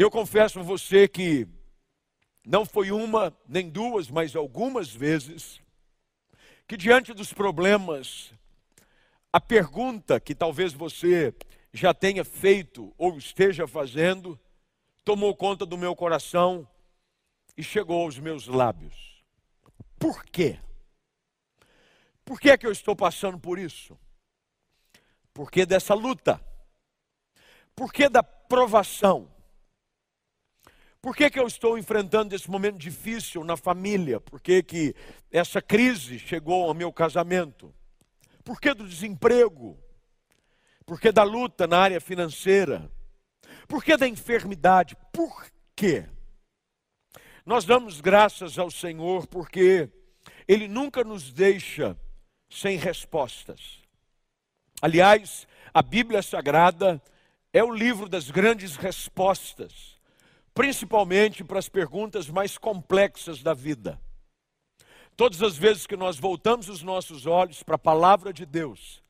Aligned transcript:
Eu 0.00 0.10
confesso 0.10 0.60
a 0.60 0.62
você 0.62 1.06
que 1.06 1.46
não 2.42 2.64
foi 2.64 2.90
uma 2.90 3.36
nem 3.46 3.68
duas, 3.68 4.08
mas 4.08 4.34
algumas 4.34 4.88
vezes, 4.90 5.60
que 6.66 6.74
diante 6.74 7.12
dos 7.12 7.34
problemas, 7.34 8.32
a 9.30 9.38
pergunta 9.38 10.18
que 10.18 10.34
talvez 10.34 10.72
você 10.72 11.34
já 11.70 11.92
tenha 11.92 12.24
feito 12.24 12.94
ou 12.96 13.18
esteja 13.18 13.66
fazendo, 13.68 14.40
tomou 15.04 15.36
conta 15.36 15.66
do 15.66 15.76
meu 15.76 15.94
coração 15.94 16.66
e 17.54 17.62
chegou 17.62 18.00
aos 18.00 18.18
meus 18.18 18.46
lábios. 18.46 19.22
Por 19.98 20.24
quê? 20.24 20.58
Por 22.24 22.40
que 22.40 22.48
é 22.48 22.56
que 22.56 22.66
eu 22.66 22.72
estou 22.72 22.96
passando 22.96 23.38
por 23.38 23.58
isso? 23.58 23.98
Por 25.34 25.50
que 25.50 25.66
dessa 25.66 25.92
luta? 25.92 26.42
Por 27.76 27.92
que 27.92 28.08
da 28.08 28.22
provação? 28.22 29.30
Por 31.02 31.16
que, 31.16 31.30
que 31.30 31.40
eu 31.40 31.46
estou 31.46 31.78
enfrentando 31.78 32.34
esse 32.34 32.50
momento 32.50 32.76
difícil 32.76 33.42
na 33.42 33.56
família? 33.56 34.20
Por 34.20 34.38
que, 34.38 34.62
que 34.62 34.94
essa 35.30 35.62
crise 35.62 36.18
chegou 36.18 36.64
ao 36.68 36.74
meu 36.74 36.92
casamento? 36.92 37.74
Por 38.44 38.60
que 38.60 38.74
do 38.74 38.86
desemprego? 38.86 39.78
Por 40.84 41.00
que 41.00 41.10
da 41.10 41.22
luta 41.22 41.66
na 41.66 41.78
área 41.78 42.00
financeira? 42.00 42.90
Por 43.66 43.82
que 43.82 43.96
da 43.96 44.06
enfermidade? 44.06 44.94
Por 45.10 45.46
quê? 45.74 46.06
Nós 47.46 47.64
damos 47.64 48.02
graças 48.02 48.58
ao 48.58 48.70
Senhor 48.70 49.26
porque 49.26 49.88
Ele 50.46 50.68
nunca 50.68 51.02
nos 51.02 51.32
deixa 51.32 51.96
sem 52.50 52.76
respostas. 52.76 53.78
Aliás, 54.82 55.48
a 55.72 55.80
Bíblia 55.80 56.20
Sagrada 56.20 57.02
é 57.54 57.64
o 57.64 57.72
livro 57.72 58.06
das 58.06 58.30
grandes 58.30 58.76
respostas 58.76 59.99
principalmente 60.54 61.44
para 61.44 61.58
as 61.58 61.68
perguntas 61.68 62.28
mais 62.28 62.58
complexas 62.58 63.42
da 63.42 63.54
vida. 63.54 64.00
Todas 65.16 65.42
as 65.42 65.56
vezes 65.56 65.86
que 65.86 65.96
nós 65.96 66.18
voltamos 66.18 66.68
os 66.68 66.82
nossos 66.82 67.26
olhos 67.26 67.62
para 67.62 67.74
a 67.74 67.78
palavra 67.78 68.32
de 68.32 68.46
Deus, 68.46 69.02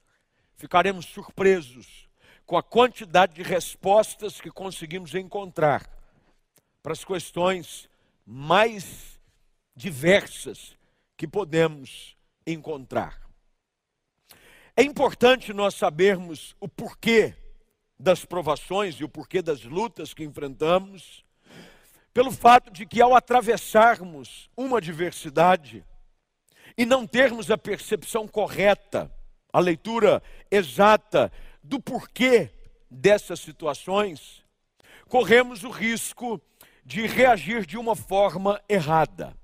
ficaremos 0.57 1.07
surpresos 1.07 2.09
com 2.45 2.57
a 2.57 2.63
quantidade 2.63 3.35
de 3.35 3.43
respostas 3.43 4.41
que 4.41 4.51
conseguimos 4.51 5.15
encontrar 5.15 5.89
para 6.83 6.93
as 6.93 7.05
questões 7.05 7.89
mais 8.27 9.21
diversas 9.77 10.77
que 11.17 11.29
podemos 11.29 12.17
encontrar. 12.47 13.21
É 14.77 14.83
importante 14.83 15.53
nós 15.53 15.75
sabermos 15.75 16.57
o 16.59 16.69
porquê 16.69 17.35
das 17.99 18.25
provações 18.25 18.95
e 18.97 19.05
o 19.05 19.09
porquê 19.09 19.43
das 19.43 19.63
lutas 19.63 20.15
que 20.15 20.25
enfrentamos, 20.25 21.25
pelo 22.13 22.33
fato 22.33 22.71
de 22.71 22.87
que 22.87 23.01
ao 23.01 23.15
atravessarmos 23.15 24.51
uma 24.57 24.79
adversidade 24.79 25.85
e 26.77 26.85
não 26.85 27.07
termos 27.07 27.51
a 27.51 27.59
percepção 27.59 28.27
correta, 28.27 29.11
a 29.53 29.61
leitura 29.61 30.23
exata 30.51 31.33
do 31.63 31.81
porquê 31.81 32.51
dessas 32.91 33.41
situações, 33.41 34.45
corremos 35.09 35.63
o 35.65 35.71
risco 35.71 36.41
de 36.85 37.07
reagir 37.07 37.67
de 37.67 37.77
uma 37.77 37.95
forma 37.95 38.61
errada. 38.69 39.37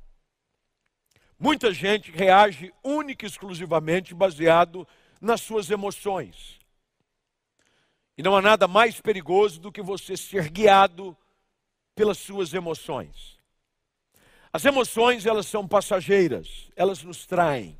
Muita 1.38 1.72
gente 1.72 2.10
reage 2.10 2.72
única 2.82 3.26
e 3.26 3.28
exclusivamente 3.28 4.14
baseado 4.14 4.88
nas 5.20 5.40
suas 5.42 5.70
emoções. 5.70 6.58
E 8.16 8.22
não 8.22 8.34
há 8.34 8.40
nada 8.40 8.66
mais 8.66 9.00
perigoso 9.00 9.60
do 9.60 9.70
que 9.70 9.82
você 9.82 10.16
ser 10.16 10.48
guiado 10.48 11.16
pelas 11.96 12.18
suas 12.18 12.54
emoções. 12.54 13.36
As 14.52 14.64
emoções, 14.64 15.26
elas 15.26 15.46
são 15.46 15.66
passageiras, 15.66 16.70
elas 16.76 17.02
nos 17.02 17.26
traem. 17.26 17.76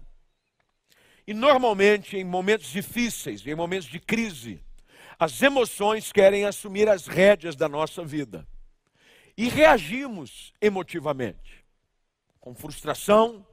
E 1.27 1.33
normalmente, 1.33 2.17
em 2.17 2.25
momentos 2.25 2.69
difíceis, 2.69 3.47
em 3.47 3.55
momentos 3.55 3.87
de 3.87 4.01
crise, 4.01 4.61
as 5.19 5.41
emoções 5.43 6.13
querem 6.13 6.45
assumir 6.45 6.89
as 6.89 7.07
rédeas 7.07 7.55
da 7.55 7.69
nossa 7.69 8.05
vida. 8.05 8.47
E 9.37 9.49
reagimos 9.49 10.53
emotivamente, 10.61 11.65
com 12.41 12.55
frustração, 12.55 13.47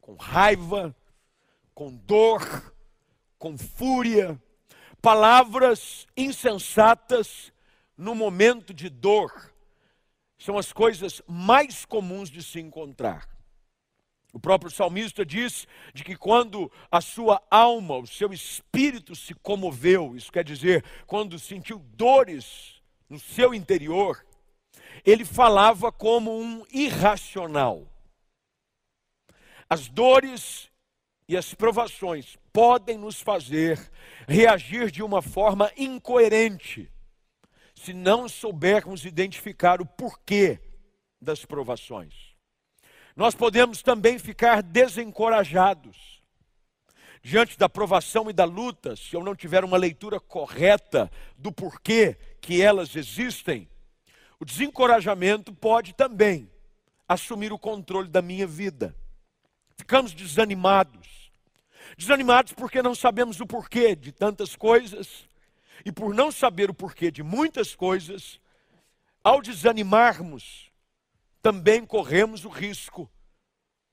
com 0.00 0.14
raiva, 0.14 0.94
com 1.74 1.94
dor, 1.94 2.74
com 3.38 3.56
fúria, 3.56 4.40
palavras 5.00 6.06
insensatas 6.16 7.50
no 7.96 8.14
momento 8.14 8.74
de 8.74 8.88
dor, 8.88 9.49
são 10.40 10.56
as 10.56 10.72
coisas 10.72 11.20
mais 11.28 11.84
comuns 11.84 12.30
de 12.30 12.42
se 12.42 12.58
encontrar. 12.58 13.28
O 14.32 14.40
próprio 14.40 14.70
salmista 14.70 15.24
diz 15.24 15.68
de 15.92 16.02
que 16.02 16.16
quando 16.16 16.72
a 16.90 17.00
sua 17.00 17.42
alma, 17.50 17.98
o 17.98 18.06
seu 18.06 18.32
espírito 18.32 19.14
se 19.14 19.34
comoveu, 19.34 20.16
isso 20.16 20.32
quer 20.32 20.42
dizer, 20.42 20.82
quando 21.06 21.38
sentiu 21.38 21.78
dores 21.94 22.80
no 23.08 23.18
seu 23.18 23.52
interior, 23.52 24.24
ele 25.04 25.24
falava 25.24 25.92
como 25.92 26.40
um 26.40 26.64
irracional. 26.72 27.86
As 29.68 29.88
dores 29.88 30.70
e 31.28 31.36
as 31.36 31.52
provações 31.52 32.38
podem 32.52 32.96
nos 32.96 33.20
fazer 33.20 33.78
reagir 34.26 34.90
de 34.90 35.02
uma 35.02 35.20
forma 35.20 35.70
incoerente 35.76 36.90
se 37.84 37.94
não 37.94 38.28
soubermos 38.28 39.06
identificar 39.06 39.80
o 39.80 39.86
porquê 39.86 40.60
das 41.20 41.46
provações. 41.46 42.14
Nós 43.16 43.34
podemos 43.34 43.82
também 43.82 44.18
ficar 44.18 44.62
desencorajados 44.62 46.20
diante 47.22 47.58
da 47.58 47.68
provação 47.68 48.28
e 48.28 48.32
da 48.32 48.44
luta, 48.44 48.96
se 48.96 49.14
eu 49.14 49.22
não 49.22 49.34
tiver 49.34 49.64
uma 49.64 49.78
leitura 49.78 50.20
correta 50.20 51.10
do 51.36 51.50
porquê 51.50 52.18
que 52.40 52.60
elas 52.60 52.94
existem. 52.94 53.68
O 54.38 54.44
desencorajamento 54.44 55.52
pode 55.52 55.94
também 55.94 56.50
assumir 57.08 57.52
o 57.52 57.58
controle 57.58 58.08
da 58.08 58.20
minha 58.20 58.46
vida. 58.46 58.94
Ficamos 59.76 60.12
desanimados. 60.12 61.32
Desanimados 61.96 62.52
porque 62.52 62.82
não 62.82 62.94
sabemos 62.94 63.40
o 63.40 63.46
porquê 63.46 63.96
de 63.96 64.12
tantas 64.12 64.54
coisas 64.54 65.29
e 65.84 65.92
por 65.92 66.14
não 66.14 66.30
saber 66.30 66.70
o 66.70 66.74
porquê 66.74 67.10
de 67.10 67.22
muitas 67.22 67.74
coisas, 67.74 68.40
ao 69.22 69.40
desanimarmos, 69.40 70.70
também 71.42 71.84
corremos 71.84 72.44
o 72.44 72.48
risco 72.48 73.10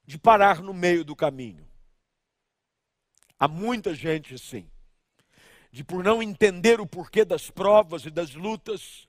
de 0.06 0.18
parar 0.18 0.62
no 0.62 0.74
meio 0.74 1.04
do 1.04 1.16
caminho. 1.16 1.68
Há 3.40 3.48
muita 3.48 3.94
gente 3.94 4.36
assim, 4.36 4.70
de 5.72 5.84
por 5.84 6.04
não 6.04 6.24
entender 6.24 6.80
o 6.80 6.88
porquê 6.88 7.24
das 7.24 7.50
provas 7.50 8.06
e 8.06 8.10
das 8.10 8.34
lutas, 8.34 9.08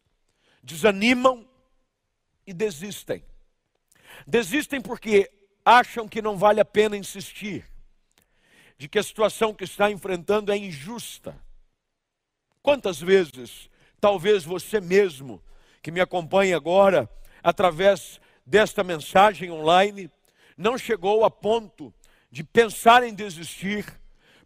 desanimam 0.62 1.49
e 2.47 2.53
desistem. 2.53 3.25
Desistem 4.27 4.81
porque 4.81 5.31
acham 5.65 6.09
que 6.09 6.21
não 6.21 6.37
vale 6.37 6.60
a 6.60 6.65
pena 6.65 6.97
insistir, 6.97 7.69
de 8.77 8.89
que 8.89 8.99
a 8.99 9.03
situação 9.03 9.55
que 9.55 9.65
está 9.65 9.91
enfrentando 9.91 10.53
é 10.53 10.56
injusta 10.56 11.41
Quantas 12.68 13.00
vezes, 13.00 13.70
talvez 13.98 14.44
você 14.44 14.78
mesmo, 14.78 15.42
que 15.80 15.90
me 15.90 16.02
acompanha 16.02 16.54
agora, 16.54 17.08
através 17.42 18.20
desta 18.44 18.84
mensagem 18.84 19.50
online, 19.50 20.10
não 20.54 20.76
chegou 20.76 21.24
a 21.24 21.30
ponto 21.30 21.94
de 22.30 22.44
pensar 22.44 23.02
em 23.04 23.14
desistir, 23.14 23.86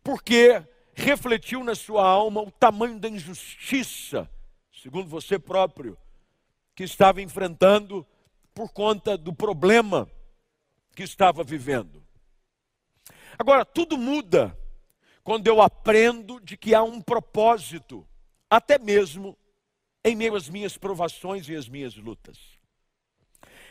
porque 0.04 0.64
refletiu 0.94 1.64
na 1.64 1.74
sua 1.74 2.06
alma 2.06 2.40
o 2.40 2.52
tamanho 2.52 2.96
da 3.00 3.08
injustiça, 3.08 4.30
segundo 4.72 5.08
você 5.08 5.36
próprio, 5.36 5.98
que 6.76 6.84
estava 6.84 7.20
enfrentando 7.20 8.06
por 8.54 8.72
conta 8.72 9.18
do 9.18 9.32
problema 9.34 10.08
que 10.94 11.02
estava 11.02 11.42
vivendo. 11.42 12.00
Agora, 13.36 13.64
tudo 13.64 13.98
muda 13.98 14.56
quando 15.24 15.48
eu 15.48 15.60
aprendo 15.60 16.38
de 16.38 16.56
que 16.56 16.72
há 16.72 16.84
um 16.84 17.00
propósito 17.00 18.06
até 18.52 18.78
mesmo 18.78 19.34
em 20.04 20.14
meio 20.14 20.36
às 20.36 20.46
minhas 20.46 20.76
provações 20.76 21.48
e 21.48 21.56
às 21.56 21.70
minhas 21.70 21.96
lutas. 21.96 22.38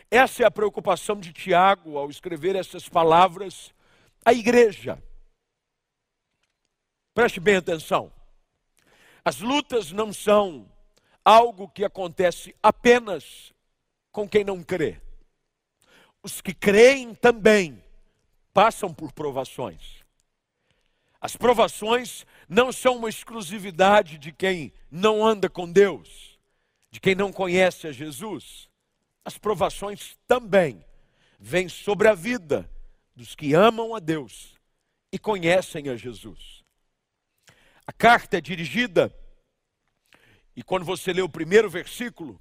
Essa 0.09 0.41
é 0.41 0.45
a 0.47 0.49
preocupação 0.49 1.19
de 1.19 1.31
Tiago 1.31 1.99
ao 1.99 2.09
escrever 2.09 2.55
essas 2.55 2.89
palavras 2.89 3.71
à 4.25 4.33
igreja. 4.33 4.99
Preste 7.13 7.39
bem 7.39 7.57
atenção. 7.57 8.11
As 9.23 9.39
lutas 9.39 9.91
não 9.91 10.11
são 10.11 10.67
algo 11.23 11.69
que 11.69 11.85
acontece 11.85 12.55
apenas 12.63 13.53
com 14.11 14.27
quem 14.27 14.43
não 14.43 14.63
crê. 14.63 14.99
Os 16.23 16.41
que 16.41 16.55
creem 16.55 17.13
também 17.13 17.83
passam 18.51 18.91
por 18.91 19.11
provações. 19.11 20.03
As 21.21 21.35
provações 21.35 22.25
não 22.51 22.69
são 22.69 22.97
uma 22.97 23.07
exclusividade 23.07 24.17
de 24.17 24.29
quem 24.29 24.73
não 24.91 25.25
anda 25.25 25.49
com 25.49 25.71
Deus, 25.71 26.37
de 26.91 26.99
quem 26.99 27.15
não 27.15 27.31
conhece 27.31 27.87
a 27.87 27.93
Jesus, 27.93 28.67
as 29.23 29.37
provações 29.37 30.17
também 30.27 30.85
vêm 31.39 31.69
sobre 31.69 32.09
a 32.09 32.13
vida 32.13 32.69
dos 33.15 33.35
que 33.35 33.53
amam 33.53 33.95
a 33.95 33.99
Deus 33.99 34.55
e 35.13 35.17
conhecem 35.17 35.87
a 35.87 35.95
Jesus. 35.95 36.61
A 37.87 37.93
carta 37.93 38.37
é 38.37 38.41
dirigida, 38.41 39.15
e 40.53 40.61
quando 40.61 40.83
você 40.83 41.13
lê 41.13 41.21
o 41.21 41.29
primeiro 41.29 41.69
versículo, 41.69 42.37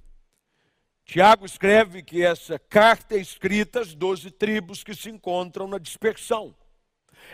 Tiago 1.05 1.45
escreve 1.45 2.03
que 2.03 2.21
essa 2.21 2.59
carta 2.59 3.15
é 3.15 3.17
escrita 3.17 3.79
às 3.79 3.95
doze 3.95 4.29
tribos 4.29 4.83
que 4.83 4.93
se 4.93 5.09
encontram 5.09 5.69
na 5.69 5.77
dispersão. 5.77 6.53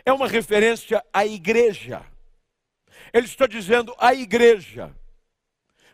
É 0.06 0.14
uma 0.14 0.28
referência 0.28 1.04
à 1.12 1.26
igreja. 1.26 2.06
Ele 3.14 3.26
está 3.26 3.48
dizendo 3.48 3.96
à 3.98 4.14
igreja: 4.14 4.96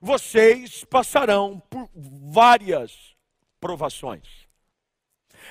vocês 0.02 0.84
passarão 0.84 1.60
por 1.70 1.90
várias 1.96 3.16
provações. 3.60 4.48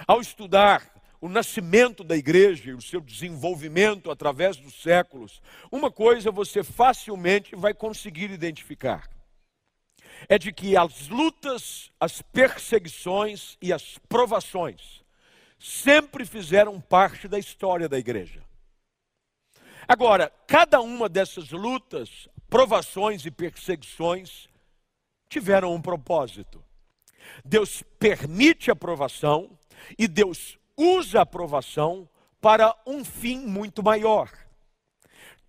Ao 0.06 0.20
estudar 0.20 0.92
o 1.20 1.28
nascimento 1.28 2.02
da 2.02 2.16
igreja 2.16 2.70
e 2.70 2.74
o 2.74 2.82
seu 2.82 3.00
desenvolvimento 3.00 4.10
através 4.10 4.56
dos 4.56 4.74
séculos, 4.82 5.40
uma 5.70 5.90
coisa 5.90 6.30
você 6.30 6.64
facilmente 6.64 7.54
vai 7.54 7.72
conseguir 7.72 8.30
identificar: 8.30 9.08
é 10.28 10.38
de 10.38 10.52
que 10.52 10.76
as 10.76 11.08
lutas, 11.08 11.90
as 11.98 12.20
perseguições 12.20 13.56
e 13.62 13.72
as 13.72 13.98
provações 14.08 15.02
sempre 15.58 16.26
fizeram 16.26 16.80
parte 16.80 17.28
da 17.28 17.38
história 17.38 17.88
da 17.88 17.98
igreja. 17.98 18.42
Agora, 19.92 20.32
cada 20.46 20.80
uma 20.80 21.06
dessas 21.06 21.50
lutas, 21.50 22.26
provações 22.48 23.26
e 23.26 23.30
perseguições 23.30 24.48
tiveram 25.28 25.74
um 25.74 25.82
propósito. 25.82 26.64
Deus 27.44 27.82
permite 27.98 28.70
a 28.70 28.74
provação 28.74 29.50
e 29.98 30.08
Deus 30.08 30.56
usa 30.78 31.20
a 31.20 31.26
provação 31.26 32.08
para 32.40 32.74
um 32.86 33.04
fim 33.04 33.40
muito 33.40 33.82
maior. 33.82 34.32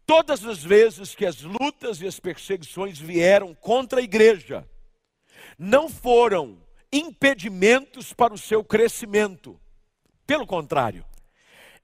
Todas 0.05 0.43
as 0.43 0.61
vezes 0.61 1.15
que 1.15 1.25
as 1.25 1.41
lutas 1.41 2.01
e 2.01 2.05
as 2.05 2.19
perseguições 2.19 2.99
vieram 2.99 3.55
contra 3.55 4.01
a 4.01 4.03
igreja, 4.03 4.67
não 5.57 5.87
foram 5.87 6.61
impedimentos 6.91 8.11
para 8.11 8.33
o 8.33 8.37
seu 8.37 8.61
crescimento. 8.61 9.57
Pelo 10.27 10.45
contrário, 10.45 11.05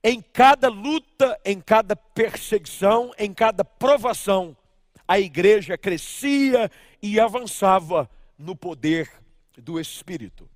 em 0.02 0.20
cada 0.20 0.68
luta, 0.68 1.38
em 1.44 1.60
cada 1.60 1.94
perseguição, 1.94 3.12
em 3.18 3.32
cada 3.32 3.64
provação, 3.64 4.56
a 5.06 5.18
igreja 5.18 5.76
crescia 5.76 6.70
e 7.02 7.18
avançava 7.18 8.08
no 8.38 8.56
poder 8.56 9.10
do 9.58 9.78
Espírito. 9.78 10.48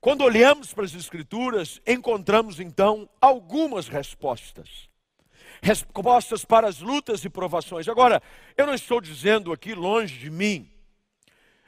Quando 0.00 0.22
olhamos 0.22 0.72
para 0.72 0.84
as 0.84 0.94
Escrituras, 0.94 1.80
encontramos 1.86 2.60
então 2.60 3.08
algumas 3.20 3.88
respostas. 3.88 4.88
Respostas 5.60 6.44
para 6.44 6.68
as 6.68 6.80
lutas 6.80 7.24
e 7.24 7.28
provações. 7.28 7.88
Agora, 7.88 8.22
eu 8.56 8.66
não 8.66 8.74
estou 8.74 9.00
dizendo 9.00 9.52
aqui, 9.52 9.74
longe 9.74 10.18
de 10.18 10.30
mim, 10.30 10.70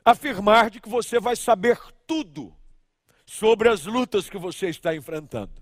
afirmar 0.04 0.70
de 0.70 0.80
que 0.80 0.88
você 0.88 1.18
vai 1.18 1.34
saber 1.34 1.78
tudo 2.06 2.54
sobre 3.26 3.68
as 3.68 3.84
lutas 3.84 4.30
que 4.30 4.38
você 4.38 4.68
está 4.68 4.94
enfrentando. 4.94 5.52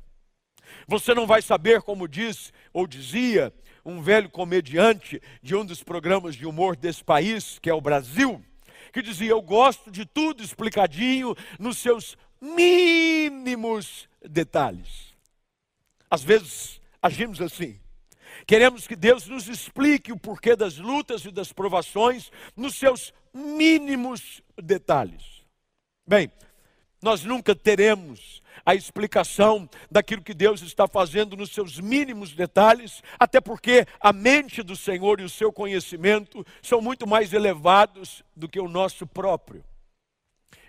Você 0.86 1.14
não 1.14 1.26
vai 1.26 1.42
saber, 1.42 1.82
como 1.82 2.08
diz 2.08 2.52
ou 2.72 2.86
dizia 2.86 3.52
um 3.84 4.02
velho 4.02 4.28
comediante 4.28 5.20
de 5.42 5.54
um 5.54 5.64
dos 5.64 5.82
programas 5.82 6.34
de 6.34 6.46
humor 6.46 6.76
desse 6.76 7.02
país, 7.02 7.58
que 7.58 7.70
é 7.70 7.74
o 7.74 7.80
Brasil, 7.80 8.44
que 8.92 9.02
dizia: 9.02 9.30
Eu 9.30 9.42
gosto 9.42 9.90
de 9.90 10.04
tudo 10.04 10.42
explicadinho 10.42 11.34
nos 11.58 11.78
seus 11.78 12.16
mínimos 12.40 14.08
detalhes. 14.22 15.14
Às 16.10 16.22
vezes 16.22 16.80
agimos 17.02 17.40
assim. 17.40 17.78
Queremos 18.46 18.86
que 18.86 18.96
Deus 18.96 19.26
nos 19.26 19.48
explique 19.48 20.12
o 20.12 20.18
porquê 20.18 20.54
das 20.54 20.78
lutas 20.78 21.24
e 21.24 21.30
das 21.30 21.52
provações 21.52 22.30
nos 22.56 22.76
seus 22.76 23.12
mínimos 23.34 24.42
detalhes. 24.56 25.44
Bem, 26.06 26.30
nós 27.00 27.24
nunca 27.24 27.54
teremos 27.54 28.42
a 28.66 28.74
explicação 28.74 29.68
daquilo 29.90 30.22
que 30.22 30.34
Deus 30.34 30.62
está 30.62 30.86
fazendo 30.86 31.36
nos 31.36 31.50
seus 31.50 31.78
mínimos 31.78 32.34
detalhes, 32.34 33.02
até 33.18 33.40
porque 33.40 33.86
a 34.00 34.12
mente 34.12 34.62
do 34.62 34.76
Senhor 34.76 35.20
e 35.20 35.24
o 35.24 35.28
seu 35.28 35.52
conhecimento 35.52 36.44
são 36.60 36.80
muito 36.80 37.06
mais 37.06 37.32
elevados 37.32 38.22
do 38.34 38.48
que 38.48 38.60
o 38.60 38.68
nosso 38.68 39.06
próprio. 39.06 39.64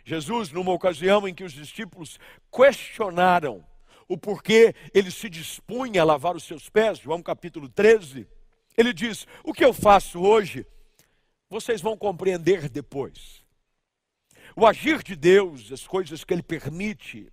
Jesus, 0.06 0.52
numa 0.52 0.72
ocasião 0.72 1.28
em 1.28 1.34
que 1.34 1.44
os 1.44 1.54
discípulos 1.54 2.20
questionaram 2.52 3.66
o 4.08 4.18
porquê 4.18 4.74
ele 4.94 5.12
se 5.12 5.30
dispunha 5.30 6.02
a 6.02 6.06
lavar 6.06 6.36
os 6.36 6.44
seus 6.44 6.68
pés, 6.68 6.98
João 6.98 7.22
capítulo 7.22 7.70
13, 7.70 8.28
ele 8.76 8.92
diz: 8.92 9.28
O 9.44 9.54
que 9.54 9.64
eu 9.64 9.74
faço 9.74 10.20
hoje, 10.20 10.66
vocês 11.50 11.82
vão 11.82 11.96
compreender 11.96 12.70
depois. 12.70 13.39
O 14.60 14.68
agir 14.68 15.02
de 15.02 15.16
Deus, 15.16 15.72
as 15.72 15.88
coisas 15.88 16.26
que 16.26 16.34
Ele 16.34 16.44
permite, 16.44 17.32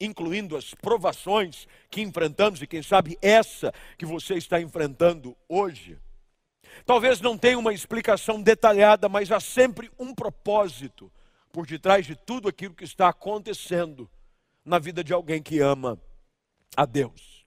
incluindo 0.00 0.56
as 0.56 0.72
provações 0.72 1.66
que 1.90 2.00
enfrentamos, 2.00 2.62
e 2.62 2.66
quem 2.68 2.80
sabe 2.80 3.18
essa 3.20 3.74
que 3.98 4.06
você 4.06 4.34
está 4.34 4.60
enfrentando 4.60 5.36
hoje, 5.48 5.98
talvez 6.86 7.20
não 7.20 7.36
tenha 7.36 7.58
uma 7.58 7.74
explicação 7.74 8.40
detalhada, 8.40 9.08
mas 9.08 9.32
há 9.32 9.40
sempre 9.40 9.90
um 9.98 10.14
propósito 10.14 11.10
por 11.50 11.66
detrás 11.66 12.06
de 12.06 12.14
tudo 12.14 12.46
aquilo 12.46 12.72
que 12.72 12.84
está 12.84 13.08
acontecendo 13.08 14.08
na 14.64 14.78
vida 14.78 15.02
de 15.02 15.12
alguém 15.12 15.42
que 15.42 15.58
ama 15.58 16.00
a 16.76 16.86
Deus. 16.86 17.37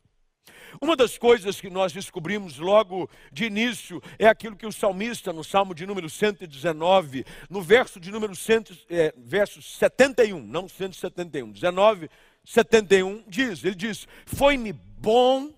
Uma 0.80 0.96
das 0.96 1.18
coisas 1.18 1.60
que 1.60 1.70
nós 1.70 1.92
descobrimos 1.92 2.58
logo 2.58 3.10
de 3.32 3.46
início 3.46 4.02
é 4.18 4.28
aquilo 4.28 4.56
que 4.56 4.66
o 4.66 4.72
salmista, 4.72 5.34
no 5.34 5.44
Salmo 5.44 5.74
de 5.74 5.86
número 5.86 6.10
119, 6.10 7.26
no 7.50 7.62
verso 7.62 8.00
de 8.00 8.12
número 8.12 8.36
100, 8.36 8.66
é, 8.90 9.14
verso 9.18 9.62
71, 9.62 10.42
não 10.42 10.68
171, 10.68 11.52
19, 11.52 12.10
71, 12.46 13.24
diz: 13.28 13.64
Ele 13.64 13.76
diz: 13.76 14.08
Foi-me 14.26 14.72
bom 14.72 15.52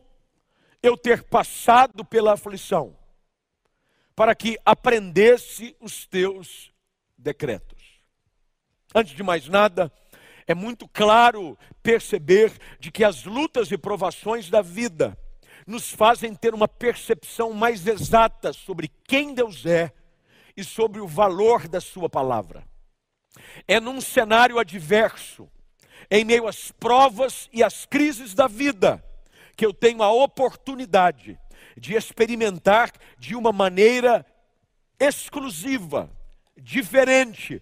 eu 0.81 0.97
ter 0.97 1.23
passado 1.23 2.03
pela 2.03 2.33
aflição, 2.33 2.97
para 4.15 4.33
que 4.33 4.57
aprendesse 4.65 5.75
os 5.79 6.05
teus 6.05 6.71
decretos. 7.17 7.81
Antes 8.93 9.15
de 9.15 9.23
mais 9.23 9.47
nada, 9.47 9.91
é 10.47 10.53
muito 10.53 10.87
claro 10.87 11.57
perceber 11.81 12.51
de 12.79 12.91
que 12.91 13.03
as 13.03 13.23
lutas 13.23 13.71
e 13.71 13.77
provações 13.77 14.49
da 14.49 14.61
vida 14.61 15.17
nos 15.65 15.91
fazem 15.91 16.35
ter 16.35 16.53
uma 16.53 16.67
percepção 16.67 17.53
mais 17.53 17.87
exata 17.87 18.51
sobre 18.51 18.91
quem 19.07 19.33
Deus 19.33 19.65
é 19.65 19.93
e 20.55 20.63
sobre 20.63 20.99
o 20.99 21.07
valor 21.07 21.67
da 21.67 21.79
Sua 21.79 22.09
palavra. 22.09 22.63
É 23.67 23.79
num 23.79 24.01
cenário 24.01 24.59
adverso, 24.59 25.49
em 26.11 26.25
meio 26.25 26.47
às 26.47 26.71
provas 26.71 27.49
e 27.51 27.63
às 27.63 27.85
crises 27.85 28.33
da 28.33 28.47
vida, 28.47 29.03
que 29.55 29.65
eu 29.65 29.73
tenho 29.73 30.03
a 30.03 30.11
oportunidade 30.11 31.39
de 31.77 31.95
experimentar 31.95 32.91
de 33.17 33.35
uma 33.35 33.51
maneira 33.51 34.25
exclusiva, 34.99 36.09
diferente, 36.57 37.61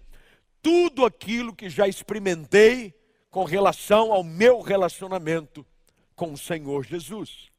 tudo 0.62 1.04
aquilo 1.04 1.54
que 1.54 1.68
já 1.68 1.88
experimentei 1.88 2.94
com 3.30 3.44
relação 3.44 4.12
ao 4.12 4.22
meu 4.22 4.60
relacionamento 4.60 5.66
com 6.14 6.32
o 6.32 6.38
Senhor 6.38 6.84
Jesus. 6.84 7.50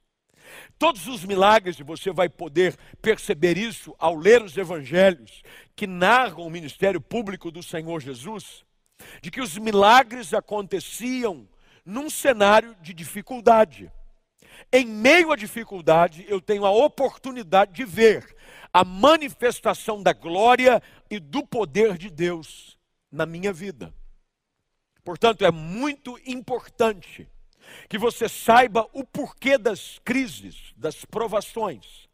Todos 0.78 1.08
os 1.08 1.26
milagres, 1.26 1.80
e 1.80 1.84
você 1.84 2.12
vai 2.12 2.30
poder 2.30 2.78
perceber 3.02 3.58
isso 3.58 3.96
ao 3.98 4.16
ler 4.16 4.42
os 4.42 4.56
evangelhos 4.56 5.42
que 5.76 5.88
narram 5.88 6.46
o 6.46 6.50
ministério 6.50 7.02
público 7.02 7.52
do 7.52 7.64
Senhor 7.64 8.00
Jesus, 8.02 8.64
de 9.22 9.32
que 9.32 9.42
os 9.42 9.58
milagres 9.58 10.34
aconteciam 10.34 11.48
num 11.86 12.10
cenário 12.10 12.76
de 12.82 12.94
dificuldade. 12.94 13.92
Em 14.72 14.86
meio 14.86 15.32
à 15.32 15.36
dificuldade, 15.36 16.26
eu 16.28 16.40
tenho 16.40 16.66
a 16.66 16.72
oportunidade 16.72 17.74
de 17.74 17.84
ver 17.84 18.36
a 18.72 18.86
manifestação 18.86 20.02
da 20.02 20.14
glória 20.14 20.82
e 21.10 21.20
do 21.20 21.46
poder 21.46 21.98
de 21.98 22.10
Deus 22.10 22.78
na 23.14 23.28
minha 23.28 23.54
vida. 23.54 23.94
Portanto, 25.04 25.46
é 25.46 25.52
muito 25.52 26.20
importante 26.26 27.30
que 27.88 27.98
você 27.98 28.28
saiba 28.28 28.90
o 28.92 29.06
porquê 29.06 29.58
das 29.58 30.00
crises, 30.04 30.74
das 30.76 31.06
provações. 31.06 32.10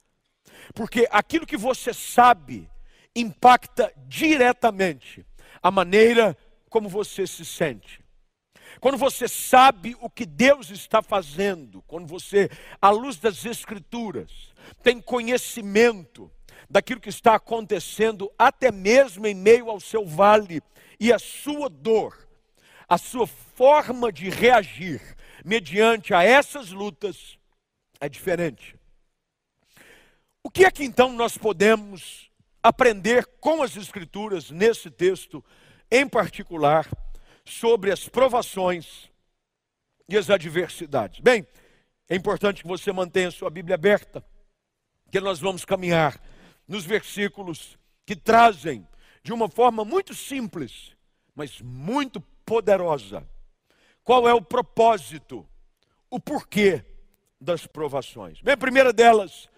Porque 0.75 1.08
aquilo 1.10 1.48
que 1.48 1.58
você 1.58 1.94
sabe 1.94 2.70
impacta 3.15 3.94
diretamente 4.08 5.25
a 5.63 5.72
maneira 5.72 6.38
como 6.70 6.89
você 6.89 7.25
se 7.25 7.46
sente. 7.46 8.03
Quando 8.79 8.98
você 8.98 9.27
sabe 9.27 9.96
o 10.00 10.10
que 10.10 10.25
Deus 10.25 10.70
está 10.70 11.01
fazendo, 11.01 11.82
quando 11.84 12.08
você, 12.08 12.50
à 12.82 12.89
luz 12.89 13.18
das 13.18 13.46
Escrituras, 13.46 14.53
tem 14.84 15.01
conhecimento 15.01 16.32
daquilo 16.70 17.00
que 17.00 17.10
está 17.10 17.36
acontecendo, 17.36 18.32
até 18.38 18.72
mesmo 18.72 19.28
em 19.28 19.36
meio 19.36 19.70
ao 19.70 19.80
seu 19.80 20.06
vale, 20.06 20.62
e 21.00 21.13
a 21.13 21.20
sua 21.20 21.70
dor, 21.70 22.28
a 22.88 22.98
sua 22.98 23.28
forma 23.28 24.12
de 24.12 24.30
reagir 24.30 25.01
mediante 25.46 26.13
a 26.13 26.24
essas 26.24 26.72
lutas 26.72 27.38
é 28.00 28.10
diferente. 28.10 28.75
O 30.44 30.50
que 30.50 30.66
é 30.66 30.72
que 30.72 30.84
então 30.84 31.12
nós 31.13 31.38
podemos 31.38 32.30
aprender 32.63 33.25
com 33.39 33.62
as 33.62 33.75
Escrituras 33.75 34.50
nesse 34.50 34.89
texto, 34.89 35.44
em 35.92 36.08
particular, 36.08 36.88
sobre 37.46 37.92
as 37.92 38.08
provações 38.08 39.10
e 40.08 40.18
as 40.18 40.30
adversidades? 40.30 41.20
Bem, 41.20 41.46
é 42.10 42.16
importante 42.16 42.62
que 42.63 42.68
você 42.68 42.92
mantenha 42.92 43.32
sua 43.32 43.50
Bíblia 43.50 43.75
aberta, 43.75 44.24
que 45.12 45.20
nós 45.20 45.39
vamos 45.39 45.66
caminhar 45.66 46.20
nos 46.69 46.85
versículos 46.85 47.77
que 48.05 48.15
trazem, 48.15 48.88
de 49.21 49.33
uma 49.33 49.49
forma 49.49 49.83
muito 49.83 50.15
simples, 50.15 50.95
mas 51.35 51.59
muito 51.59 52.21
poderosa, 52.45 53.27
qual 54.03 54.25
é 54.29 54.33
o 54.33 54.41
propósito, 54.41 55.45
o 56.09 56.17
porquê 56.17 56.85
das 57.41 57.67
provações. 57.67 58.41
Bem, 58.41 58.53
a 58.53 58.57
primeira 58.57 58.93
delas, 58.93 59.49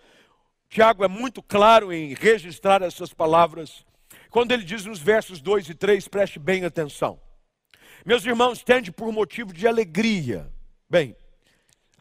Tiago 0.69 1.03
é 1.03 1.07
muito 1.07 1.43
claro 1.43 1.93
em 1.93 2.15
registrar 2.15 2.81
essas 2.81 3.13
palavras, 3.13 3.85
quando 4.31 4.53
ele 4.53 4.63
diz 4.63 4.85
nos 4.85 4.99
versos 4.99 5.39
2 5.39 5.69
e 5.69 5.75
3, 5.75 6.07
preste 6.07 6.39
bem 6.39 6.65
atenção. 6.65 7.21
Meus 8.03 8.25
irmãos, 8.25 8.63
tende 8.63 8.91
por 8.91 9.11
motivo 9.11 9.53
de 9.53 9.67
alegria. 9.67 10.51
Bem, 10.89 11.15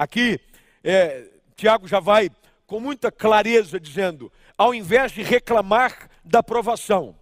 Aqui, 0.01 0.41
é, 0.83 1.29
Tiago 1.55 1.87
já 1.87 2.01
vai 2.01 2.31
com 2.67 2.81
muita 2.81 3.13
clareza 3.13 3.79
dizendo: 3.79 4.33
ao 4.61 4.75
invés 4.75 5.11
de 5.13 5.23
reclamar 5.23 6.11
da 6.23 6.43
provação, 6.43 7.17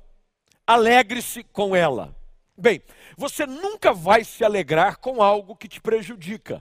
alegre-se 0.66 1.45
com 1.45 1.76
ela. 1.76 2.12
Bem, 2.57 2.83
você 3.16 3.47
nunca 3.47 3.92
vai 3.92 4.25
se 4.25 4.45
alegrar 4.45 4.97
com 4.97 5.23
algo 5.23 5.54
que 5.54 5.68
te 5.68 5.80
prejudica. 5.80 6.61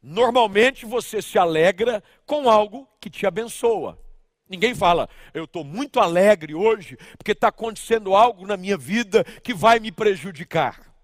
Normalmente 0.00 0.86
você 0.86 1.20
se 1.20 1.36
alegra 1.36 2.00
com 2.24 2.48
algo 2.48 2.88
que 3.00 3.10
te 3.10 3.26
abençoa. 3.26 3.98
Ninguém 4.48 4.72
fala, 4.72 5.08
eu 5.34 5.42
estou 5.42 5.64
muito 5.64 5.98
alegre 5.98 6.54
hoje 6.54 6.96
porque 7.18 7.32
está 7.32 7.48
acontecendo 7.48 8.14
algo 8.14 8.46
na 8.46 8.56
minha 8.56 8.78
vida 8.78 9.24
que 9.42 9.52
vai 9.52 9.80
me 9.80 9.90
prejudicar. 9.90 10.94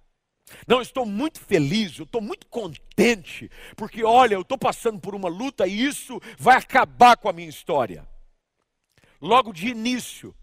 Não, 0.69 0.81
estou 0.81 1.05
muito 1.05 1.41
feliz, 1.41 1.99
eu 1.99 2.05
estou 2.05 2.21
muito 2.21 2.47
contente, 2.47 3.51
porque 3.75 4.05
olha, 4.05 4.37
eu 4.37 4.43
estou 4.43 4.57
passando 4.57 5.01
por 5.01 5.17
uma 5.17 5.29
luta 5.29 5.67
e 5.67 5.85
isso 5.85 6.21
vai 6.39 6.59
acabar 6.59 7.17
com 7.17 7.29
a 7.29 7.33
minha 7.33 7.49
história. 7.49 8.12
Logo 9.23 9.53
de 9.53 9.69
início, 9.69 10.35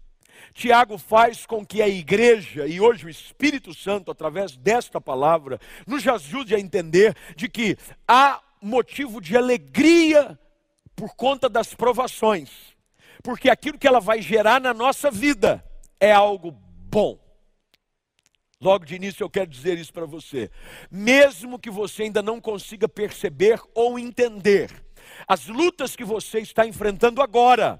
Tiago 0.54 0.96
faz 0.96 1.44
com 1.44 1.66
que 1.66 1.82
a 1.82 1.88
igreja, 1.88 2.66
e 2.66 2.80
hoje 2.80 3.04
o 3.04 3.10
Espírito 3.10 3.74
Santo, 3.74 4.10
através 4.10 4.56
desta 4.56 4.98
palavra, 4.98 5.60
nos 5.86 6.08
ajude 6.08 6.54
a 6.54 6.58
entender 6.58 7.14
de 7.36 7.46
que 7.46 7.76
há 8.08 8.40
motivo 8.58 9.20
de 9.20 9.36
alegria 9.36 10.38
por 10.96 11.14
conta 11.14 11.46
das 11.46 11.74
provações, 11.74 12.48
porque 13.22 13.50
aquilo 13.50 13.78
que 13.78 13.86
ela 13.86 14.00
vai 14.00 14.22
gerar 14.22 14.58
na 14.58 14.72
nossa 14.72 15.10
vida 15.10 15.62
é 16.00 16.10
algo 16.10 16.50
bom. 16.50 17.18
Logo 18.58 18.86
de 18.86 18.94
início 18.94 19.22
eu 19.22 19.28
quero 19.28 19.50
dizer 19.50 19.76
isso 19.76 19.92
para 19.92 20.06
você. 20.06 20.50
Mesmo 20.90 21.58
que 21.58 21.70
você 21.70 22.04
ainda 22.04 22.22
não 22.22 22.40
consiga 22.40 22.88
perceber 22.88 23.60
ou 23.74 23.98
entender, 23.98 24.70
as 25.28 25.46
lutas 25.48 25.94
que 25.94 26.04
você 26.04 26.40
está 26.40 26.66
enfrentando 26.66 27.20
agora 27.20 27.78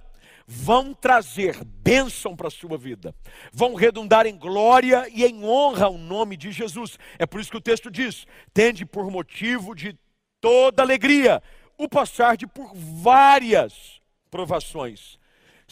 vão 0.53 0.93
trazer 0.93 1.63
bênção 1.65 2.35
para 2.35 2.49
a 2.49 2.51
sua 2.51 2.77
vida, 2.77 3.15
vão 3.53 3.77
redundar 3.77 4.27
em 4.27 4.37
glória 4.37 5.09
e 5.15 5.25
em 5.25 5.45
honra 5.45 5.87
ao 5.87 5.97
nome 5.97 6.37
de 6.37 6.51
Jesus. 6.51 6.99
É 7.21 7.25
por 7.25 7.41
isso 7.41 7.53
que 7.53 7.57
o 7.57 7.61
texto 7.61 7.89
diz: 7.89 8.27
tende 8.53 8.85
por 8.85 9.09
motivo 9.09 9.77
de 9.77 9.97
toda 10.41 10.83
alegria 10.83 11.41
o 11.79 11.89
passar 11.89 12.37
de 12.37 12.49
por 12.49 12.75
várias 12.75 14.01
provações 14.29 15.21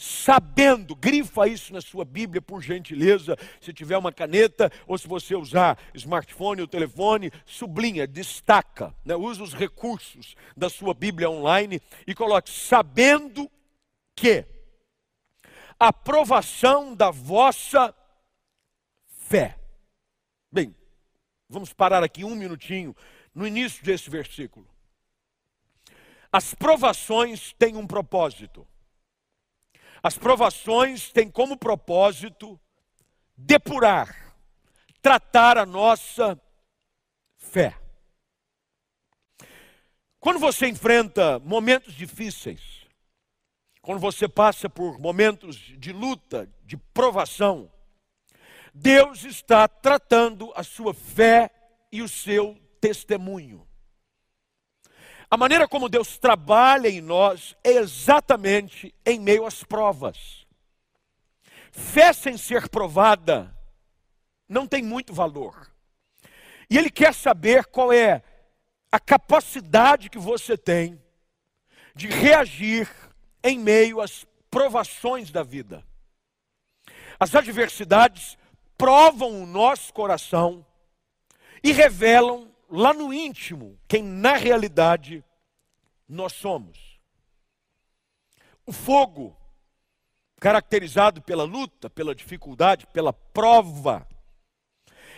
sabendo, 0.01 0.95
grifa 0.95 1.45
isso 1.45 1.73
na 1.73 1.81
sua 1.81 2.05
Bíblia, 2.05 2.41
por 2.41 2.61
gentileza, 2.61 3.35
se 3.59 3.73
tiver 3.73 3.97
uma 3.97 4.13
caneta, 4.13 4.71
ou 4.87 4.97
se 4.97 5.05
você 5.05 5.35
usar 5.35 5.77
smartphone 5.93 6.61
ou 6.61 6.67
telefone, 6.69 7.29
sublinha, 7.45 8.07
destaca, 8.07 8.95
né? 9.03 9.13
usa 9.13 9.43
os 9.43 9.53
recursos 9.53 10.35
da 10.55 10.69
sua 10.69 10.93
Bíblia 10.93 11.29
online 11.29 11.81
e 12.07 12.15
coloque, 12.15 12.49
sabendo 12.49 13.51
que 14.15 14.45
aprovação 15.79 16.93
da 16.93 17.09
vossa 17.09 17.95
fé. 19.07 19.57
Bem, 20.51 20.75
vamos 21.47 21.71
parar 21.71 22.03
aqui 22.03 22.25
um 22.25 22.35
minutinho 22.35 22.95
no 23.33 23.47
início 23.47 23.83
desse 23.83 24.09
versículo. 24.09 24.67
As 26.31 26.53
provações 26.53 27.53
têm 27.53 27.75
um 27.77 27.87
propósito. 27.87 28.67
As 30.03 30.17
provações 30.17 31.11
têm 31.11 31.29
como 31.29 31.57
propósito 31.57 32.59
depurar, 33.35 34.35
tratar 35.01 35.57
a 35.57 35.65
nossa 35.65 36.39
fé. 37.37 37.77
Quando 40.19 40.39
você 40.39 40.67
enfrenta 40.67 41.39
momentos 41.39 41.93
difíceis, 41.93 42.78
quando 43.81 43.99
você 43.99 44.27
passa 44.27 44.69
por 44.69 44.99
momentos 44.99 45.55
de 45.55 45.91
luta, 45.91 46.49
de 46.63 46.77
provação, 46.77 47.71
Deus 48.73 49.23
está 49.23 49.67
tratando 49.67 50.51
a 50.55 50.63
sua 50.63 50.93
fé 50.93 51.49
e 51.91 52.01
o 52.01 52.07
seu 52.07 52.57
testemunho. 52.79 53.67
A 55.29 55.37
maneira 55.37 55.67
como 55.67 55.89
Deus 55.89 56.17
trabalha 56.17 56.87
em 56.87 57.01
nós 57.01 57.55
é 57.63 57.71
exatamente 57.71 58.93
em 59.05 59.19
meio 59.19 59.45
às 59.45 59.63
provas. 59.63 60.47
Fé 61.71 62.13
sem 62.13 62.35
ser 62.35 62.67
provada 62.67 63.55
não 64.47 64.65
tem 64.65 64.81
muito 64.81 65.13
valor. 65.13 65.71
E 66.69 66.77
Ele 66.77 66.89
quer 66.89 67.13
saber 67.13 67.65
qual 67.65 67.93
é 67.93 68.23
a 68.91 68.99
capacidade 68.99 70.09
que 70.09 70.17
você 70.17 70.57
tem 70.57 70.99
de 71.93 72.07
reagir 72.07 72.89
em 73.43 73.57
meio 73.57 74.01
às 74.01 74.25
provações 74.49 75.31
da 75.31 75.43
vida. 75.43 75.85
As 77.19 77.35
adversidades 77.35 78.37
provam 78.77 79.43
o 79.43 79.45
nosso 79.45 79.93
coração 79.93 80.65
e 81.63 81.71
revelam 81.71 82.49
lá 82.69 82.93
no 82.93 83.13
íntimo 83.13 83.77
quem 83.87 84.03
na 84.03 84.33
realidade 84.33 85.23
nós 86.07 86.33
somos. 86.33 86.99
O 88.65 88.71
fogo, 88.71 89.35
caracterizado 90.39 91.21
pela 91.21 91.43
luta, 91.43 91.89
pela 91.89 92.15
dificuldade, 92.15 92.87
pela 92.87 93.11
prova, 93.11 94.07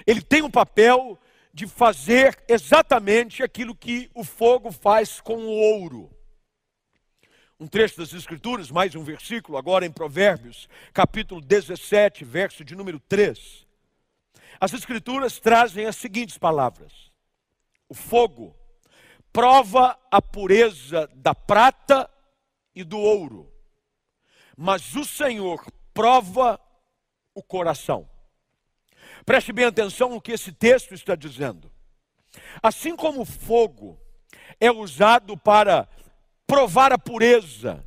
ele 0.07 0.21
tem 0.21 0.41
o 0.41 0.45
um 0.45 0.51
papel 0.51 1.19
de 1.53 1.67
fazer 1.67 2.41
exatamente 2.47 3.43
aquilo 3.43 3.75
que 3.75 4.09
o 4.13 4.23
fogo 4.23 4.71
faz 4.71 5.19
com 5.19 5.35
o 5.35 5.49
ouro. 5.49 6.09
Um 7.61 7.67
trecho 7.67 7.97
das 7.97 8.11
Escrituras, 8.11 8.71
mais 8.71 8.95
um 8.95 9.03
versículo, 9.03 9.55
agora 9.55 9.85
em 9.85 9.91
Provérbios, 9.91 10.67
capítulo 10.91 11.39
17, 11.39 12.25
verso 12.25 12.65
de 12.65 12.75
número 12.75 12.99
3. 13.01 13.67
As 14.59 14.73
Escrituras 14.73 15.39
trazem 15.39 15.85
as 15.85 15.95
seguintes 15.95 16.39
palavras: 16.39 17.11
o 17.87 17.93
fogo, 17.93 18.55
prova 19.31 19.95
a 20.09 20.19
pureza 20.19 21.07
da 21.13 21.35
prata 21.35 22.09
e 22.73 22.83
do 22.83 22.97
ouro, 22.97 23.53
mas 24.57 24.95
o 24.95 25.05
Senhor 25.05 25.63
prova 25.93 26.59
o 27.35 27.43
coração. 27.43 28.09
Preste 29.23 29.53
bem 29.53 29.65
atenção 29.65 30.09
no 30.09 30.19
que 30.19 30.31
esse 30.31 30.51
texto 30.51 30.95
está 30.95 31.13
dizendo. 31.13 31.71
Assim 32.63 32.95
como 32.95 33.21
o 33.21 33.25
fogo 33.25 34.01
é 34.59 34.71
usado 34.71 35.37
para 35.37 35.87
provar 36.51 36.91
a 36.91 36.97
pureza 36.97 37.81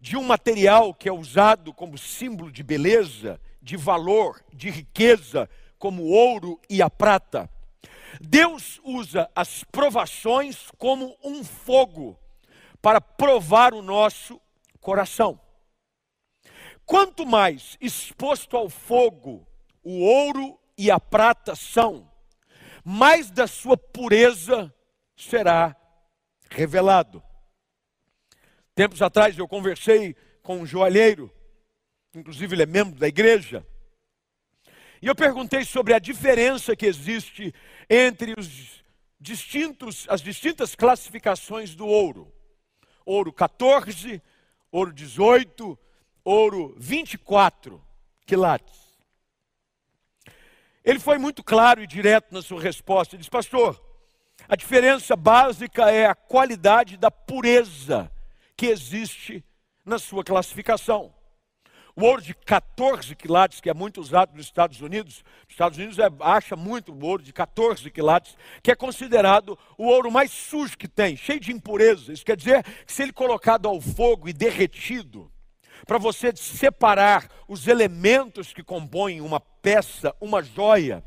de 0.00 0.16
um 0.16 0.24
material 0.24 0.94
que 0.94 1.10
é 1.10 1.12
usado 1.12 1.74
como 1.74 1.98
símbolo 1.98 2.50
de 2.50 2.62
beleza, 2.62 3.38
de 3.60 3.76
valor, 3.76 4.42
de 4.50 4.70
riqueza, 4.70 5.46
como 5.78 6.04
o 6.04 6.10
ouro 6.10 6.58
e 6.70 6.80
a 6.80 6.88
prata, 6.88 7.50
Deus 8.18 8.80
usa 8.82 9.30
as 9.36 9.62
provações 9.64 10.70
como 10.78 11.14
um 11.22 11.44
fogo 11.44 12.18
para 12.80 12.98
provar 12.98 13.74
o 13.74 13.82
nosso 13.82 14.40
coração. 14.80 15.38
Quanto 16.86 17.26
mais 17.26 17.76
exposto 17.78 18.56
ao 18.56 18.70
fogo 18.70 19.46
o 19.84 20.00
ouro 20.00 20.58
e 20.78 20.90
a 20.90 20.98
prata 20.98 21.54
são, 21.54 22.10
mais 22.82 23.30
da 23.30 23.46
sua 23.46 23.76
pureza 23.76 24.74
será 25.14 25.76
revelado. 26.48 27.22
Tempos 28.74 29.02
atrás 29.02 29.36
eu 29.36 29.46
conversei 29.46 30.16
com 30.42 30.58
um 30.58 30.66
joalheiro, 30.66 31.30
inclusive 32.14 32.54
ele 32.54 32.62
é 32.62 32.66
membro 32.66 32.98
da 32.98 33.06
igreja. 33.06 33.66
E 35.00 35.06
eu 35.06 35.14
perguntei 35.14 35.64
sobre 35.64 35.92
a 35.92 35.98
diferença 35.98 36.74
que 36.74 36.86
existe 36.86 37.52
entre 37.88 38.34
os 38.38 38.82
distintos, 39.20 40.06
as 40.08 40.22
distintas 40.22 40.74
classificações 40.74 41.74
do 41.74 41.86
ouro. 41.86 42.32
Ouro 43.04 43.32
14, 43.32 44.22
ouro 44.70 44.92
18, 44.92 45.78
ouro 46.24 46.74
24 46.78 47.82
quilates. 48.24 48.80
Ele 50.82 50.98
foi 50.98 51.18
muito 51.18 51.44
claro 51.44 51.82
e 51.82 51.86
direto 51.86 52.32
na 52.32 52.40
sua 52.40 52.60
resposta. 52.60 53.14
Ele 53.14 53.20
disse, 53.20 53.30
pastor, 53.30 53.80
a 54.48 54.56
diferença 54.56 55.14
básica 55.14 55.90
é 55.90 56.06
a 56.06 56.14
qualidade 56.14 56.96
da 56.96 57.10
pureza 57.10 58.10
que 58.62 58.66
existe 58.68 59.44
na 59.84 59.98
sua 59.98 60.22
classificação. 60.22 61.12
O 61.96 62.04
ouro 62.04 62.22
de 62.22 62.32
14 62.32 63.16
quilates, 63.16 63.60
que 63.60 63.68
é 63.68 63.74
muito 63.74 64.00
usado 64.00 64.36
nos 64.36 64.46
Estados 64.46 64.80
Unidos, 64.80 65.24
os 65.48 65.50
Estados 65.50 65.78
Unidos 65.78 65.98
é, 65.98 66.08
acha 66.20 66.54
muito 66.54 66.92
o 66.92 67.04
ouro 67.04 67.24
de 67.24 67.32
14 67.32 67.90
quilates, 67.90 68.36
que 68.62 68.70
é 68.70 68.76
considerado 68.76 69.58
o 69.76 69.86
ouro 69.86 70.12
mais 70.12 70.30
sujo 70.30 70.78
que 70.78 70.86
tem, 70.86 71.16
cheio 71.16 71.40
de 71.40 71.50
impurezas. 71.50 72.10
Isso 72.10 72.24
quer 72.24 72.36
dizer 72.36 72.62
que 72.86 72.92
se 72.92 73.02
ele 73.02 73.12
colocado 73.12 73.66
ao 73.66 73.80
fogo 73.80 74.28
e 74.28 74.32
derretido, 74.32 75.28
para 75.84 75.98
você 75.98 76.32
separar 76.36 77.28
os 77.48 77.66
elementos 77.66 78.52
que 78.52 78.62
compõem 78.62 79.20
uma 79.20 79.40
peça, 79.40 80.14
uma 80.20 80.40
joia, 80.40 81.04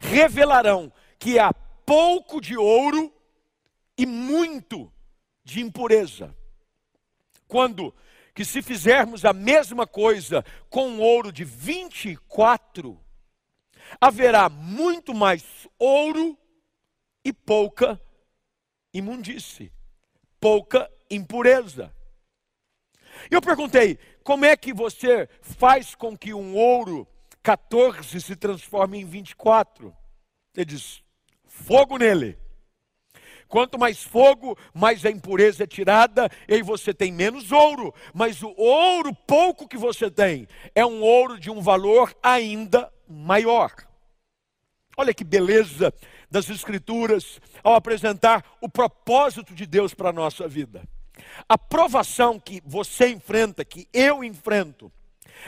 revelarão 0.00 0.90
que 1.18 1.38
há 1.38 1.52
pouco 1.52 2.40
de 2.40 2.56
ouro 2.56 3.12
e 3.98 4.06
muito 4.06 4.90
de 5.44 5.60
impureza. 5.60 6.34
Quando 7.50 7.92
que 8.32 8.44
se 8.44 8.62
fizermos 8.62 9.24
a 9.24 9.32
mesma 9.32 9.88
coisa 9.88 10.44
com 10.70 11.00
ouro 11.00 11.32
de 11.32 11.44
24, 11.44 12.96
haverá 14.00 14.48
muito 14.48 15.12
mais 15.12 15.66
ouro 15.76 16.38
e 17.24 17.32
pouca 17.32 18.00
imundície, 18.94 19.72
pouca 20.38 20.88
impureza. 21.10 21.92
Eu 23.28 23.42
perguntei: 23.42 23.98
como 24.22 24.44
é 24.44 24.56
que 24.56 24.72
você 24.72 25.28
faz 25.42 25.96
com 25.96 26.16
que 26.16 26.32
um 26.32 26.54
ouro 26.54 27.04
14 27.42 28.20
se 28.20 28.36
transforme 28.36 29.00
em 29.00 29.04
24? 29.04 29.92
Ele 30.54 30.64
diz: 30.66 31.02
fogo 31.44 31.98
nele. 31.98 32.38
Quanto 33.50 33.76
mais 33.76 34.00
fogo, 34.00 34.56
mais 34.72 35.04
a 35.04 35.10
impureza 35.10 35.64
é 35.64 35.66
tirada, 35.66 36.30
e 36.46 36.54
aí 36.54 36.62
você 36.62 36.94
tem 36.94 37.10
menos 37.10 37.50
ouro. 37.50 37.92
Mas 38.14 38.44
o 38.44 38.54
ouro 38.56 39.12
pouco 39.12 39.66
que 39.66 39.76
você 39.76 40.08
tem 40.08 40.46
é 40.72 40.86
um 40.86 41.02
ouro 41.02 41.36
de 41.36 41.50
um 41.50 41.60
valor 41.60 42.14
ainda 42.22 42.88
maior. 43.08 43.72
Olha 44.96 45.12
que 45.12 45.24
beleza 45.24 45.92
das 46.30 46.48
Escrituras 46.48 47.40
ao 47.64 47.74
apresentar 47.74 48.44
o 48.60 48.68
propósito 48.68 49.52
de 49.52 49.66
Deus 49.66 49.94
para 49.94 50.10
a 50.10 50.12
nossa 50.12 50.46
vida. 50.46 50.84
A 51.48 51.58
provação 51.58 52.38
que 52.38 52.62
você 52.64 53.08
enfrenta, 53.08 53.64
que 53.64 53.88
eu 53.92 54.22
enfrento, 54.22 54.92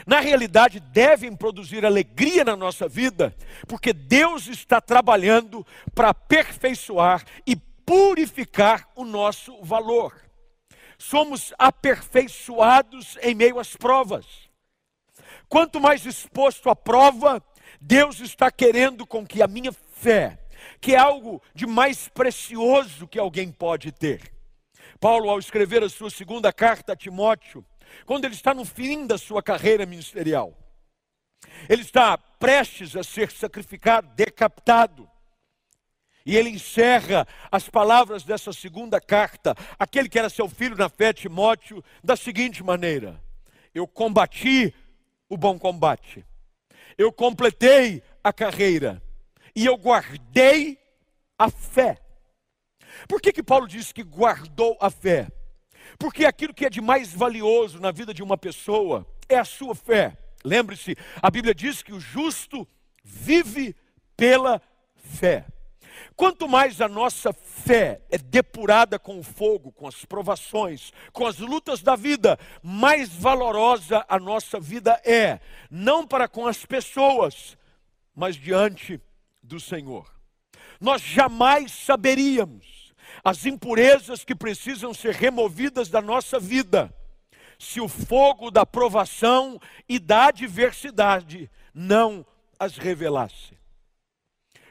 na 0.05 0.19
realidade 0.19 0.81
devem 0.81 1.37
produzir 1.37 1.87
alegria 1.87 2.45
na 2.45 2.57
nossa 2.57 2.89
vida, 2.89 3.33
porque 3.69 3.93
Deus 3.93 4.49
está 4.49 4.81
trabalhando 4.81 5.65
para 5.95 6.09
aperfeiçoar 6.09 7.25
e 7.47 7.57
purificar 7.85 8.89
o 8.95 9.05
nosso 9.05 9.63
valor. 9.63 10.15
Somos 10.99 11.53
aperfeiçoados 11.59 13.19
em 13.23 13.35
meio 13.35 13.59
às 13.59 13.77
provas. 13.77 14.27
Quanto 15.49 15.81
mais 15.81 16.07
exposto 16.07 16.71
à 16.71 16.77
prova, 16.77 17.43
Deus 17.81 18.21
está 18.21 18.51
querendo 18.51 19.07
com 19.07 19.27
que 19.27 19.43
a 19.43 19.47
minha 19.47 19.73
fé, 19.73 20.39
que 20.81 20.95
é 20.95 20.99
algo 20.99 21.43
de 21.55 21.67
mais 21.67 22.09
precioso 22.09 23.09
que 23.09 23.19
alguém 23.19 23.51
pode 23.51 23.93
ter. 23.93 24.33
Paulo, 25.01 25.29
ao 25.29 25.39
escrever 25.39 25.83
a 25.83 25.89
sua 25.89 26.11
segunda 26.11 26.53
carta 26.53 26.93
a 26.93 26.97
Timóteo, 26.97 27.65
quando 28.07 28.25
ele 28.25 28.35
está 28.35 28.55
no 28.55 28.65
fim 28.65 29.07
da 29.07 29.19
sua 29.19 29.43
carreira 29.43 29.85
ministerial, 29.85 30.57
ele 31.69 31.83
está 31.83 32.17
prestes 32.17 32.97
a 32.97 33.03
ser 33.03 33.31
sacrificado, 33.31 34.09
decapitado. 34.15 35.11
E 36.25 36.37
ele 36.37 36.51
encerra 36.51 37.27
as 37.51 37.69
palavras 37.69 38.23
dessa 38.23 38.53
segunda 38.53 39.01
carta, 39.01 39.55
aquele 39.79 40.09
que 40.09 40.19
era 40.19 40.31
seu 40.31 40.49
filho 40.49 40.77
na 40.77 40.89
fé, 40.89 41.13
Timóteo, 41.13 41.83
da 42.03 42.17
seguinte 42.17 42.63
maneira: 42.63 43.21
Eu 43.75 43.87
combati 43.87 44.75
o 45.29 45.37
bom 45.37 45.59
combate, 45.59 46.25
eu 46.97 47.13
completei 47.13 48.03
a 48.23 48.33
carreira, 48.33 49.03
e 49.55 49.67
eu 49.67 49.77
guardei 49.77 50.79
a 51.39 51.51
fé. 51.51 51.99
Por 53.09 53.21
que, 53.21 53.33
que 53.33 53.43
Paulo 53.43 53.67
diz 53.67 53.93
que 53.93 54.03
guardou 54.03 54.77
a 54.81 54.91
fé? 54.91 55.29
Porque 55.99 56.25
aquilo 56.25 56.55
que 56.55 56.67
é 56.67 56.71
de 56.71 56.81
mais 56.81 57.13
valioso 57.13 57.81
na 57.81 57.91
vida 57.91 58.15
de 58.15 58.23
uma 58.23 58.39
pessoa 58.39 59.07
é 59.29 59.37
a 59.37 59.45
sua 59.45 59.75
fé. 59.75 60.17
Lembre-se, 60.45 60.97
a 61.21 61.31
Bíblia 61.31 61.55
diz 61.55 61.83
que 61.83 61.93
o 61.93 62.01
justo 62.01 62.67
vive 63.03 63.75
pela 64.17 64.61
fé. 64.95 65.47
Quanto 66.17 66.49
mais 66.49 66.81
a 66.81 66.89
nossa 66.89 67.33
fé 67.33 68.03
é 68.11 68.19
depurada 68.19 68.99
com 68.99 69.19
o 69.19 69.23
fogo, 69.23 69.73
com 69.73 69.87
as 69.87 70.05
provações, 70.05 70.93
com 71.13 71.27
as 71.27 71.39
lutas 71.39 71.83
da 71.83 71.97
vida, 71.97 72.39
mais 72.63 73.09
valorosa 73.09 74.05
a 74.09 74.19
nossa 74.19 74.61
vida 74.61 75.01
é, 75.05 75.41
não 75.71 76.07
para 76.07 76.29
com 76.29 76.47
as 76.47 76.65
pessoas, 76.65 77.57
mas 78.15 78.37
diante 78.37 79.01
do 79.43 79.59
Senhor. 79.59 80.13
Nós 80.81 81.03
jamais 81.03 81.73
saberíamos 81.73 82.93
as 83.25 83.47
impurezas 83.47 84.25
que 84.25 84.35
precisam 84.35 84.93
ser 84.93 85.15
removidas 85.15 85.89
da 85.89 86.01
nossa 86.01 86.39
vida, 86.39 86.93
se 87.59 87.81
o 87.81 87.89
fogo 87.89 88.51
da 88.51 88.67
provação 88.67 89.61
e 89.89 89.99
da 89.99 90.27
adversidade 90.27 91.51
não 91.73 92.27
as 92.59 92.77
revelasse. 92.77 93.62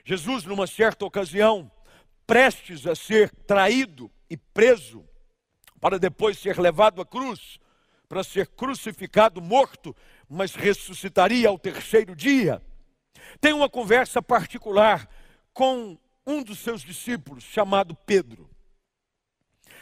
Jesus, 0.03 0.43
numa 0.43 0.67
certa 0.67 1.05
ocasião, 1.05 1.71
prestes 2.25 2.87
a 2.87 2.95
ser 2.95 3.29
traído 3.45 4.11
e 4.29 4.37
preso, 4.37 5.05
para 5.79 5.99
depois 5.99 6.37
ser 6.37 6.59
levado 6.59 7.01
à 7.01 7.05
cruz, 7.05 7.59
para 8.07 8.23
ser 8.23 8.47
crucificado, 8.47 9.41
morto, 9.41 9.95
mas 10.29 10.53
ressuscitaria 10.53 11.47
ao 11.49 11.57
terceiro 11.57 12.15
dia, 12.15 12.61
tem 13.39 13.53
uma 13.53 13.69
conversa 13.69 14.21
particular 14.21 15.09
com 15.53 15.97
um 16.25 16.43
dos 16.43 16.59
seus 16.59 16.81
discípulos, 16.81 17.43
chamado 17.43 17.95
Pedro. 18.05 18.49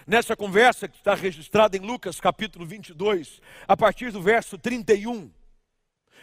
Nessa 0.05 0.35
conversa 0.35 0.87
que 0.87 0.97
está 0.97 1.13
registrada 1.13 1.77
em 1.77 1.81
Lucas 1.81 2.19
capítulo 2.19 2.65
22, 2.65 3.41
a 3.67 3.77
partir 3.77 4.11
do 4.11 4.21
verso 4.21 4.57
31, 4.57 5.31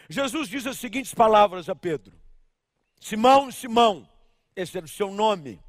Jesus 0.08 0.48
diz 0.48 0.66
as 0.66 0.78
seguintes 0.78 1.14
palavras 1.14 1.68
a 1.68 1.74
Pedro: 1.74 2.16
Simão, 3.00 3.50
Simão, 3.50 4.08
esse 4.54 4.76
era 4.76 4.86
o 4.86 4.88
seu 4.88 5.10
nome. 5.10 5.60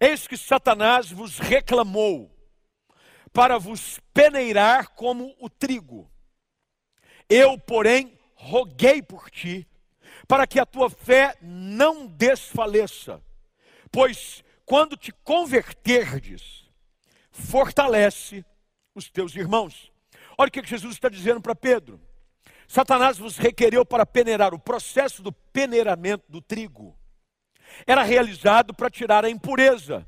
Eis 0.00 0.26
que 0.26 0.36
Satanás 0.36 1.10
vos 1.10 1.38
reclamou 1.38 2.30
para 3.32 3.58
vos 3.58 4.00
peneirar 4.12 4.90
como 4.90 5.34
o 5.38 5.48
trigo. 5.48 6.10
Eu, 7.28 7.58
porém, 7.58 8.18
roguei 8.34 9.02
por 9.02 9.30
ti, 9.30 9.66
para 10.26 10.46
que 10.46 10.58
a 10.58 10.66
tua 10.66 10.90
fé 10.90 11.36
não 11.40 12.06
desfaleça. 12.06 13.22
Pois 13.90 14.42
quando 14.64 14.96
te 14.96 15.12
converterdes, 15.12 16.64
fortalece 17.32 18.44
os 18.94 19.10
teus 19.10 19.34
irmãos. 19.34 19.90
Olha 20.38 20.48
o 20.48 20.52
que 20.52 20.64
Jesus 20.64 20.94
está 20.94 21.08
dizendo 21.08 21.40
para 21.40 21.54
Pedro. 21.54 22.00
Satanás 22.70 23.18
vos 23.18 23.36
requereu 23.36 23.84
para 23.84 24.06
peneirar. 24.06 24.54
O 24.54 24.58
processo 24.58 25.24
do 25.24 25.32
peneiramento 25.32 26.22
do 26.28 26.40
trigo 26.40 26.96
era 27.84 28.04
realizado 28.04 28.72
para 28.72 28.88
tirar 28.88 29.24
a 29.24 29.28
impureza, 29.28 30.06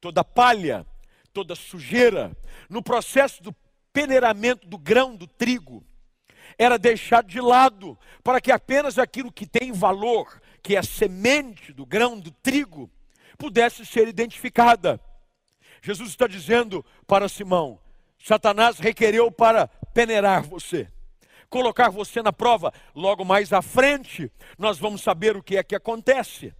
toda 0.00 0.24
palha, 0.24 0.84
toda 1.32 1.54
sujeira. 1.54 2.36
No 2.68 2.82
processo 2.82 3.40
do 3.40 3.54
peneiramento 3.92 4.66
do 4.66 4.76
grão 4.76 5.14
do 5.14 5.28
trigo, 5.28 5.86
era 6.58 6.76
deixado 6.76 7.28
de 7.28 7.40
lado 7.40 7.96
para 8.24 8.40
que 8.40 8.50
apenas 8.50 8.98
aquilo 8.98 9.30
que 9.30 9.46
tem 9.46 9.70
valor, 9.70 10.42
que 10.60 10.74
é 10.74 10.80
a 10.80 10.82
semente 10.82 11.72
do 11.72 11.86
grão 11.86 12.18
do 12.18 12.32
trigo, 12.32 12.90
pudesse 13.38 13.86
ser 13.86 14.08
identificada. 14.08 15.00
Jesus 15.80 16.10
está 16.10 16.26
dizendo 16.26 16.84
para 17.06 17.28
Simão: 17.28 17.78
Satanás 18.18 18.80
requereu 18.80 19.30
para 19.30 19.68
peneirar 19.94 20.42
você 20.42 20.88
colocar 21.52 21.90
você 21.90 22.22
na 22.22 22.32
prova. 22.32 22.72
Logo 22.94 23.26
mais 23.26 23.52
à 23.52 23.60
frente, 23.60 24.32
nós 24.58 24.78
vamos 24.78 25.02
saber 25.02 25.36
o 25.36 25.42
que 25.42 25.58
é 25.58 25.62
que 25.62 25.76
acontece. 25.76 26.54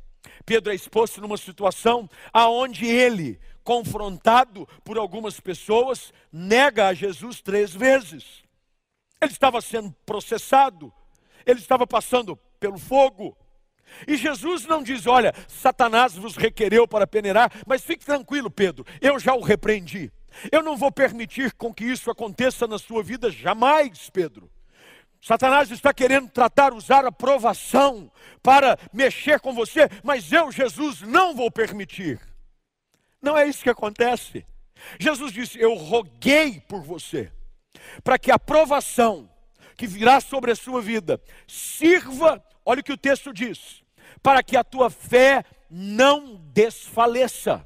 Pedro 0.44 0.70
é 0.70 0.74
exposto 0.74 1.20
numa 1.20 1.38
situação 1.38 2.08
aonde 2.30 2.84
ele, 2.84 3.40
confrontado 3.64 4.68
por 4.84 4.98
algumas 4.98 5.40
pessoas, 5.40 6.12
nega 6.30 6.88
a 6.88 6.94
Jesus 6.94 7.40
três 7.40 7.72
vezes. 7.72 8.42
Ele 9.20 9.32
estava 9.32 9.62
sendo 9.62 9.90
processado, 10.04 10.92
ele 11.46 11.58
estava 11.58 11.86
passando 11.86 12.36
pelo 12.60 12.78
fogo. 12.78 13.34
E 14.06 14.16
Jesus 14.16 14.66
não 14.66 14.82
diz: 14.82 15.06
Olha, 15.06 15.32
Satanás 15.48 16.14
vos 16.14 16.36
requereu 16.36 16.86
para 16.86 17.06
peneirar, 17.06 17.50
mas 17.66 17.82
fique 17.82 18.04
tranquilo, 18.04 18.50
Pedro, 18.50 18.84
eu 19.00 19.18
já 19.18 19.34
o 19.34 19.40
repreendi. 19.40 20.12
Eu 20.50 20.62
não 20.62 20.76
vou 20.76 20.90
permitir 20.90 21.52
com 21.52 21.72
que 21.72 21.84
isso 21.84 22.10
aconteça 22.10 22.66
na 22.66 22.78
sua 22.78 23.02
vida 23.02 23.30
jamais, 23.30 24.10
Pedro. 24.10 24.50
Satanás 25.22 25.70
está 25.70 25.94
querendo 25.94 26.28
tratar, 26.28 26.74
usar 26.74 27.06
a 27.06 27.12
provação 27.12 28.10
para 28.42 28.76
mexer 28.92 29.38
com 29.38 29.54
você, 29.54 29.88
mas 30.02 30.32
eu, 30.32 30.50
Jesus, 30.50 31.00
não 31.00 31.32
vou 31.32 31.48
permitir. 31.48 32.20
Não 33.22 33.38
é 33.38 33.46
isso 33.46 33.62
que 33.62 33.70
acontece. 33.70 34.44
Jesus 34.98 35.32
disse: 35.32 35.60
Eu 35.60 35.74
roguei 35.74 36.60
por 36.60 36.82
você, 36.82 37.30
para 38.02 38.18
que 38.18 38.32
a 38.32 38.38
provação 38.38 39.30
que 39.76 39.86
virá 39.86 40.20
sobre 40.20 40.50
a 40.50 40.56
sua 40.56 40.82
vida 40.82 41.22
sirva, 41.46 42.44
olha 42.66 42.80
o 42.80 42.84
que 42.84 42.92
o 42.92 42.98
texto 42.98 43.32
diz, 43.32 43.84
para 44.20 44.42
que 44.42 44.56
a 44.56 44.64
tua 44.64 44.90
fé 44.90 45.44
não 45.70 46.34
desfaleça. 46.52 47.64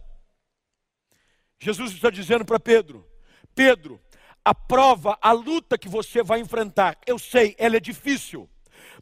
Jesus 1.59 1.92
está 1.92 2.11
dizendo 2.11 2.45
para 2.45 2.61
Pedro: 2.61 3.09
Pedro, 3.55 3.99
a 4.47 4.55
prova, 4.55 5.19
a 5.21 5.33
luta 5.33 5.77
que 5.77 5.89
você 5.89 6.23
vai 6.23 6.39
enfrentar, 6.39 6.97
eu 7.05 7.19
sei, 7.19 7.57
ela 7.59 7.79
é 7.79 7.81
difícil, 7.81 8.49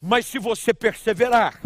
mas 0.00 0.24
se 0.24 0.38
você 0.38 0.72
perseverar, 0.72 1.60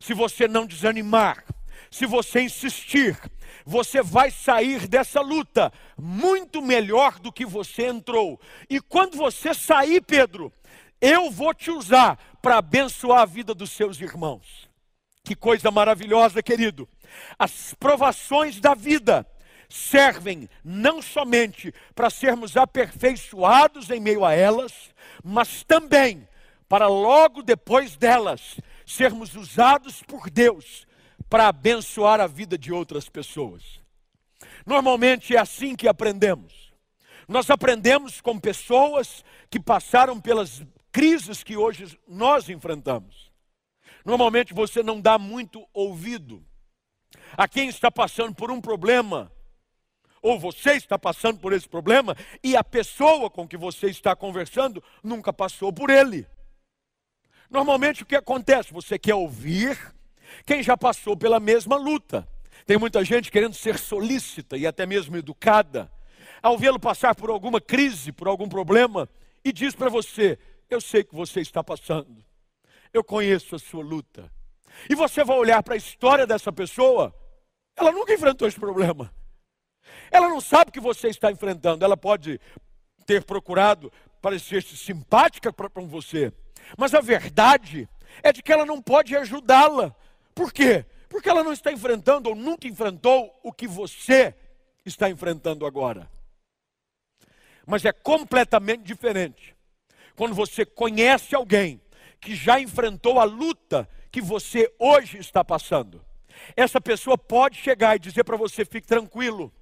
se 0.00 0.14
você 0.14 0.48
não 0.48 0.64
desanimar, 0.64 1.44
se 1.90 2.06
você 2.06 2.40
insistir, 2.40 3.20
você 3.66 4.00
vai 4.00 4.30
sair 4.30 4.88
dessa 4.88 5.20
luta 5.20 5.70
muito 5.94 6.62
melhor 6.62 7.18
do 7.18 7.30
que 7.30 7.44
você 7.44 7.88
entrou. 7.88 8.40
E 8.70 8.80
quando 8.80 9.18
você 9.18 9.52
sair, 9.52 10.00
Pedro, 10.00 10.50
eu 10.98 11.30
vou 11.30 11.52
te 11.52 11.70
usar 11.70 12.18
para 12.40 12.56
abençoar 12.56 13.20
a 13.20 13.26
vida 13.26 13.52
dos 13.52 13.72
seus 13.72 14.00
irmãos. 14.00 14.70
Que 15.22 15.34
coisa 15.34 15.70
maravilhosa, 15.70 16.42
querido. 16.42 16.88
As 17.38 17.74
provações 17.74 18.58
da 18.58 18.72
vida 18.72 19.26
servem 19.68 20.48
não 20.64 21.02
somente 21.02 21.74
para 21.94 22.10
sermos 22.10 22.56
aperfeiçoados 22.56 23.90
em 23.90 24.00
meio 24.00 24.24
a 24.24 24.32
elas, 24.32 24.90
mas 25.22 25.62
também 25.62 26.26
para 26.68 26.86
logo 26.86 27.42
depois 27.42 27.96
delas 27.96 28.58
sermos 28.86 29.34
usados 29.34 30.02
por 30.02 30.30
Deus 30.30 30.86
para 31.28 31.48
abençoar 31.48 32.20
a 32.20 32.26
vida 32.26 32.56
de 32.56 32.72
outras 32.72 33.08
pessoas. 33.08 33.80
Normalmente 34.64 35.36
é 35.36 35.38
assim 35.38 35.76
que 35.76 35.88
aprendemos. 35.88 36.72
Nós 37.26 37.50
aprendemos 37.50 38.20
com 38.20 38.38
pessoas 38.38 39.24
que 39.50 39.60
passaram 39.60 40.18
pelas 40.20 40.62
crises 40.90 41.42
que 41.42 41.56
hoje 41.56 41.98
nós 42.06 42.48
enfrentamos. 42.48 43.30
Normalmente 44.04 44.54
você 44.54 44.82
não 44.82 45.00
dá 45.00 45.18
muito 45.18 45.66
ouvido 45.72 46.42
a 47.36 47.46
quem 47.46 47.68
está 47.68 47.90
passando 47.90 48.34
por 48.34 48.50
um 48.50 48.60
problema, 48.60 49.30
ou 50.22 50.38
você 50.38 50.72
está 50.72 50.98
passando 50.98 51.38
por 51.38 51.52
esse 51.52 51.68
problema, 51.68 52.16
e 52.42 52.56
a 52.56 52.64
pessoa 52.64 53.30
com 53.30 53.46
que 53.46 53.56
você 53.56 53.88
está 53.88 54.14
conversando 54.16 54.82
nunca 55.02 55.32
passou 55.32 55.72
por 55.72 55.90
ele. 55.90 56.26
Normalmente 57.50 58.02
o 58.02 58.06
que 58.06 58.16
acontece? 58.16 58.72
Você 58.72 58.98
quer 58.98 59.14
ouvir 59.14 59.78
quem 60.44 60.62
já 60.62 60.76
passou 60.76 61.16
pela 61.16 61.40
mesma 61.40 61.76
luta. 61.76 62.28
Tem 62.66 62.76
muita 62.76 63.04
gente 63.04 63.30
querendo 63.30 63.54
ser 63.54 63.78
solícita 63.78 64.56
e 64.56 64.66
até 64.66 64.84
mesmo 64.84 65.16
educada, 65.16 65.90
ao 66.42 66.58
vê-lo 66.58 66.78
passar 66.78 67.14
por 67.14 67.30
alguma 67.30 67.60
crise, 67.60 68.12
por 68.12 68.28
algum 68.28 68.48
problema, 68.48 69.08
e 69.44 69.52
diz 69.52 69.74
para 69.74 69.88
você: 69.88 70.38
Eu 70.68 70.80
sei 70.80 71.02
que 71.02 71.14
você 71.14 71.40
está 71.40 71.64
passando, 71.64 72.22
eu 72.92 73.02
conheço 73.02 73.56
a 73.56 73.58
sua 73.58 73.82
luta. 73.82 74.30
E 74.88 74.94
você 74.94 75.24
vai 75.24 75.36
olhar 75.36 75.62
para 75.62 75.74
a 75.74 75.78
história 75.78 76.26
dessa 76.26 76.52
pessoa, 76.52 77.14
ela 77.74 77.90
nunca 77.90 78.12
enfrentou 78.12 78.46
esse 78.46 78.60
problema. 78.60 79.12
Ela 80.10 80.28
não 80.28 80.40
sabe 80.40 80.70
o 80.70 80.72
que 80.72 80.80
você 80.80 81.08
está 81.08 81.30
enfrentando. 81.30 81.84
Ela 81.84 81.96
pode 81.96 82.40
ter 83.06 83.24
procurado 83.24 83.92
parecer-se 84.20 84.76
simpática 84.76 85.52
para 85.52 85.68
você, 85.86 86.32
mas 86.76 86.94
a 86.94 87.00
verdade 87.00 87.88
é 88.22 88.32
de 88.32 88.42
que 88.42 88.52
ela 88.52 88.66
não 88.66 88.82
pode 88.82 89.16
ajudá-la. 89.16 89.94
Por 90.34 90.52
quê? 90.52 90.84
Porque 91.08 91.28
ela 91.28 91.42
não 91.42 91.52
está 91.52 91.72
enfrentando 91.72 92.28
ou 92.28 92.34
nunca 92.34 92.66
enfrentou 92.66 93.38
o 93.42 93.52
que 93.52 93.66
você 93.66 94.34
está 94.84 95.08
enfrentando 95.08 95.64
agora. 95.64 96.10
Mas 97.66 97.84
é 97.84 97.92
completamente 97.92 98.82
diferente 98.82 99.54
quando 100.16 100.34
você 100.34 100.64
conhece 100.64 101.34
alguém 101.34 101.80
que 102.20 102.34
já 102.34 102.58
enfrentou 102.58 103.20
a 103.20 103.24
luta 103.24 103.88
que 104.10 104.20
você 104.20 104.72
hoje 104.78 105.18
está 105.18 105.44
passando. 105.44 106.04
Essa 106.56 106.80
pessoa 106.80 107.16
pode 107.16 107.56
chegar 107.56 107.96
e 107.96 108.00
dizer 108.00 108.24
para 108.24 108.36
você: 108.36 108.64
fique 108.64 108.86
tranquilo, 108.86 109.52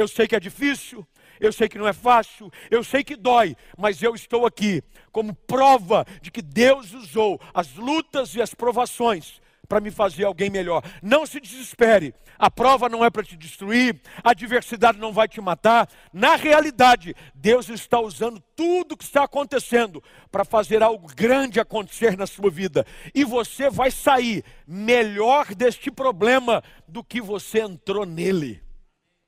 eu 0.00 0.08
sei 0.08 0.26
que 0.26 0.36
é 0.36 0.40
difícil, 0.40 1.06
eu 1.38 1.52
sei 1.52 1.68
que 1.68 1.78
não 1.78 1.88
é 1.88 1.92
fácil, 1.92 2.50
eu 2.70 2.84
sei 2.84 3.02
que 3.02 3.16
dói, 3.16 3.56
mas 3.76 4.02
eu 4.02 4.14
estou 4.14 4.46
aqui 4.46 4.82
como 5.10 5.34
prova 5.34 6.06
de 6.20 6.30
que 6.30 6.42
Deus 6.42 6.92
usou 6.92 7.40
as 7.54 7.74
lutas 7.74 8.34
e 8.34 8.42
as 8.42 8.54
provações 8.54 9.40
para 9.70 9.80
me 9.80 9.90
fazer 9.92 10.24
alguém 10.24 10.50
melhor. 10.50 10.82
Não 11.00 11.24
se 11.24 11.40
desespere. 11.40 12.12
A 12.36 12.50
prova 12.50 12.88
não 12.88 13.04
é 13.04 13.10
para 13.10 13.22
te 13.22 13.36
destruir, 13.36 14.00
a 14.24 14.30
adversidade 14.30 14.98
não 14.98 15.12
vai 15.12 15.28
te 15.28 15.40
matar. 15.40 15.88
Na 16.12 16.36
realidade, 16.36 17.14
Deus 17.34 17.68
está 17.68 18.00
usando 18.00 18.42
tudo 18.56 18.96
que 18.96 19.04
está 19.04 19.24
acontecendo 19.24 20.02
para 20.32 20.44
fazer 20.44 20.82
algo 20.82 21.06
grande 21.14 21.60
acontecer 21.60 22.16
na 22.16 22.26
sua 22.26 22.50
vida. 22.50 22.84
E 23.14 23.24
você 23.24 23.70
vai 23.70 23.90
sair 23.90 24.42
melhor 24.66 25.54
deste 25.54 25.90
problema 25.90 26.64
do 26.88 27.04
que 27.04 27.20
você 27.20 27.60
entrou 27.60 28.04
nele. 28.04 28.62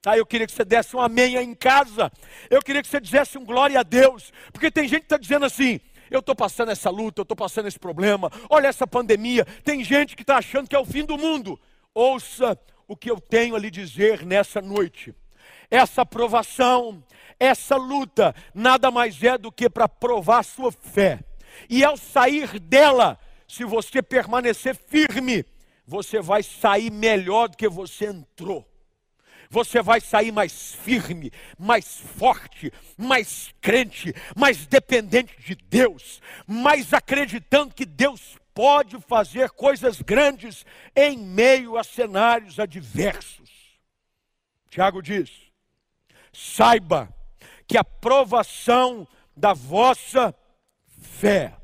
Ah, 0.04 0.18
eu 0.18 0.26
queria 0.26 0.48
que 0.48 0.52
você 0.52 0.64
desse 0.64 0.96
um 0.96 1.00
amém 1.00 1.36
aí 1.36 1.44
em 1.44 1.54
casa. 1.54 2.10
Eu 2.50 2.60
queria 2.60 2.82
que 2.82 2.88
você 2.88 3.00
dissesse 3.00 3.38
um 3.38 3.44
glória 3.44 3.78
a 3.78 3.84
Deus. 3.84 4.32
Porque 4.52 4.68
tem 4.68 4.88
gente 4.88 5.02
que 5.02 5.06
está 5.06 5.16
dizendo 5.16 5.44
assim: 5.44 5.78
eu 6.10 6.18
estou 6.18 6.34
passando 6.34 6.72
essa 6.72 6.90
luta, 6.90 7.20
eu 7.20 7.22
estou 7.22 7.36
passando 7.36 7.68
esse 7.68 7.78
problema. 7.78 8.28
Olha 8.50 8.66
essa 8.66 8.84
pandemia. 8.84 9.44
Tem 9.62 9.84
gente 9.84 10.16
que 10.16 10.22
está 10.22 10.38
achando 10.38 10.68
que 10.68 10.74
é 10.74 10.78
o 10.78 10.84
fim 10.84 11.04
do 11.04 11.16
mundo. 11.16 11.58
Ouça 11.94 12.58
o 12.88 12.96
que 12.96 13.08
eu 13.08 13.20
tenho 13.20 13.54
a 13.54 13.58
lhe 13.60 13.70
dizer 13.70 14.26
nessa 14.26 14.60
noite. 14.60 15.14
Essa 15.70 16.04
provação, 16.04 17.02
essa 17.38 17.76
luta, 17.76 18.34
nada 18.52 18.90
mais 18.90 19.22
é 19.22 19.38
do 19.38 19.52
que 19.52 19.70
para 19.70 19.88
provar 19.88 20.40
a 20.40 20.42
sua 20.42 20.72
fé. 20.72 21.20
E 21.70 21.84
ao 21.84 21.96
sair 21.96 22.58
dela, 22.58 23.16
se 23.46 23.64
você 23.64 24.02
permanecer 24.02 24.74
firme, 24.74 25.44
você 25.86 26.20
vai 26.20 26.42
sair 26.42 26.90
melhor 26.90 27.48
do 27.48 27.56
que 27.56 27.68
você 27.68 28.06
entrou 28.06 28.71
você 29.52 29.82
vai 29.82 30.00
sair 30.00 30.32
mais 30.32 30.74
firme, 30.74 31.30
mais 31.58 32.00
forte, 32.00 32.72
mais 32.96 33.52
crente, 33.60 34.14
mais 34.34 34.66
dependente 34.66 35.38
de 35.42 35.54
Deus, 35.54 36.22
mais 36.46 36.94
acreditando 36.94 37.74
que 37.74 37.84
Deus 37.84 38.38
pode 38.54 38.98
fazer 39.02 39.50
coisas 39.50 40.00
grandes 40.00 40.64
em 40.96 41.18
meio 41.18 41.76
a 41.76 41.84
cenários 41.84 42.58
adversos. 42.58 43.50
Tiago 44.70 45.02
diz: 45.02 45.30
saiba 46.32 47.14
que 47.68 47.76
a 47.76 47.84
provação 47.84 49.06
da 49.36 49.52
vossa 49.52 50.34
fé, 50.86 51.54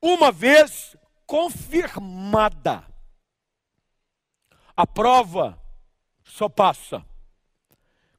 uma 0.00 0.32
vez 0.32 0.96
confirmada, 1.26 2.82
a 4.74 4.86
prova 4.86 5.62
só 6.24 6.48
passa 6.48 7.04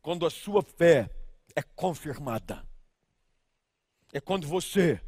quando 0.01 0.25
a 0.25 0.29
sua 0.29 0.61
fé 0.61 1.09
é 1.55 1.61
confirmada. 1.61 2.65
É 4.13 4.21
quando 4.21 4.47
você 4.47 5.01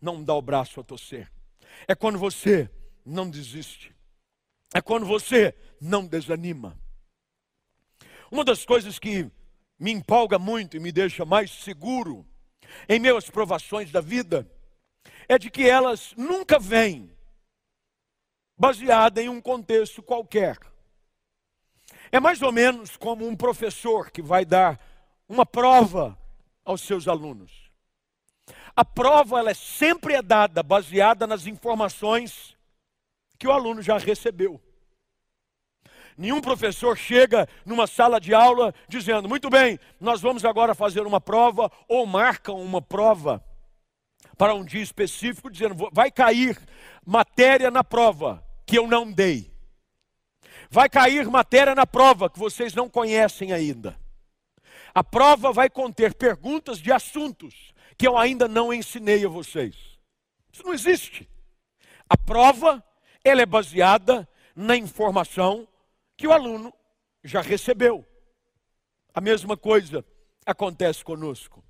não 0.00 0.24
dá 0.24 0.34
o 0.34 0.42
braço 0.42 0.80
a 0.80 0.84
torcer. 0.84 1.30
É 1.86 1.94
quando 1.94 2.18
você 2.18 2.70
não 3.04 3.28
desiste. 3.28 3.94
É 4.74 4.80
quando 4.80 5.06
você 5.06 5.54
não 5.80 6.06
desanima. 6.06 6.78
Uma 8.30 8.44
das 8.44 8.64
coisas 8.64 8.98
que 8.98 9.30
me 9.78 9.92
empolga 9.92 10.38
muito 10.38 10.76
e 10.76 10.80
me 10.80 10.90
deixa 10.90 11.24
mais 11.24 11.50
seguro 11.50 12.26
em 12.88 12.98
meio 12.98 13.16
às 13.16 13.28
provações 13.28 13.90
da 13.90 14.00
vida 14.00 14.50
é 15.28 15.38
de 15.38 15.50
que 15.50 15.68
elas 15.68 16.14
nunca 16.16 16.58
vêm 16.58 17.14
baseada 18.56 19.22
em 19.22 19.28
um 19.28 19.40
contexto 19.40 20.02
qualquer. 20.02 20.58
É 22.12 22.20
mais 22.20 22.42
ou 22.42 22.52
menos 22.52 22.94
como 22.98 23.26
um 23.26 23.34
professor 23.34 24.10
que 24.10 24.20
vai 24.20 24.44
dar 24.44 24.78
uma 25.26 25.46
prova 25.46 26.18
aos 26.62 26.82
seus 26.82 27.08
alunos. 27.08 27.50
A 28.76 28.84
prova 28.84 29.38
ela 29.38 29.50
é 29.50 29.54
sempre 29.54 30.14
é 30.14 30.20
dada 30.20 30.62
baseada 30.62 31.26
nas 31.26 31.46
informações 31.46 32.54
que 33.38 33.48
o 33.48 33.52
aluno 33.52 33.80
já 33.80 33.96
recebeu. 33.96 34.60
Nenhum 36.16 36.42
professor 36.42 36.96
chega 36.96 37.48
numa 37.64 37.86
sala 37.86 38.20
de 38.20 38.34
aula 38.34 38.74
dizendo: 38.86 39.28
muito 39.28 39.48
bem, 39.48 39.78
nós 39.98 40.20
vamos 40.20 40.44
agora 40.44 40.74
fazer 40.74 41.00
uma 41.06 41.20
prova, 41.20 41.70
ou 41.88 42.06
marcam 42.06 42.60
uma 42.60 42.82
prova 42.82 43.42
para 44.36 44.54
um 44.54 44.64
dia 44.64 44.82
específico, 44.82 45.50
dizendo: 45.50 45.88
vai 45.92 46.10
cair 46.10 46.58
matéria 47.04 47.70
na 47.70 47.82
prova 47.82 48.44
que 48.66 48.78
eu 48.78 48.86
não 48.86 49.10
dei. 49.10 49.51
Vai 50.72 50.88
cair 50.88 51.28
matéria 51.28 51.74
na 51.74 51.86
prova 51.86 52.30
que 52.30 52.38
vocês 52.38 52.72
não 52.72 52.88
conhecem 52.88 53.52
ainda. 53.52 53.94
A 54.94 55.04
prova 55.04 55.52
vai 55.52 55.68
conter 55.68 56.14
perguntas 56.14 56.78
de 56.78 56.90
assuntos 56.90 57.74
que 57.98 58.08
eu 58.08 58.16
ainda 58.16 58.48
não 58.48 58.72
ensinei 58.72 59.22
a 59.22 59.28
vocês. 59.28 59.76
Isso 60.50 60.62
não 60.64 60.72
existe. 60.72 61.28
A 62.08 62.16
prova, 62.16 62.82
ela 63.22 63.42
é 63.42 63.44
baseada 63.44 64.26
na 64.56 64.74
informação 64.74 65.68
que 66.16 66.26
o 66.26 66.32
aluno 66.32 66.72
já 67.22 67.42
recebeu. 67.42 68.02
A 69.12 69.20
mesma 69.20 69.58
coisa 69.58 70.02
acontece 70.46 71.04
conosco. 71.04 71.62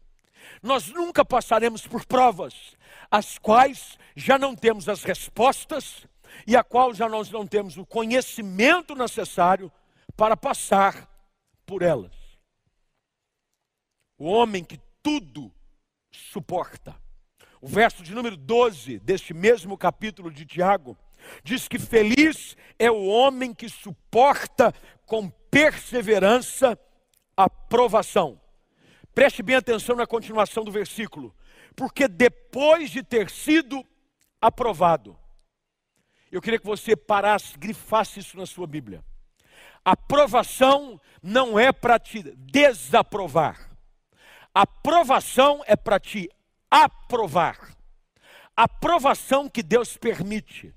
Nós 0.63 0.87
nunca 0.87 1.25
passaremos 1.25 1.89
por 1.89 2.07
provas, 2.07 2.77
as 3.11 3.37
quais 3.37 3.99
já 4.15 4.39
não 4.39 4.55
temos 4.55 4.89
as 4.89 5.03
respostas 5.03 6.07
e 6.47 6.57
a 6.57 6.65
qual 6.65 6.95
já 6.95 7.09
nós 7.09 7.31
não 7.31 7.47
temos 7.47 7.77
o 7.77 7.87
conhecimento 7.87 8.95
necessário 8.95 9.71
para 10.17 10.37
passar 10.37 11.09
por 11.67 11.83
elas. 11.83 12.13
O 14.19 14.27
homem 14.27 14.65
que 14.65 14.81
tudo 15.03 15.53
suporta. 16.11 16.95
O 17.61 17.67
verso 17.67 18.03
de 18.03 18.15
número 18.15 18.37
12 18.37 18.99
deste 19.01 19.33
mesmo 19.33 19.79
capítulo 19.79 20.31
de 20.31 20.45
Tiago 20.45 20.97
diz 21.45 21.69
que 21.69 21.79
feliz 21.79 22.57
é 22.79 22.91
o 22.91 23.05
homem 23.07 23.55
que 23.55 23.69
suporta 23.69 24.73
com 25.07 25.31
perseverança 25.51 26.79
a 27.37 27.49
provação. 27.49 28.41
Preste 29.15 29.43
bem 29.43 29.57
atenção 29.57 29.95
na 29.95 30.07
continuação 30.07 30.65
do 30.65 30.73
versículo. 30.73 31.35
Porque 31.75 32.09
depois 32.09 32.91
de 32.91 33.03
ter 33.03 33.31
sido 33.31 33.85
aprovado, 34.41 35.17
eu 36.33 36.41
queria 36.41 36.59
que 36.59 36.67
você 36.67 36.97
parasse, 36.97 37.59
grifasse 37.59 38.21
isso 38.21 38.39
na 38.39 38.47
sua 38.47 38.67
Bíblia. 38.67 39.05
Aprovação 39.85 40.99
não 41.23 41.59
é 41.59 41.71
para 41.71 41.99
te 41.99 42.23
desaprovar. 42.23 43.71
Aprovação 44.55 45.63
é 45.67 45.77
para 45.77 46.01
te 46.01 46.31
aprovar. 46.71 47.77
Aprovação 48.57 49.47
que 49.47 49.63
Deus 49.63 49.99
permite. 49.99 50.75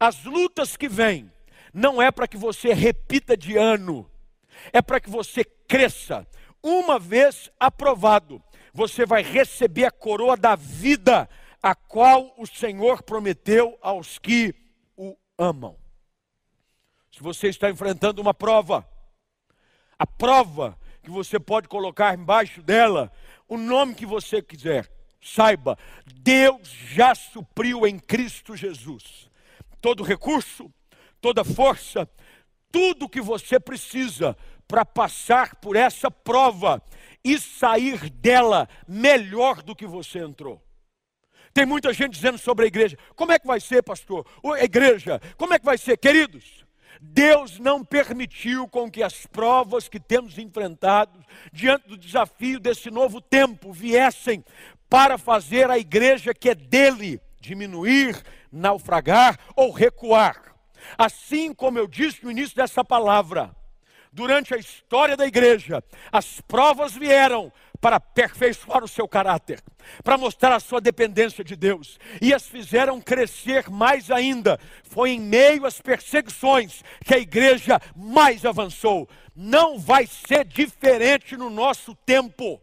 As 0.00 0.24
lutas 0.24 0.76
que 0.76 0.88
vêm 0.88 1.32
não 1.72 2.02
é 2.02 2.10
para 2.10 2.26
que 2.26 2.36
você 2.36 2.72
repita 2.72 3.36
de 3.36 3.56
ano, 3.56 4.10
é 4.72 4.82
para 4.82 4.98
que 4.98 5.10
você 5.10 5.44
cresça. 5.44 6.26
Uma 6.60 6.98
vez 6.98 7.50
aprovado, 7.60 8.42
você 8.72 9.06
vai 9.06 9.22
receber 9.22 9.84
a 9.84 9.90
coroa 9.92 10.36
da 10.36 10.56
vida, 10.56 11.28
a 11.62 11.74
qual 11.74 12.34
o 12.36 12.46
Senhor 12.46 13.02
prometeu 13.02 13.78
aos 13.80 14.18
que 14.18 14.54
amam. 15.38 15.76
Se 17.12 17.22
você 17.22 17.48
está 17.48 17.70
enfrentando 17.70 18.20
uma 18.20 18.34
prova, 18.34 18.86
a 19.98 20.06
prova 20.06 20.78
que 21.02 21.10
você 21.10 21.38
pode 21.38 21.68
colocar 21.68 22.18
embaixo 22.18 22.62
dela 22.62 23.10
o 23.48 23.56
nome 23.56 23.94
que 23.94 24.04
você 24.04 24.42
quiser, 24.42 24.90
saiba, 25.20 25.78
Deus 26.04 26.68
já 26.68 27.14
supriu 27.14 27.86
em 27.86 27.98
Cristo 27.98 28.54
Jesus 28.54 29.28
todo 29.80 30.02
recurso, 30.02 30.72
toda 31.20 31.44
força, 31.44 32.08
tudo 32.70 33.08
que 33.08 33.20
você 33.20 33.58
precisa 33.58 34.36
para 34.66 34.84
passar 34.84 35.56
por 35.56 35.76
essa 35.76 36.10
prova 36.10 36.82
e 37.24 37.38
sair 37.38 38.10
dela 38.10 38.68
melhor 38.86 39.62
do 39.62 39.74
que 39.74 39.86
você 39.86 40.18
entrou. 40.18 40.62
Tem 41.58 41.66
muita 41.66 41.92
gente 41.92 42.12
dizendo 42.12 42.38
sobre 42.38 42.66
a 42.66 42.68
igreja: 42.68 42.96
como 43.16 43.32
é 43.32 43.38
que 43.40 43.44
vai 43.44 43.58
ser, 43.58 43.82
pastor? 43.82 44.24
A 44.44 44.62
igreja, 44.62 45.20
como 45.36 45.52
é 45.52 45.58
que 45.58 45.64
vai 45.64 45.76
ser? 45.76 45.96
Queridos, 45.96 46.64
Deus 47.00 47.58
não 47.58 47.84
permitiu 47.84 48.68
com 48.68 48.88
que 48.88 49.02
as 49.02 49.26
provas 49.26 49.88
que 49.88 49.98
temos 49.98 50.38
enfrentado 50.38 51.18
diante 51.52 51.88
do 51.88 51.96
desafio 51.96 52.60
desse 52.60 52.92
novo 52.92 53.20
tempo 53.20 53.72
viessem 53.72 54.44
para 54.88 55.18
fazer 55.18 55.68
a 55.68 55.76
igreja 55.76 56.32
que 56.32 56.50
é 56.50 56.54
dele 56.54 57.20
diminuir, 57.40 58.22
naufragar 58.52 59.36
ou 59.56 59.72
recuar. 59.72 60.54
Assim 60.96 61.52
como 61.52 61.76
eu 61.76 61.88
disse 61.88 62.22
no 62.22 62.30
início 62.30 62.54
dessa 62.54 62.84
palavra, 62.84 63.52
durante 64.12 64.54
a 64.54 64.58
história 64.58 65.16
da 65.16 65.26
igreja, 65.26 65.82
as 66.12 66.40
provas 66.40 66.92
vieram 66.92 67.52
para 67.80 67.96
aperfeiçoar 67.96 68.82
o 68.82 68.88
seu 68.88 69.06
caráter, 69.06 69.62
para 70.02 70.18
mostrar 70.18 70.54
a 70.54 70.60
sua 70.60 70.80
dependência 70.80 71.44
de 71.44 71.56
Deus, 71.56 71.98
e 72.20 72.34
as 72.34 72.46
fizeram 72.46 73.00
crescer 73.00 73.68
mais 73.70 74.10
ainda. 74.10 74.58
Foi 74.82 75.10
em 75.10 75.20
meio 75.20 75.64
às 75.64 75.80
perseguições 75.80 76.82
que 77.04 77.14
a 77.14 77.18
igreja 77.18 77.80
mais 77.94 78.44
avançou. 78.44 79.08
Não 79.34 79.78
vai 79.78 80.06
ser 80.06 80.44
diferente 80.44 81.36
no 81.36 81.50
nosso 81.50 81.94
tempo 81.94 82.60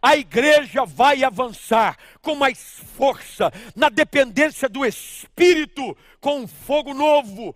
a 0.00 0.16
igreja 0.16 0.84
vai 0.84 1.24
avançar 1.24 1.96
com 2.22 2.34
mais 2.34 2.80
força, 2.96 3.52
na 3.74 3.88
dependência 3.88 4.68
do 4.68 4.84
Espírito, 4.84 5.96
com 6.20 6.40
um 6.40 6.48
fogo 6.48 6.94
novo, 6.94 7.54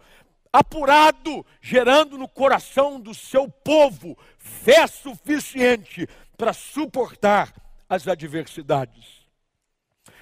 apurado, 0.54 1.44
gerando 1.60 2.16
no 2.16 2.28
coração 2.28 3.00
do 3.00 3.12
seu 3.12 3.48
povo 3.48 4.16
fé 4.38 4.86
suficiente 4.86 6.08
para 6.36 6.52
suportar 6.52 7.52
as 7.88 8.06
adversidades. 8.06 9.24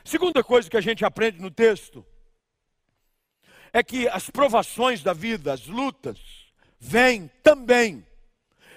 Segunda 0.05 0.42
coisa 0.42 0.71
que 0.71 0.77
a 0.77 0.81
gente 0.81 1.05
aprende 1.05 1.40
no 1.40 1.51
texto 1.51 2.05
é 3.73 3.83
que 3.83 4.09
as 4.09 4.31
provações 4.31 5.03
da 5.03 5.12
vida, 5.12 5.53
as 5.53 5.66
lutas, 5.66 6.18
vêm 6.79 7.31
também 7.42 8.07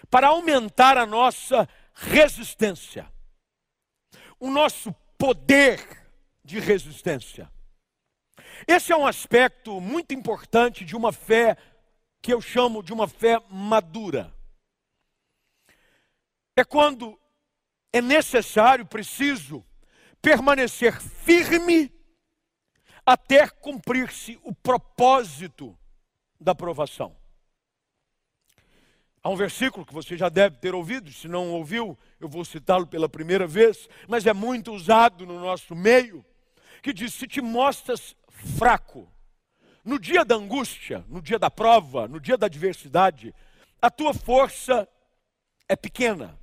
para 0.09 0.27
aumentar 0.27 0.97
a 0.97 1.05
nossa 1.05 1.67
resistência 1.93 3.07
o 4.39 4.49
nosso 4.49 4.93
poder 5.17 5.79
de 6.43 6.59
resistência. 6.59 7.51
Esse 8.67 8.91
é 8.91 8.97
um 8.97 9.05
aspecto 9.05 9.79
muito 9.79 10.13
importante 10.13 10.85
de 10.85 10.95
uma 10.95 11.11
fé 11.11 11.57
que 12.21 12.33
eu 12.33 12.41
chamo 12.41 12.81
de 12.81 12.93
uma 12.93 13.07
fé 13.07 13.39
madura. 13.49 14.33
É 16.55 16.63
quando 16.63 17.19
é 17.93 18.01
necessário, 18.01 18.85
preciso, 18.85 19.63
permanecer 20.21 20.99
firme 21.01 21.93
até 23.05 23.47
cumprir-se 23.47 24.39
o 24.43 24.53
propósito 24.53 25.77
da 26.39 26.53
aprovação. 26.53 27.15
Há 29.21 29.29
um 29.29 29.35
versículo 29.35 29.85
que 29.85 29.93
você 29.93 30.17
já 30.17 30.29
deve 30.29 30.57
ter 30.57 30.73
ouvido, 30.73 31.11
se 31.11 31.27
não 31.27 31.51
ouviu, 31.51 31.97
eu 32.19 32.27
vou 32.27 32.45
citá-lo 32.45 32.87
pela 32.87 33.09
primeira 33.09 33.47
vez, 33.47 33.87
mas 34.07 34.25
é 34.25 34.33
muito 34.33 34.71
usado 34.71 35.25
no 35.25 35.39
nosso 35.39 35.75
meio, 35.75 36.23
que 36.81 36.93
diz: 36.93 37.13
Se 37.13 37.27
te 37.27 37.41
mostras 37.41 38.15
fraco, 38.45 39.11
no 39.83 39.99
dia 39.99 40.23
da 40.23 40.35
angústia, 40.35 41.03
no 41.07 41.21
dia 41.21 41.37
da 41.37 41.51
prova, 41.51 42.07
no 42.07 42.19
dia 42.19 42.37
da 42.37 42.45
adversidade, 42.45 43.33
a 43.81 43.89
tua 43.89 44.13
força 44.13 44.87
é 45.67 45.75
pequena. 45.75 46.39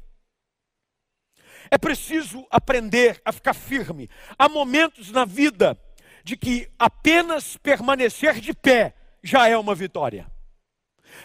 É 1.70 1.78
preciso 1.78 2.46
aprender 2.50 3.20
a 3.24 3.32
ficar 3.32 3.54
firme. 3.54 4.10
Há 4.38 4.48
momentos 4.48 5.10
na 5.10 5.24
vida 5.24 5.78
de 6.22 6.36
que 6.36 6.70
apenas 6.78 7.56
permanecer 7.56 8.40
de 8.40 8.52
pé 8.52 8.94
já 9.22 9.48
é 9.48 9.56
uma 9.56 9.74
vitória. 9.74 10.30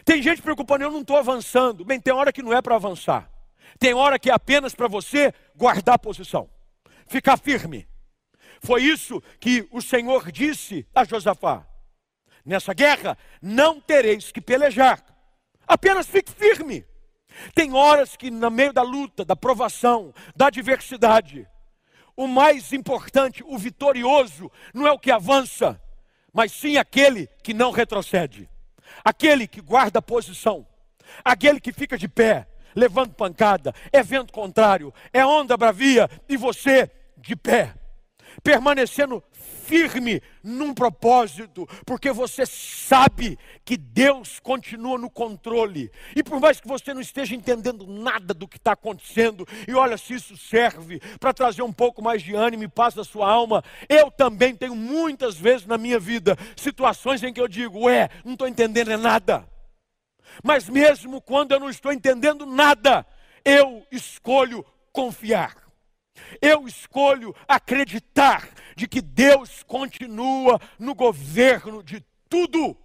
Tem 0.04 0.22
gente 0.22 0.42
preocupando, 0.42 0.84
eu 0.84 0.92
não 0.92 1.02
estou 1.02 1.18
avançando. 1.18 1.86
Bem, 1.86 2.00
tem 2.00 2.14
hora 2.14 2.32
que 2.32 2.42
não 2.42 2.54
é 2.54 2.62
para 2.62 2.76
avançar. 2.76 3.30
Tem 3.80 3.94
hora 3.94 4.18
que 4.18 4.30
é 4.30 4.34
apenas 4.34 4.74
para 4.74 4.88
você 4.88 5.34
guardar 5.56 5.96
a 5.96 6.00
posição, 6.00 6.50
ficar 7.08 7.38
firme. 7.38 7.88
Foi 8.62 8.84
isso 8.84 9.22
que 9.40 9.68
o 9.72 9.82
Senhor 9.82 10.32
disse 10.32 10.86
a 10.94 11.04
Josafá: 11.04 11.66
nessa 12.46 12.74
guerra 12.74 13.18
não 13.42 13.80
tereis 13.80 14.32
que 14.32 14.42
pelejar, 14.42 15.04
apenas 15.68 16.08
fique 16.08 16.32
firme. 16.32 16.86
Tem 17.54 17.74
horas 17.74 18.16
que, 18.16 18.32
no 18.32 18.50
meio 18.50 18.74
da 18.74 18.82
luta, 18.82 19.24
da 19.24 19.36
provação, 19.36 20.14
da 20.36 20.48
adversidade, 20.48 21.48
o 22.16 22.26
mais 22.28 22.74
importante, 22.74 23.44
o 23.46 23.58
vitorioso, 23.58 24.52
não 24.74 24.88
é 24.88 24.92
o 24.92 24.98
que 24.98 25.12
avança, 25.12 25.80
mas 26.34 26.52
sim 26.52 26.78
aquele 26.78 27.28
que 27.44 27.54
não 27.54 27.72
retrocede. 27.72 28.50
Aquele 29.04 29.48
que 29.48 29.62
guarda 29.62 30.00
a 30.00 30.02
posição, 30.02 30.66
aquele 31.24 31.60
que 31.60 31.72
fica 31.72 31.98
de 31.98 32.08
pé, 32.08 32.48
levando 32.76 33.14
pancada, 33.14 33.74
é 33.92 34.02
vento 34.02 34.34
contrário, 34.34 34.94
é 35.14 35.26
onda 35.26 35.58
bravia 35.58 36.10
e 36.28 36.38
você 36.38 36.90
de 37.18 37.36
pé, 37.36 37.74
permanecendo 38.44 39.24
firme 39.68 40.22
num 40.42 40.74
propósito, 40.74 41.68
porque 41.86 42.12
você 42.12 42.46
sabe 42.46 43.38
que 43.66 43.76
Deus 43.76 44.40
continua 44.40 44.98
no 44.98 45.10
controle. 45.10 45.92
E 46.16 46.24
por 46.24 46.40
mais 46.40 46.62
que 46.62 46.68
você 46.68 46.94
não 46.94 47.02
esteja 47.02 47.36
entendendo 47.36 47.86
nada 47.86 48.34
do 48.34 48.48
que 48.48 48.58
está 48.58 48.72
acontecendo, 48.72 49.46
e 49.68 49.74
olha 49.74 49.98
se 49.98 50.14
isso 50.14 50.38
serve 50.38 51.02
para 51.20 51.34
trazer 51.34 51.62
um 51.64 51.74
pouco 51.74 52.02
mais 52.02 52.24
de 52.24 52.34
ânimo 52.34 52.64
e 52.64 52.68
paz 52.68 52.94
da 52.94 53.04
sua 53.04 53.30
alma, 53.30 53.62
eu 53.90 54.10
também 54.10 54.56
tenho 54.56 54.76
muitas 54.76 55.36
vezes 55.36 55.68
na 55.68 55.78
minha 55.78 56.00
vida 56.00 56.38
situações 56.56 57.22
em 57.22 57.34
que 57.34 57.42
eu 57.42 57.48
digo, 57.48 57.86
ué, 57.86 58.10
não 58.24 58.34
estou 58.34 58.48
entendendo 58.48 58.92
é 58.92 58.98
nada. 58.98 59.46
Mas 60.44 60.70
mesmo 60.70 61.20
quando 61.20 61.52
eu 61.52 61.60
não 61.60 61.70
estou 61.70 61.92
entendendo 61.92 62.46
nada, 62.46 63.06
eu 63.44 63.86
escolho 63.92 64.66
confiar. 64.94 65.67
Eu 66.42 66.68
escolho 66.68 67.36
acreditar 67.48 68.50
de 68.76 68.88
que 68.88 69.02
Deus 69.02 69.64
continua 69.64 70.60
no 70.78 70.94
governo 70.94 71.84
de 71.84 72.04
tudo 72.30 72.78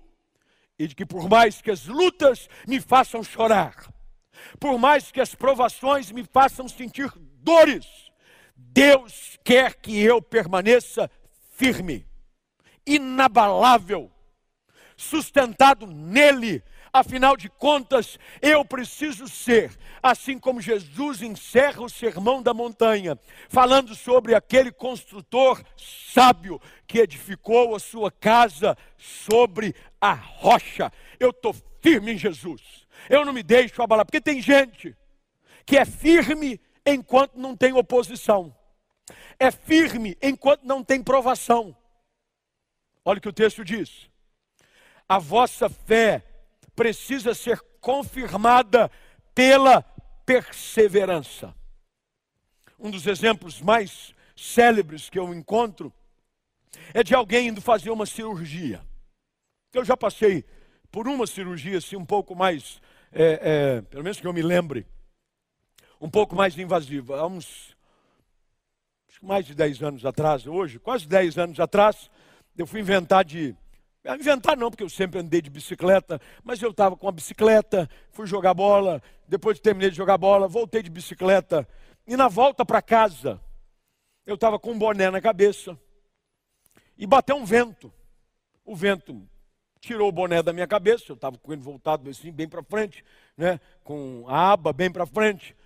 e 0.79 0.87
de 0.87 0.95
que 0.95 1.07
por 1.07 1.29
mais 1.29 1.61
que 1.61 1.71
as 1.71 1.87
lutas 1.87 2.49
me 2.67 2.81
façam 2.81 3.23
chorar, 3.23 3.93
por 4.59 4.79
mais 4.79 5.11
que 5.11 5.21
as 5.21 5.35
provações 5.35 6.11
me 6.11 6.25
façam 6.25 6.69
sentir 6.69 7.13
dores, 7.17 7.87
Deus 8.57 9.39
quer 9.45 9.75
que 9.75 10.01
eu 10.01 10.23
permaneça 10.23 11.11
firme, 11.51 12.07
inabalável, 12.87 14.11
sustentado 14.97 15.87
nele, 15.87 16.63
Afinal 16.93 17.39
de 17.39 17.49
contas, 17.49 18.19
eu 18.43 18.63
preciso 18.67 19.27
ser, 19.27 19.75
assim 20.03 20.39
como 20.39 20.61
Jesus 20.61 21.23
encerra 21.23 21.83
o 21.83 21.89
sermão 21.89 22.43
da 22.43 22.53
montanha, 22.53 23.19
falando 23.49 23.95
sobre 23.95 24.35
aquele 24.35 24.71
construtor 24.71 25.65
sábio 25.75 26.61
que 26.87 26.99
edificou 26.99 27.75
a 27.75 27.79
sua 27.79 28.11
casa 28.11 28.77
sobre 28.99 29.75
a 29.99 30.13
rocha. 30.13 30.93
Eu 31.19 31.31
estou 31.31 31.55
firme 31.81 32.13
em 32.13 32.19
Jesus. 32.19 32.61
Eu 33.09 33.25
não 33.25 33.33
me 33.33 33.43
deixo 33.43 33.83
abalar, 33.83 34.05
porque 34.05 34.21
tem 34.21 34.43
gente 34.43 34.95
que 35.65 35.79
é 35.79 35.87
firme 35.87 36.61
enquanto 36.85 37.39
não 37.39 37.57
tem 37.57 37.73
oposição, 37.73 38.55
é 39.39 39.51
firme 39.51 40.17
enquanto 40.21 40.65
não 40.65 40.85
tem 40.85 41.03
provação. 41.03 41.75
Olha 43.03 43.19
o 43.19 43.21
que 43.23 43.29
o 43.29 43.33
texto 43.33 43.65
diz: 43.65 44.11
a 45.09 45.19
vossa 45.19 45.71
fé 45.71 46.23
precisa 46.75 47.35
ser 47.35 47.61
confirmada 47.81 48.91
pela 49.35 49.83
perseverança. 50.25 51.55
Um 52.79 52.91
dos 52.91 53.07
exemplos 53.07 53.61
mais 53.61 54.15
célebres 54.37 55.09
que 55.09 55.19
eu 55.19 55.33
encontro 55.33 55.93
é 56.95 57.03
de 57.03 57.15
alguém 57.15 57.49
indo 57.49 57.61
fazer 57.61 57.91
uma 57.91 58.07
cirurgia. 58.07 58.83
Eu 59.73 59.85
já 59.85 59.97
passei 59.97 60.45
por 60.91 61.09
uma 61.09 61.27
cirurgia 61.27 61.79
assim 61.79 61.97
um 61.97 62.05
pouco 62.05 62.35
mais, 62.35 62.81
é, 63.13 63.79
é, 63.79 63.83
pelo 63.83 64.03
menos 64.03 64.21
que 64.21 64.27
eu 64.27 64.33
me 64.33 64.43
lembre, 64.43 64.87
um 66.01 66.11
pouco 66.11 66.35
mais 66.35 66.57
invasiva. 66.59 67.19
Há 67.19 67.27
uns 67.27 67.77
mais 69.23 69.47
de 69.47 69.55
10 69.55 69.83
anos 69.83 70.05
atrás, 70.05 70.47
hoje, 70.49 70.81
quase 70.81 71.07
10 71.07 71.39
anos 71.39 71.61
atrás, 71.61 72.11
eu 72.57 72.67
fui 72.67 72.81
inventar 72.81 73.25
de 73.25 73.55
Inventar 74.05 74.57
não, 74.57 74.69
porque 74.69 74.83
eu 74.83 74.89
sempre 74.89 75.21
andei 75.21 75.41
de 75.41 75.49
bicicleta, 75.49 76.21
mas 76.43 76.61
eu 76.61 76.71
estava 76.71 76.97
com 76.97 77.09
a 77.09 77.13
bicicleta, 77.13 77.89
fui 78.11 78.27
jogar 78.27 78.53
bola, 78.53 79.01
depois 79.29 79.57
de 79.57 79.63
terminei 79.63 79.91
de 79.91 79.97
jogar 79.97 80.19
bola, 80.19 80.49
voltei 80.49 80.83
de 80.83 80.91
bicicleta, 80.91 81.67
e 82.05 82.17
na 82.17 82.27
volta 82.27 82.67
para 82.67 82.83
casa, 82.83 83.41
eu 84.27 84.35
estava 84.35 84.59
com 84.59 84.73
um 84.73 84.79
boné 84.79 85.09
na 85.09 85.21
cabeça, 85.21 85.79
e 86.99 87.07
bateu 87.07 87.37
um 87.37 87.45
vento. 87.45 87.93
O 88.65 88.75
vento 88.75 89.23
tirou 89.81 90.09
o 90.09 90.13
boné 90.13 90.43
da 90.43 90.53
minha 90.53 90.67
cabeça, 90.67 91.05
eu 91.09 91.15
estava 91.15 91.39
com 91.39 91.53
ele 91.53 91.63
voltado 91.63 92.11
assim, 92.11 92.33
bem 92.33 92.49
para 92.49 92.63
frente, 92.63 93.05
né, 93.37 93.61
com 93.85 94.25
a 94.27 94.53
aba 94.53 94.73
bem 94.73 94.91
para 94.91 95.07
frente. 95.07 95.57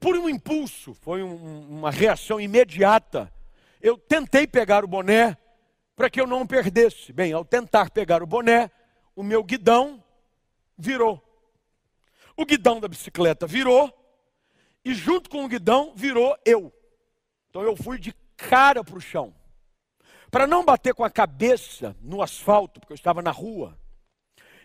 Por 0.00 0.16
um 0.16 0.28
impulso, 0.28 0.94
foi 0.94 1.22
um, 1.22 1.60
uma 1.68 1.92
reação 1.92 2.40
imediata, 2.40 3.32
eu 3.80 3.96
tentei 3.96 4.48
pegar 4.48 4.84
o 4.84 4.88
boné, 4.88 5.36
para 5.96 6.10
que 6.10 6.20
eu 6.20 6.26
não 6.26 6.46
perdesse. 6.46 7.12
Bem, 7.12 7.32
ao 7.32 7.44
tentar 7.44 7.90
pegar 7.90 8.22
o 8.22 8.26
boné, 8.26 8.70
o 9.14 9.22
meu 9.22 9.42
guidão 9.42 10.02
virou. 10.76 11.22
O 12.36 12.44
guidão 12.44 12.80
da 12.80 12.88
bicicleta 12.88 13.46
virou, 13.46 13.92
e 14.84 14.92
junto 14.92 15.30
com 15.30 15.44
o 15.44 15.48
guidão 15.48 15.92
virou 15.94 16.36
eu. 16.44 16.72
Então 17.48 17.62
eu 17.62 17.76
fui 17.76 17.98
de 17.98 18.12
cara 18.36 18.82
para 18.82 18.98
o 18.98 19.00
chão. 19.00 19.34
Para 20.30 20.46
não 20.46 20.64
bater 20.64 20.94
com 20.94 21.04
a 21.04 21.10
cabeça 21.10 21.96
no 22.00 22.20
asfalto, 22.20 22.80
porque 22.80 22.92
eu 22.92 22.96
estava 22.96 23.22
na 23.22 23.30
rua, 23.30 23.78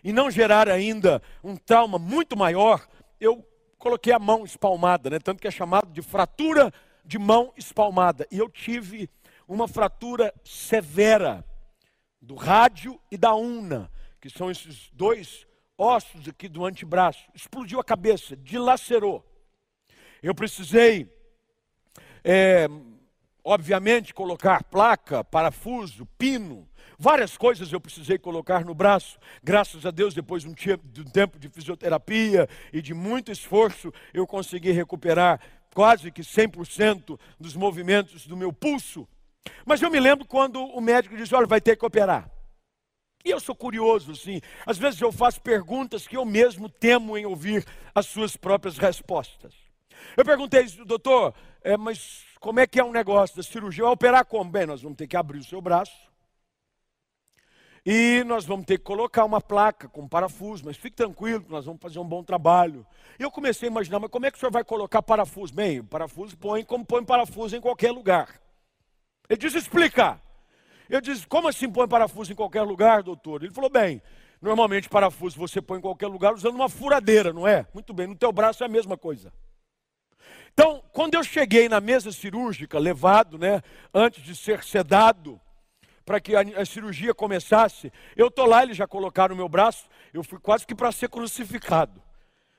e 0.02 0.12
não 0.12 0.30
gerar 0.30 0.68
ainda 0.68 1.22
um 1.44 1.56
trauma 1.56 1.98
muito 1.98 2.36
maior, 2.36 2.86
eu 3.20 3.46
coloquei 3.78 4.12
a 4.12 4.18
mão 4.18 4.44
espalmada, 4.44 5.08
né? 5.10 5.18
tanto 5.18 5.40
que 5.40 5.46
é 5.46 5.50
chamado 5.50 5.92
de 5.92 6.02
fratura 6.02 6.72
de 7.04 7.18
mão 7.18 7.52
espalmada. 7.56 8.26
E 8.30 8.38
eu 8.38 8.48
tive 8.48 9.08
uma 9.50 9.66
fratura 9.66 10.32
severa 10.44 11.44
do 12.22 12.36
rádio 12.36 13.00
e 13.10 13.16
da 13.16 13.34
una, 13.34 13.90
que 14.20 14.30
são 14.30 14.48
esses 14.48 14.88
dois 14.92 15.44
ossos 15.76 16.28
aqui 16.28 16.48
do 16.48 16.64
antebraço. 16.64 17.28
Explodiu 17.34 17.80
a 17.80 17.84
cabeça, 17.84 18.36
dilacerou. 18.36 19.26
Eu 20.22 20.36
precisei, 20.36 21.12
é, 22.22 22.68
obviamente, 23.42 24.14
colocar 24.14 24.62
placa, 24.62 25.24
parafuso, 25.24 26.06
pino, 26.16 26.68
várias 26.96 27.36
coisas 27.36 27.72
eu 27.72 27.80
precisei 27.80 28.18
colocar 28.18 28.64
no 28.64 28.72
braço. 28.72 29.18
Graças 29.42 29.84
a 29.84 29.90
Deus, 29.90 30.14
depois 30.14 30.44
de 30.44 30.48
um, 30.48 30.54
de 30.84 31.00
um 31.00 31.10
tempo 31.10 31.40
de 31.40 31.48
fisioterapia 31.48 32.48
e 32.72 32.80
de 32.80 32.94
muito 32.94 33.32
esforço, 33.32 33.92
eu 34.14 34.28
consegui 34.28 34.70
recuperar 34.70 35.40
quase 35.74 36.12
que 36.12 36.22
100% 36.22 37.18
dos 37.40 37.56
movimentos 37.56 38.28
do 38.28 38.36
meu 38.36 38.52
pulso. 38.52 39.08
Mas 39.64 39.80
eu 39.80 39.90
me 39.90 40.00
lembro 40.00 40.26
quando 40.26 40.62
o 40.62 40.80
médico 40.80 41.16
disse: 41.16 41.34
Olha, 41.34 41.46
vai 41.46 41.60
ter 41.60 41.76
que 41.76 41.84
operar. 41.84 42.30
E 43.24 43.30
eu 43.30 43.38
sou 43.38 43.54
curioso, 43.54 44.16
sim. 44.16 44.40
Às 44.64 44.78
vezes 44.78 45.00
eu 45.00 45.12
faço 45.12 45.40
perguntas 45.42 46.06
que 46.06 46.16
eu 46.16 46.24
mesmo 46.24 46.68
temo 46.68 47.18
em 47.18 47.26
ouvir 47.26 47.64
as 47.94 48.06
suas 48.06 48.36
próprias 48.36 48.78
respostas. 48.78 49.54
Eu 50.16 50.24
perguntei, 50.24 50.64
doutor, 50.86 51.34
é, 51.62 51.76
mas 51.76 52.24
como 52.40 52.60
é 52.60 52.66
que 52.66 52.80
é 52.80 52.84
um 52.84 52.92
negócio 52.92 53.36
da 53.36 53.42
cirurgia? 53.42 53.84
Vai 53.84 53.92
operar 53.92 54.24
como? 54.24 54.50
Bem, 54.50 54.64
nós 54.64 54.80
vamos 54.80 54.96
ter 54.96 55.06
que 55.06 55.16
abrir 55.16 55.38
o 55.38 55.44
seu 55.44 55.60
braço. 55.60 56.10
E 57.84 58.22
nós 58.24 58.44
vamos 58.44 58.66
ter 58.66 58.78
que 58.78 58.84
colocar 58.84 59.24
uma 59.24 59.40
placa 59.40 59.88
com 59.88 60.08
parafuso, 60.08 60.64
mas 60.64 60.76
fique 60.76 60.96
tranquilo, 60.96 61.44
nós 61.48 61.64
vamos 61.64 61.80
fazer 61.80 61.98
um 61.98 62.04
bom 62.04 62.22
trabalho. 62.22 62.86
E 63.18 63.22
eu 63.22 63.30
comecei 63.30 63.68
a 63.68 63.72
imaginar, 63.72 63.98
mas 63.98 64.10
como 64.10 64.26
é 64.26 64.30
que 64.30 64.36
o 64.36 64.40
senhor 64.40 64.52
vai 64.52 64.64
colocar 64.64 65.02
parafuso? 65.02 65.54
Bem, 65.54 65.82
parafuso 65.82 66.36
põe 66.36 66.62
como 66.64 66.84
põe 66.84 67.04
parafuso 67.04 67.56
em 67.56 67.60
qualquer 67.60 67.90
lugar. 67.90 68.40
Ele 69.30 69.38
disse: 69.38 69.58
explica. 69.58 70.20
Eu 70.88 71.00
disse: 71.00 71.24
como 71.24 71.46
assim 71.46 71.70
põe 71.70 71.86
parafuso 71.86 72.32
em 72.32 72.34
qualquer 72.34 72.62
lugar, 72.62 73.04
doutor? 73.04 73.44
Ele 73.44 73.54
falou: 73.54 73.70
bem, 73.70 74.02
normalmente 74.42 74.88
parafuso 74.88 75.38
você 75.38 75.62
põe 75.62 75.78
em 75.78 75.82
qualquer 75.82 76.08
lugar 76.08 76.34
usando 76.34 76.56
uma 76.56 76.68
furadeira, 76.68 77.32
não 77.32 77.46
é? 77.46 77.64
Muito 77.72 77.94
bem, 77.94 78.08
no 78.08 78.16
teu 78.16 78.32
braço 78.32 78.64
é 78.64 78.66
a 78.66 78.68
mesma 78.68 78.98
coisa. 78.98 79.32
Então, 80.52 80.82
quando 80.92 81.14
eu 81.14 81.22
cheguei 81.22 81.68
na 81.68 81.80
mesa 81.80 82.10
cirúrgica, 82.10 82.76
levado, 82.76 83.38
né, 83.38 83.62
antes 83.94 84.22
de 84.22 84.34
ser 84.34 84.64
sedado, 84.64 85.40
para 86.04 86.20
que 86.20 86.34
a, 86.34 86.40
a, 86.40 86.66
cirurgia 86.66 87.14
começasse, 87.14 87.92
eu 88.16 88.26
estou 88.26 88.46
lá, 88.46 88.64
eles 88.64 88.76
já 88.76 88.86
colocaram 88.86 89.32
o 89.32 89.38
meu 89.38 89.48
braço, 89.48 89.88
eu 90.12 90.24
fui 90.24 90.40
quase 90.40 90.66
que 90.66 90.74
para 90.74 90.90
ser 90.90 91.08
crucificado. 91.08 92.02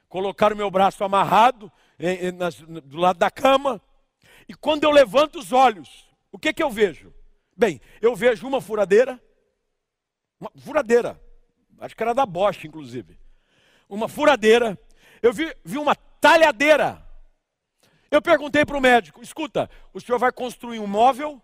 Colocaram 0.08 0.56
o 0.56 0.58
meu 0.58 0.72
braço 0.72 1.04
amarrado 1.04 1.70
em, 2.00 2.28
em, 2.28 2.32
nas, 2.32 2.56
do 2.56 2.98
lado 2.98 3.20
da 3.20 3.30
cama, 3.30 3.82
e 4.48 4.54
quando 4.54 4.86
eu 4.86 4.92
levanto 4.92 5.38
os 5.38 5.52
olhos, 5.52 6.11
o 6.32 6.40
que, 6.40 6.54
que 6.54 6.64
eu 6.64 6.70
vejo? 6.70 7.14
Bem, 7.56 7.82
eu 8.02 8.16
vejo 8.16 8.48
uma 8.48 8.62
furadeira, 8.62 9.22
uma 10.40 10.52
furadeira, 10.58 11.22
acho 11.80 11.96
que 11.96 12.02
era 12.02 12.14
da 12.14 12.26
Bosch, 12.26 12.66
inclusive. 12.66 13.20
Uma 13.90 14.08
furadeira, 14.08 14.80
eu 15.22 15.34
vi, 15.34 15.54
vi 15.64 15.78
uma 15.78 15.96
talhadeira. 15.96 17.06
Eu 18.10 18.22
perguntei 18.22 18.66
para 18.66 18.78
o 18.78 18.82
médico: 18.82 19.22
escuta, 19.22 19.70
o 19.94 20.00
senhor 20.00 20.18
vai 20.18 20.32
construir 20.32 20.80
um 20.80 20.88
móvel? 20.88 21.42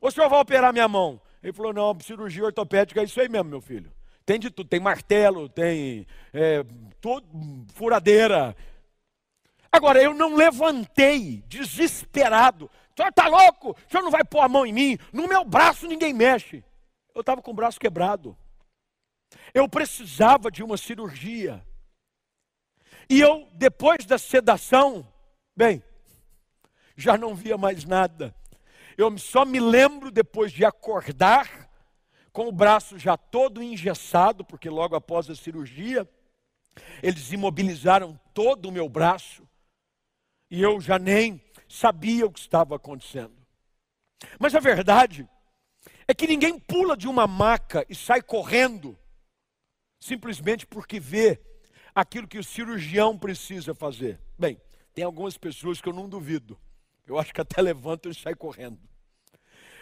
Ou 0.00 0.08
o 0.08 0.10
senhor 0.10 0.28
vai 0.28 0.40
operar 0.40 0.72
minha 0.72 0.88
mão? 0.88 1.20
Ele 1.42 1.52
falou: 1.52 1.72
não, 1.72 1.98
cirurgia 2.00 2.44
ortopédica 2.44 3.00
é 3.00 3.04
isso 3.04 3.20
aí 3.20 3.28
mesmo, 3.28 3.50
meu 3.50 3.60
filho. 3.60 3.92
Tem 4.24 4.38
de 4.38 4.50
tudo, 4.50 4.68
tem 4.68 4.80
martelo, 4.80 5.48
tem 5.48 6.06
é, 6.32 6.64
tudo, 7.00 7.26
furadeira. 7.74 8.56
Agora, 9.70 10.02
eu 10.02 10.14
não 10.14 10.36
levantei 10.36 11.42
desesperado 11.48 12.70
o 12.92 12.96
senhor 12.96 13.08
está 13.08 13.26
louco? 13.26 13.70
O 13.70 13.90
senhor 13.90 14.02
não 14.02 14.10
vai 14.10 14.24
pôr 14.24 14.40
a 14.40 14.48
mão 14.48 14.66
em 14.66 14.72
mim? 14.72 14.98
No 15.12 15.26
meu 15.26 15.44
braço 15.44 15.86
ninguém 15.86 16.12
mexe. 16.12 16.62
Eu 17.14 17.20
estava 17.20 17.40
com 17.40 17.50
o 17.50 17.54
braço 17.54 17.80
quebrado. 17.80 18.36
Eu 19.54 19.68
precisava 19.68 20.50
de 20.50 20.62
uma 20.62 20.76
cirurgia. 20.76 21.64
E 23.08 23.20
eu, 23.20 23.48
depois 23.54 24.04
da 24.04 24.18
sedação, 24.18 25.06
bem, 25.56 25.82
já 26.96 27.16
não 27.16 27.34
via 27.34 27.56
mais 27.56 27.84
nada. 27.84 28.34
eu 28.96 29.16
só 29.18 29.44
me 29.44 29.58
lembro 29.58 30.10
depois 30.10 30.52
de 30.52 30.64
acordar, 30.64 31.70
com 32.32 32.48
o 32.48 32.52
braço 32.52 32.98
já 32.98 33.16
todo 33.16 33.62
engessado, 33.62 34.44
porque 34.44 34.70
logo 34.70 34.96
após 34.96 35.28
a 35.28 35.34
cirurgia, 35.34 36.08
eles 37.02 37.32
imobilizaram 37.32 38.18
todo 38.32 38.66
o 38.66 38.72
meu 38.72 38.88
braço, 38.88 39.46
e 40.50 40.62
eu 40.62 40.80
já 40.80 40.98
nem 40.98 41.42
sabia 41.72 42.26
o 42.26 42.30
que 42.30 42.38
estava 42.38 42.76
acontecendo. 42.76 43.34
Mas 44.38 44.54
a 44.54 44.60
verdade 44.60 45.26
é 46.06 46.12
que 46.12 46.26
ninguém 46.26 46.58
pula 46.58 46.94
de 46.94 47.08
uma 47.08 47.26
maca 47.26 47.86
e 47.88 47.94
sai 47.94 48.20
correndo, 48.20 48.96
simplesmente 49.98 50.66
porque 50.66 51.00
vê 51.00 51.40
aquilo 51.94 52.28
que 52.28 52.38
o 52.38 52.44
cirurgião 52.44 53.18
precisa 53.18 53.74
fazer. 53.74 54.20
Bem, 54.38 54.60
tem 54.92 55.02
algumas 55.02 55.38
pessoas 55.38 55.80
que 55.80 55.88
eu 55.88 55.94
não 55.94 56.08
duvido. 56.08 56.60
Eu 57.06 57.18
acho 57.18 57.32
que 57.32 57.40
até 57.40 57.60
levantam 57.62 58.12
e 58.12 58.14
saem 58.14 58.36
correndo. 58.36 58.78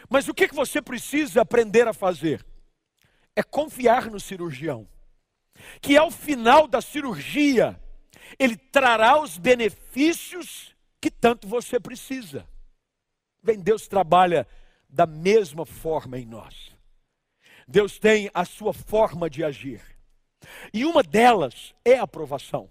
Mas 0.09 0.29
o 0.29 0.35
que, 0.35 0.47
que 0.47 0.55
você 0.55 0.81
precisa 0.81 1.43
aprender 1.43 1.89
a 1.89 1.93
fazer? 1.93 2.47
É 3.35 3.43
confiar 3.43 4.09
no 4.09 4.21
cirurgião. 4.21 4.89
Que 5.81 5.97
ao 5.97 6.11
final 6.11 6.69
da 6.69 6.81
cirurgia, 6.81 7.81
ele 8.39 8.57
trará 8.57 9.21
os 9.21 9.37
benefícios 9.37 10.70
que 11.01 11.11
tanto 11.11 11.49
você 11.49 11.81
precisa. 11.81 12.47
Bem, 13.43 13.59
Deus 13.59 13.89
trabalha 13.89 14.47
da 14.89 15.07
mesma 15.07 15.65
forma 15.65 16.19
em 16.19 16.27
nós. 16.27 16.77
Deus 17.67 17.99
tem 17.99 18.31
a 18.35 18.45
sua 18.45 18.73
forma 18.73 19.31
de 19.31 19.45
agir. 19.45 19.81
E 20.73 20.85
uma 20.85 21.03
delas 21.03 21.75
é 21.85 21.99
a 21.99 22.03
aprovação. 22.03 22.71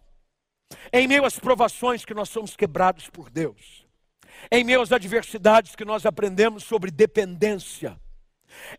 É 0.91 0.99
em 0.99 1.07
meio 1.07 1.25
às 1.25 1.39
provações 1.39 2.05
que 2.05 2.13
nós 2.13 2.29
somos 2.29 2.55
quebrados 2.55 3.09
por 3.09 3.29
Deus. 3.29 3.87
É 4.51 4.59
em 4.59 4.63
meio 4.63 4.81
às 4.81 4.91
adversidades 4.91 5.75
que 5.75 5.85
nós 5.85 6.05
aprendemos 6.05 6.63
sobre 6.63 6.91
dependência. 6.91 7.99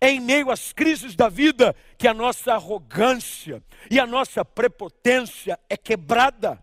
É 0.00 0.10
em 0.10 0.20
meio 0.20 0.50
às 0.50 0.72
crises 0.72 1.14
da 1.14 1.28
vida 1.28 1.74
que 1.96 2.08
a 2.08 2.14
nossa 2.14 2.54
arrogância 2.54 3.62
e 3.90 3.98
a 3.98 4.06
nossa 4.06 4.44
prepotência 4.44 5.58
é 5.68 5.76
quebrada. 5.76 6.62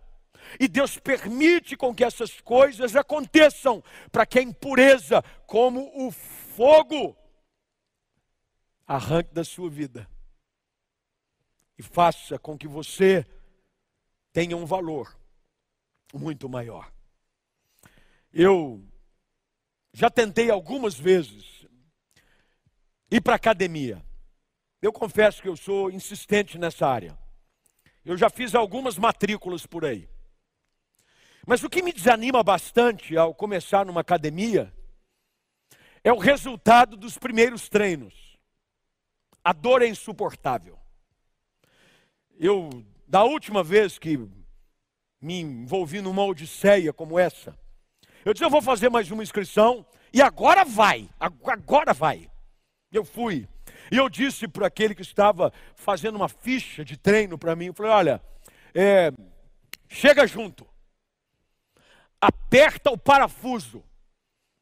E 0.60 0.68
Deus 0.68 0.98
permite 0.98 1.76
com 1.76 1.94
que 1.94 2.04
essas 2.04 2.42
coisas 2.42 2.96
aconteçam, 2.96 3.84
para 4.12 4.26
que 4.26 4.40
a 4.40 4.42
impureza, 4.42 5.22
como 5.46 5.92
o 6.08 6.12
fogo, 6.12 7.16
arranque 8.86 9.34
da 9.34 9.44
sua 9.44 9.70
vida 9.70 10.10
e 11.78 11.84
faça 11.84 12.40
com 12.40 12.58
que 12.58 12.68
você 12.68 13.26
tenha 14.34 14.58
um 14.58 14.66
valor 14.66 15.16
muito 16.14 16.50
maior. 16.50 16.92
Eu 18.34 18.84
já 19.94 20.10
tentei 20.10 20.50
algumas 20.50 20.98
vezes 20.98 21.68
ir 23.12 23.22
para 23.22 23.36
academia. 23.36 24.04
Eu 24.82 24.92
confesso 24.92 25.42
que 25.42 25.50
eu 25.50 25.58
sou 25.58 25.92
insistente 25.92 26.58
nessa 26.58 26.88
área. 26.88 27.18
Eu 28.06 28.18
já 28.18 28.30
fiz 28.30 28.56
algumas 28.56 28.98
matrículas 28.98 29.66
por 29.66 29.86
aí. 29.86 30.10
Mas 31.48 31.64
o 31.64 31.70
que 31.70 31.82
me 31.82 31.94
desanima 31.94 32.44
bastante 32.44 33.16
ao 33.16 33.34
começar 33.34 33.86
numa 33.86 34.02
academia 34.02 34.74
é 36.04 36.12
o 36.12 36.18
resultado 36.18 36.98
dos 36.98 37.18
primeiros 37.18 37.70
treinos. 37.70 38.38
A 39.42 39.54
dor 39.54 39.82
é 39.82 39.88
insuportável. 39.88 40.78
Eu, 42.38 42.86
da 43.08 43.24
última 43.24 43.64
vez 43.64 43.98
que 43.98 44.18
me 45.22 45.40
envolvi 45.40 46.02
numa 46.02 46.26
odisseia 46.26 46.92
como 46.92 47.18
essa, 47.18 47.58
eu 48.26 48.34
disse: 48.34 48.44
eu 48.44 48.50
vou 48.50 48.62
fazer 48.62 48.90
mais 48.90 49.10
uma 49.10 49.24
inscrição 49.24 49.86
e 50.12 50.22
agora 50.22 50.66
vai, 50.66 51.10
agora 51.18 51.94
vai. 51.94 52.30
Eu 52.92 53.06
fui. 53.06 53.48
E 53.90 53.96
eu 53.96 54.10
disse 54.10 54.50
para 54.50 54.68
aquele 54.68 54.94
que 54.94 55.02
estava 55.02 55.54
fazendo 55.76 56.18
uma 56.18 56.28
ficha 56.28 56.84
de 56.84 56.98
treino 56.98 57.38
para 57.38 57.56
mim: 57.56 57.68
eu 57.68 57.74
falei, 57.74 57.92
olha, 57.94 58.22
é, 58.76 59.14
chega 59.88 60.28
junto 60.28 60.68
aperta 62.22 62.92
o 62.92 62.98
parafuso, 62.98 63.84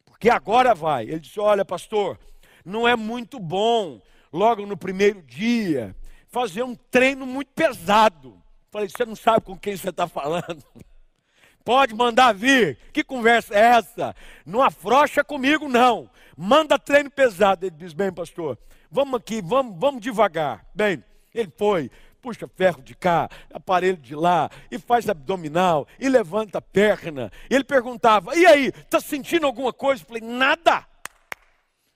porque 0.06 0.30
agora 0.30 0.74
vai. 0.74 1.04
Ele 1.04 1.20
disse: 1.20 1.40
Olha, 1.40 1.66
pastor, 1.66 2.20
não 2.64 2.88
é 2.88 2.96
muito 2.96 3.40
bom, 3.40 4.02
logo 4.32 4.66
no 4.66 4.78
primeiro 4.78 5.22
dia, 5.22 5.96
fazer 6.28 6.64
um 6.64 6.76
treino 6.76 7.26
muito 7.26 7.52
pesado. 7.54 8.42
Falei: 8.72 8.90
Você 8.90 9.06
não 9.06 9.16
sabe 9.16 9.46
com 9.46 9.58
quem 9.58 9.76
você 9.76 9.90
está 9.90 10.08
falando? 10.08 10.64
Pode 11.64 11.96
mandar 11.96 12.34
vir. 12.34 12.78
Que 12.94 13.04
conversa 13.04 13.56
é 13.56 13.60
essa? 13.60 14.16
Não 14.46 14.62
afrocha 14.62 15.24
comigo, 15.24 15.68
não. 15.68 16.10
Manda 16.38 16.78
treino 16.78 17.10
pesado. 17.10 17.66
Ele 17.66 17.76
diz: 17.76 17.94
Bem, 17.94 18.12
pastor, 18.12 18.58
vamos 18.92 19.20
aqui, 19.20 19.42
vamos, 19.42 19.80
vamos 19.80 20.02
devagar. 20.02 20.66
Bem, 20.76 21.04
ele 21.34 21.52
foi, 21.58 21.92
puxa 22.26 22.48
ferro 22.48 22.82
de 22.82 22.96
cá, 22.96 23.30
aparelho 23.54 23.98
de 23.98 24.16
lá, 24.16 24.50
e 24.72 24.80
faz 24.80 25.08
abdominal, 25.08 25.88
e 26.00 26.10
levanta 26.10 26.58
a 26.58 26.62
perna. 26.62 27.32
E 27.48 27.54
ele 27.54 27.64
perguntava: 27.64 28.36
e 28.36 28.48
aí, 28.48 28.70
está 28.70 29.00
sentindo 29.00 29.46
alguma 29.46 29.72
coisa? 29.72 30.02
Eu 30.02 30.08
falei: 30.08 30.24
nada. 30.24 30.88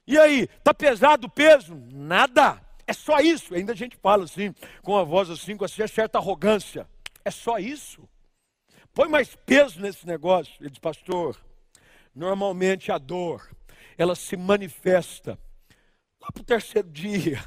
E 0.05 0.19
aí, 0.19 0.41
está 0.41 0.71
pesado 0.71 1.25
o 1.25 1.29
peso? 1.29 1.75
Nada. 1.91 2.61
É 2.85 2.93
só 2.93 3.19
isso. 3.19 3.55
Ainda 3.55 3.73
a 3.73 3.75
gente 3.75 3.97
fala 3.97 4.23
assim, 4.23 4.53
com 4.83 4.95
a 4.95 5.03
voz 5.03 5.31
assim, 5.31 5.57
com 5.57 5.65
assim, 5.65 5.85
certa 5.87 6.19
arrogância. 6.19 6.87
É 7.25 7.31
só 7.31 7.57
isso. 7.57 8.07
Põe 8.93 9.07
mais 9.07 9.35
peso 9.35 9.81
nesse 9.81 10.05
negócio. 10.05 10.53
Ele 10.59 10.69
diz, 10.69 10.79
pastor, 10.79 11.37
normalmente 12.13 12.91
a 12.91 12.99
dor, 12.99 13.49
ela 13.97 14.15
se 14.15 14.37
manifesta 14.37 15.39
lá 16.21 16.31
para 16.31 16.41
o 16.41 16.45
terceiro 16.45 16.89
dia. 16.89 17.43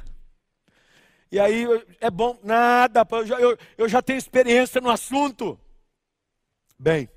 E 1.33 1.39
aí 1.39 1.65
é 1.99 2.11
bom, 2.11 2.39
nada, 2.43 3.03
eu 3.09 3.25
já, 3.25 3.39
eu, 3.39 3.57
eu 3.75 3.89
já 3.89 4.03
tenho 4.03 4.19
experiência 4.19 4.79
no 4.79 4.91
assunto. 4.91 5.59
Bem, 6.77 7.09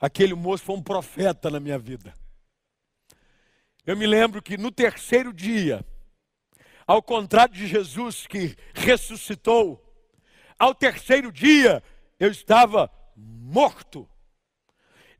aquele 0.00 0.34
moço 0.34 0.64
foi 0.64 0.74
um 0.74 0.82
profeta 0.82 1.50
na 1.50 1.60
minha 1.60 1.78
vida. 1.78 2.12
Eu 3.86 3.96
me 3.96 4.08
lembro 4.08 4.42
que 4.42 4.58
no 4.58 4.72
terceiro 4.72 5.32
dia, 5.32 5.86
ao 6.84 7.00
contrário 7.00 7.54
de 7.54 7.64
Jesus 7.64 8.26
que 8.26 8.56
ressuscitou, 8.74 9.80
ao 10.58 10.74
terceiro 10.74 11.30
dia 11.30 11.80
eu 12.18 12.28
estava 12.28 12.90
morto. 13.14 14.10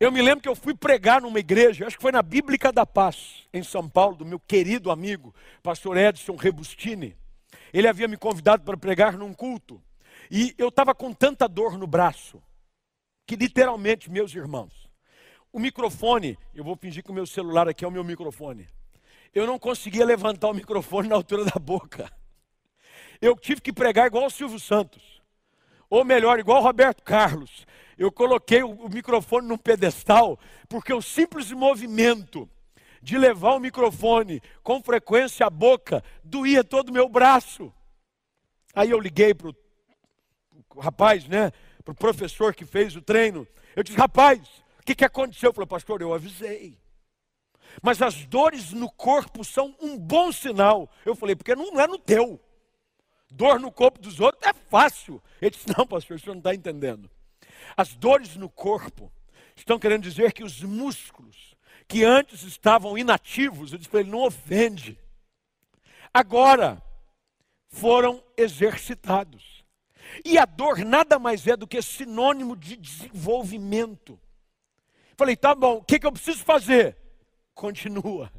Eu 0.01 0.11
me 0.11 0.21
lembro 0.21 0.43
que 0.43 0.49
eu 0.49 0.57
fui 0.57 0.75
pregar 0.75 1.23
numa 1.23 1.39
igreja, 1.39 1.87
acho 1.87 1.95
que 1.95 2.03
foi 2.03 2.11
na 2.11 2.21
Bíblica 2.21 2.73
da 2.73 2.85
Paz, 2.85 3.47
em 3.53 3.63
São 3.63 3.89
Paulo, 3.89 4.17
do 4.17 4.27
meu 4.27 4.41
querido 4.41 4.91
amigo, 4.91 5.33
pastor 5.63 5.97
Edson 5.97 6.35
Rebustini. 6.35 7.17
Ele 7.73 7.89
havia 7.89 8.09
me 8.09 8.17
convidado 8.17 8.63
para 8.65 8.77
pregar 8.77 9.17
num 9.17 9.33
culto. 9.33 9.83
E 10.31 10.55
eu 10.59 10.69
estava 10.69 10.95
com 10.95 11.13
tanta 11.13 11.49
dor 11.49 11.79
no 11.79 11.87
braço, 11.87 12.43
que 13.27 13.37
literalmente, 13.37 14.11
meus 14.11 14.35
irmãos, 14.35 14.89
o 15.53 15.59
microfone, 15.59 16.39
eu 16.55 16.63
vou 16.63 16.77
fingir 16.77 17.03
que 17.03 17.11
o 17.11 17.15
meu 17.15 17.27
celular 17.27 17.69
aqui 17.69 17.85
é 17.85 17.89
o 17.89 17.91
meu 17.91 18.05
microfone. 18.05 18.69
Eu 19.35 19.47
não 19.47 19.59
conseguia 19.59 20.05
levantar 20.05 20.49
o 20.49 20.55
microfone 20.55 21.09
na 21.09 21.15
altura 21.15 21.45
da 21.45 21.59
boca. 21.59 22.11
Eu 23.21 23.37
tive 23.37 23.61
que 23.61 23.73
pregar 23.73 24.07
igual 24.07 24.27
o 24.27 24.31
Silvio 24.31 24.61
Santos. 24.61 25.23
Ou 25.91 26.05
melhor, 26.05 26.39
igual 26.39 26.61
o 26.61 26.65
Roberto 26.65 27.03
Carlos. 27.03 27.67
Eu 27.97 28.13
coloquei 28.13 28.63
o 28.63 28.89
microfone 28.89 29.49
num 29.49 29.59
pedestal, 29.59 30.39
porque 30.69 30.93
o 30.93 31.03
simples 31.03 31.51
movimento 31.51 32.49
de 33.09 33.17
levar 33.17 33.55
o 33.55 33.59
microfone 33.59 34.39
com 34.63 34.83
frequência 34.83 35.47
à 35.47 35.49
boca, 35.49 36.05
doía 36.23 36.63
todo 36.63 36.91
o 36.91 36.93
meu 36.93 37.09
braço. 37.09 37.73
Aí 38.75 38.91
eu 38.91 39.01
liguei 39.01 39.33
para 39.33 39.49
o 39.49 40.79
rapaz, 40.79 41.27
né? 41.27 41.51
Para 41.83 41.93
o 41.93 41.97
professor 41.97 42.55
que 42.55 42.67
fez 42.67 42.95
o 42.97 43.01
treino. 43.01 43.49
Eu 43.75 43.83
disse, 43.83 43.97
rapaz, 43.97 44.47
o 44.79 44.85
que, 44.85 44.95
que 44.95 45.07
aconteceu? 45.07 45.49
Ele 45.49 45.55
falou, 45.55 45.67
pastor, 45.67 46.03
eu 46.03 46.13
avisei. 46.13 46.79
Mas 47.83 48.03
as 48.03 48.27
dores 48.27 48.73
no 48.73 48.91
corpo 48.91 49.43
são 49.43 49.75
um 49.81 49.97
bom 49.97 50.31
sinal. 50.31 50.87
Eu 51.03 51.17
falei, 51.17 51.35
porque 51.35 51.55
não 51.55 51.81
é 51.81 51.87
no 51.87 51.99
teu. 51.99 52.39
Dor 53.31 53.59
no 53.59 53.73
corpo 53.73 54.03
dos 54.03 54.21
outros 54.21 54.45
é 54.47 54.53
fácil. 54.53 55.23
Ele 55.41 55.53
disse, 55.53 55.65
não, 55.75 55.87
pastor, 55.87 56.19
o 56.19 56.21
senhor 56.21 56.35
não 56.35 56.41
está 56.41 56.55
entendendo. 56.55 57.11
As 57.75 57.95
dores 57.95 58.37
no 58.37 58.51
corpo 58.51 59.11
estão 59.57 59.79
querendo 59.79 60.03
dizer 60.03 60.31
que 60.35 60.45
os 60.45 60.61
músculos 60.63 61.57
que 61.89 62.05
antes 62.05 62.43
estavam 62.43 62.99
inativos, 62.99 63.73
eu 63.73 63.79
disse 63.79 63.91
para 63.91 64.01
ele: 64.01 64.11
não 64.11 64.23
ofende. 64.23 64.99
Agora 66.13 66.83
foram 67.69 68.23
exercitados. 68.37 69.65
E 70.25 70.39
a 70.39 70.45
dor 70.45 70.79
nada 70.79 71.19
mais 71.19 71.47
é 71.47 71.57
do 71.57 71.67
que 71.67 71.81
sinônimo 71.83 72.55
de 72.55 72.77
desenvolvimento. 72.77 74.19
Falei, 75.17 75.37
tá 75.37 75.55
bom, 75.55 75.77
o 75.77 75.83
que, 75.83 75.99
que 75.99 76.07
eu 76.07 76.13
preciso 76.13 76.45
fazer? 76.45 76.97
Continua. 77.55 78.33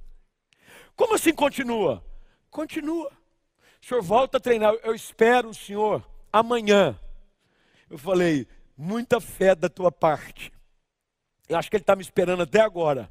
Como 0.95 1.15
assim 1.15 1.33
continua? 1.33 2.03
Continua. 2.49 3.11
O 3.81 3.85
senhor 3.85 4.01
volta 4.01 4.37
a 4.37 4.39
treinar. 4.39 4.73
Eu 4.83 4.95
espero 4.95 5.49
o 5.49 5.53
senhor 5.53 6.07
amanhã. 6.31 6.97
Eu 7.89 7.97
falei, 7.97 8.47
muita 8.77 9.19
fé 9.19 9.55
da 9.55 9.69
tua 9.69 9.91
parte. 9.91 10.51
Eu 11.47 11.57
acho 11.57 11.69
que 11.69 11.75
ele 11.75 11.83
está 11.83 11.95
me 11.95 12.01
esperando 12.01 12.43
até 12.43 12.61
agora. 12.61 13.09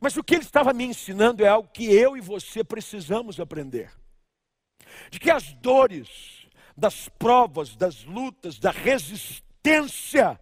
Mas 0.00 0.16
o 0.16 0.24
que 0.24 0.34
ele 0.34 0.44
estava 0.44 0.72
me 0.72 0.84
ensinando 0.84 1.44
é 1.44 1.48
algo 1.48 1.68
que 1.68 1.86
eu 1.86 2.16
e 2.16 2.20
você 2.20 2.62
precisamos 2.62 3.40
aprender. 3.40 3.90
De 5.10 5.18
que 5.18 5.30
as 5.30 5.52
dores, 5.54 6.48
das 6.76 7.08
provas, 7.08 7.76
das 7.76 8.04
lutas, 8.04 8.58
da 8.58 8.70
resistência, 8.70 10.38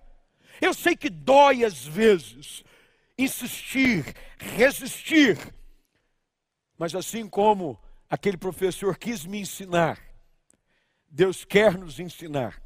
eu 0.60 0.74
sei 0.74 0.96
que 0.96 1.10
dói 1.10 1.64
às 1.64 1.84
vezes 1.84 2.64
insistir, 3.16 4.14
resistir, 4.38 5.38
mas 6.76 6.94
assim 6.94 7.28
como 7.28 7.80
aquele 8.10 8.36
professor 8.36 8.96
quis 8.96 9.24
me 9.24 9.40
ensinar, 9.40 10.00
Deus 11.08 11.44
quer 11.44 11.78
nos 11.78 12.00
ensinar 12.00 12.60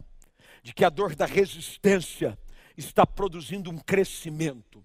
de 0.62 0.72
que 0.72 0.84
a 0.84 0.88
dor 0.88 1.14
da 1.14 1.26
resistência 1.26 2.38
está 2.76 3.06
produzindo 3.06 3.70
um 3.70 3.78
crescimento. 3.78 4.84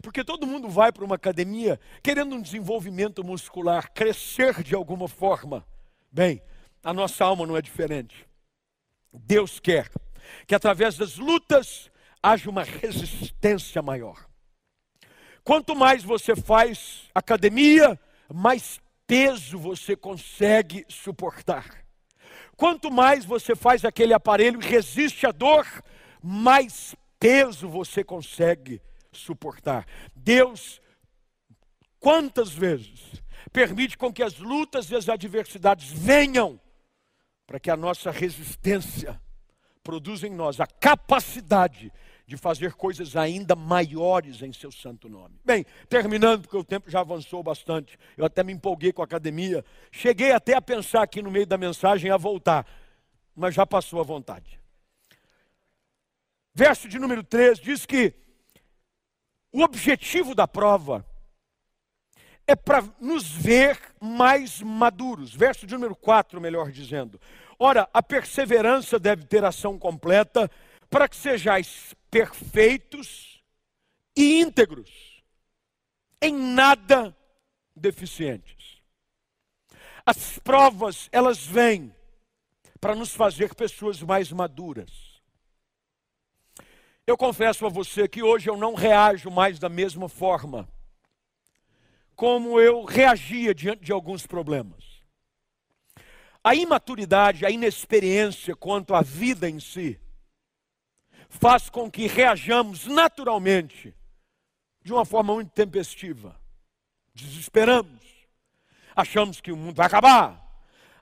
Porque 0.00 0.24
todo 0.24 0.46
mundo 0.46 0.68
vai 0.68 0.92
para 0.92 1.04
uma 1.04 1.16
academia 1.16 1.78
querendo 2.02 2.34
um 2.34 2.40
desenvolvimento 2.40 3.24
muscular, 3.24 3.90
crescer 3.92 4.62
de 4.62 4.74
alguma 4.74 5.08
forma. 5.08 5.66
Bem, 6.10 6.42
a 6.82 6.92
nossa 6.92 7.24
alma 7.24 7.46
não 7.46 7.56
é 7.56 7.62
diferente. 7.62 8.26
Deus 9.12 9.60
quer 9.60 9.90
que 10.46 10.54
através 10.54 10.96
das 10.96 11.16
lutas 11.16 11.90
haja 12.22 12.48
uma 12.48 12.62
resistência 12.62 13.82
maior. 13.82 14.26
Quanto 15.44 15.74
mais 15.74 16.04
você 16.04 16.36
faz 16.36 17.10
academia, 17.14 17.98
mais 18.32 18.80
peso 19.06 19.58
você 19.58 19.96
consegue 19.96 20.86
suportar. 20.88 21.84
Quanto 22.56 22.90
mais 22.90 23.24
você 23.24 23.56
faz 23.56 23.84
aquele 23.84 24.14
aparelho 24.14 24.60
e 24.62 24.66
resiste 24.66 25.26
à 25.26 25.32
dor, 25.32 25.66
mais 26.22 26.94
peso 27.18 27.68
você 27.68 28.04
consegue 28.04 28.80
suportar. 29.12 29.86
Deus, 30.14 30.80
quantas 32.00 32.50
vezes, 32.50 33.22
permite 33.52 33.96
com 33.96 34.12
que 34.12 34.22
as 34.22 34.38
lutas 34.38 34.90
e 34.90 34.96
as 34.96 35.08
adversidades 35.08 35.90
venham, 35.90 36.60
para 37.46 37.60
que 37.60 37.70
a 37.70 37.76
nossa 37.76 38.10
resistência 38.10 39.20
produza 39.82 40.26
em 40.26 40.30
nós 40.30 40.60
a 40.60 40.66
capacidade 40.66 41.92
de 42.26 42.36
fazer 42.36 42.72
coisas 42.74 43.16
ainda 43.16 43.54
maiores 43.54 44.40
em 44.42 44.52
seu 44.52 44.70
santo 44.70 45.08
nome. 45.08 45.38
Bem, 45.44 45.66
terminando, 45.88 46.42
porque 46.42 46.56
o 46.56 46.64
tempo 46.64 46.90
já 46.90 47.00
avançou 47.00 47.42
bastante, 47.42 47.98
eu 48.16 48.24
até 48.24 48.42
me 48.42 48.52
empolguei 48.52 48.92
com 48.92 49.02
a 49.02 49.04
academia, 49.04 49.64
cheguei 49.90 50.32
até 50.32 50.54
a 50.54 50.62
pensar 50.62 51.02
aqui 51.02 51.20
no 51.20 51.30
meio 51.30 51.46
da 51.46 51.58
mensagem 51.58 52.10
a 52.10 52.16
voltar, 52.16 52.66
mas 53.34 53.54
já 53.54 53.66
passou 53.66 54.00
a 54.00 54.04
vontade. 54.04 54.60
Verso 56.54 56.88
de 56.88 56.98
número 56.98 57.24
3 57.24 57.58
diz 57.58 57.84
que 57.84 58.14
o 59.52 59.62
objetivo 59.62 60.34
da 60.34 60.48
prova 60.48 61.06
é 62.46 62.56
para 62.56 62.82
nos 63.00 63.30
ver 63.30 63.78
mais 64.00 64.60
maduros. 64.60 65.34
Verso 65.34 65.66
de 65.66 65.74
número 65.74 65.94
4, 65.94 66.40
melhor 66.40 66.70
dizendo. 66.70 67.20
Ora, 67.58 67.88
a 67.92 68.02
perseverança 68.02 68.98
deve 68.98 69.24
ter 69.24 69.44
ação 69.44 69.78
completa 69.78 70.50
para 70.90 71.08
que 71.08 71.16
sejais 71.16 71.94
perfeitos 72.10 73.42
e 74.16 74.40
íntegros, 74.40 75.22
em 76.20 76.34
nada 76.34 77.16
deficientes. 77.74 78.82
As 80.04 80.38
provas, 80.38 81.08
elas 81.12 81.46
vêm 81.46 81.94
para 82.80 82.94
nos 82.94 83.14
fazer 83.14 83.54
pessoas 83.54 84.02
mais 84.02 84.30
maduras. 84.32 85.11
Eu 87.06 87.16
confesso 87.16 87.66
a 87.66 87.68
você 87.68 88.06
que 88.06 88.22
hoje 88.22 88.48
eu 88.48 88.56
não 88.56 88.74
reajo 88.74 89.30
mais 89.30 89.58
da 89.58 89.68
mesma 89.68 90.08
forma 90.08 90.68
como 92.14 92.60
eu 92.60 92.84
reagia 92.84 93.52
diante 93.52 93.82
de 93.82 93.90
alguns 93.90 94.26
problemas. 94.26 94.84
A 96.44 96.54
imaturidade, 96.54 97.44
a 97.44 97.50
inexperiência 97.50 98.54
quanto 98.54 98.94
à 98.94 99.02
vida 99.02 99.50
em 99.50 99.58
si, 99.58 99.98
faz 101.28 101.68
com 101.68 101.90
que 101.90 102.06
reajamos 102.06 102.86
naturalmente 102.86 103.92
de 104.84 104.92
uma 104.92 105.04
forma 105.04 105.34
muito 105.34 105.50
tempestiva. 105.50 106.40
Desesperamos, 107.12 108.04
achamos 108.94 109.40
que 109.40 109.50
o 109.50 109.56
mundo 109.56 109.76
vai 109.76 109.86
acabar. 109.86 110.40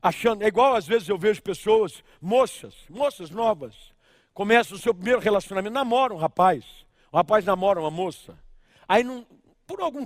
Achando, 0.01 0.43
é 0.43 0.47
igual 0.47 0.75
às 0.75 0.87
vezes 0.87 1.09
eu 1.09 1.19
vejo 1.19 1.43
pessoas, 1.43 2.03
moças, 2.19 2.75
moças 2.89 3.29
novas, 3.29 3.93
começam 4.35 4.77
o 4.77 4.81
seu 4.81 4.95
primeiro 4.95 5.21
relacionamento, 5.21 5.75
namoram 5.75 6.17
um 6.17 6.19
rapaz, 6.19 6.65
o 7.13 7.17
rapaz 7.17 7.45
namora 7.45 7.81
uma 7.81 7.91
moça. 7.91 8.39
Aí 8.89 9.05
não, 9.05 9.27
por 9.67 9.81
algum, 9.81 10.05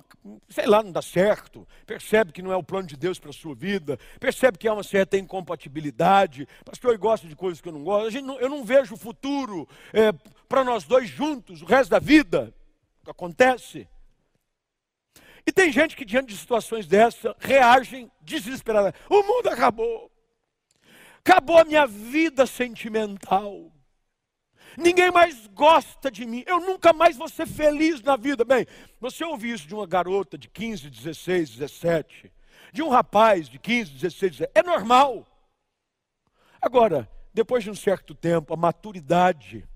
sei 0.49 0.67
lá, 0.67 0.83
não 0.83 0.93
dá 0.93 1.01
certo, 1.01 1.67
percebe 1.87 2.33
que 2.33 2.43
não 2.43 2.53
é 2.53 2.57
o 2.57 2.63
plano 2.63 2.87
de 2.87 2.97
Deus 2.97 3.19
para 3.19 3.31
a 3.31 3.33
sua 3.33 3.55
vida, 3.55 3.99
percebe 4.21 4.59
que 4.59 4.69
há 4.69 4.75
uma 4.75 4.83
certa 4.83 5.17
incompatibilidade, 5.17 6.47
pastor, 6.65 6.93
eu 6.93 6.99
gosto 6.99 7.27
de 7.27 7.35
coisas 7.35 7.63
que 7.63 7.69
eu 7.69 7.73
não 7.73 7.83
gosto, 7.83 8.21
não, 8.21 8.39
eu 8.39 8.51
não 8.51 8.63
vejo 8.63 8.95
o 8.95 8.99
futuro 8.99 9.67
é, 9.91 10.13
para 10.47 10.63
nós 10.63 10.85
dois 10.85 11.09
juntos, 11.09 11.63
o 11.63 11.65
resto 11.65 11.91
da 11.91 11.99
vida, 11.99 12.55
acontece. 13.07 13.89
E 15.47 15.53
tem 15.53 15.73
gente 15.73 15.97
que 15.97 16.05
diante 16.05 16.29
de 16.29 16.37
situações 16.37 16.87
dessa, 16.87 17.35
reagem 17.39 18.11
desesperadamente, 18.21 18.99
o 19.09 19.23
mundo 19.23 19.49
acabou, 19.49 20.11
acabou 21.21 21.59
a 21.59 21.65
minha 21.65 21.87
vida 21.87 22.47
sentimental, 22.47 23.73
ninguém 24.77 25.11
mais 25.11 25.47
gosta 25.49 26.11
de 26.11 26.25
mim, 26.27 26.45
eu 26.47 26.61
nunca 26.61 26.93
mais 26.93 27.17
vou 27.17 27.29
ser 27.29 27.47
feliz 27.47 28.03
na 28.03 28.17
vida. 28.17 28.45
Bem, 28.45 28.67
você 29.01 29.25
ouviu 29.25 29.55
isso 29.55 29.67
de 29.67 29.75
uma 29.75 29.87
garota 29.87 30.37
de 30.37 30.49
15, 30.49 30.91
16, 30.91 31.51
17, 31.51 32.33
de 32.73 32.83
um 32.83 32.89
rapaz 32.89 33.49
de 33.49 33.59
15, 33.59 33.93
16, 33.93 34.33
17, 34.39 34.53
é 34.55 34.63
normal. 34.63 35.27
Agora, 36.61 37.09
depois 37.33 37.65
de 37.65 37.71
um 37.71 37.75
certo 37.75 38.15
tempo, 38.15 38.55
a 38.55 38.57
maturidade 38.57 39.69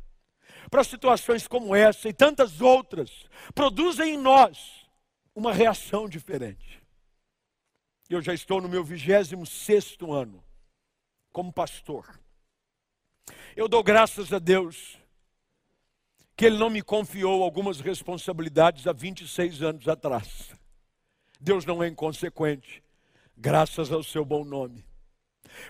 para 0.70 0.84
situações 0.84 1.46
como 1.46 1.74
essa 1.74 2.08
e 2.08 2.12
tantas 2.12 2.60
outras 2.60 3.26
produzem 3.54 4.14
em 4.14 4.18
nós 4.18 4.86
uma 5.34 5.52
reação 5.52 6.08
diferente. 6.08 6.82
Eu 8.08 8.22
já 8.22 8.32
estou 8.32 8.60
no 8.60 8.68
meu 8.68 8.82
26 8.82 9.48
sexto 9.48 10.12
ano 10.12 10.42
como 11.32 11.52
pastor. 11.52 12.18
Eu 13.56 13.68
dou 13.68 13.82
graças 13.82 14.32
a 14.32 14.38
Deus 14.38 14.98
que 16.36 16.46
Ele 16.46 16.56
não 16.56 16.70
me 16.70 16.82
confiou 16.82 17.42
algumas 17.42 17.80
responsabilidades 17.80 18.86
há 18.86 18.92
26 18.92 19.62
anos 19.62 19.88
atrás. 19.88 20.52
Deus 21.40 21.64
não 21.64 21.82
é 21.82 21.88
inconsequente, 21.88 22.82
graças 23.36 23.90
ao 23.90 24.02
seu 24.02 24.24
bom 24.24 24.44
nome. 24.44 24.84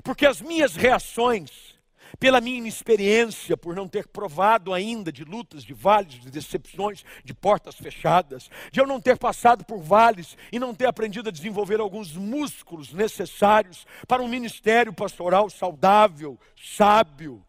Porque 0.02 0.26
as 0.26 0.40
minhas 0.40 0.76
reações 0.76 1.78
pela 2.18 2.40
minha 2.40 2.58
inexperiência, 2.58 3.56
por 3.56 3.74
não 3.74 3.88
ter 3.88 4.06
provado 4.08 4.72
ainda 4.72 5.12
de 5.12 5.24
lutas, 5.24 5.64
de 5.64 5.74
vales, 5.74 6.14
de 6.14 6.30
decepções, 6.30 7.04
de 7.24 7.34
portas 7.34 7.74
fechadas, 7.74 8.50
de 8.70 8.80
eu 8.80 8.86
não 8.86 9.00
ter 9.00 9.18
passado 9.18 9.64
por 9.64 9.80
vales 9.80 10.36
e 10.52 10.58
não 10.58 10.74
ter 10.74 10.86
aprendido 10.86 11.28
a 11.28 11.32
desenvolver 11.32 11.80
alguns 11.80 12.16
músculos 12.16 12.92
necessários 12.92 13.86
para 14.06 14.22
um 14.22 14.28
ministério 14.28 14.92
pastoral 14.92 15.50
saudável, 15.50 16.38
sábio. 16.56 17.44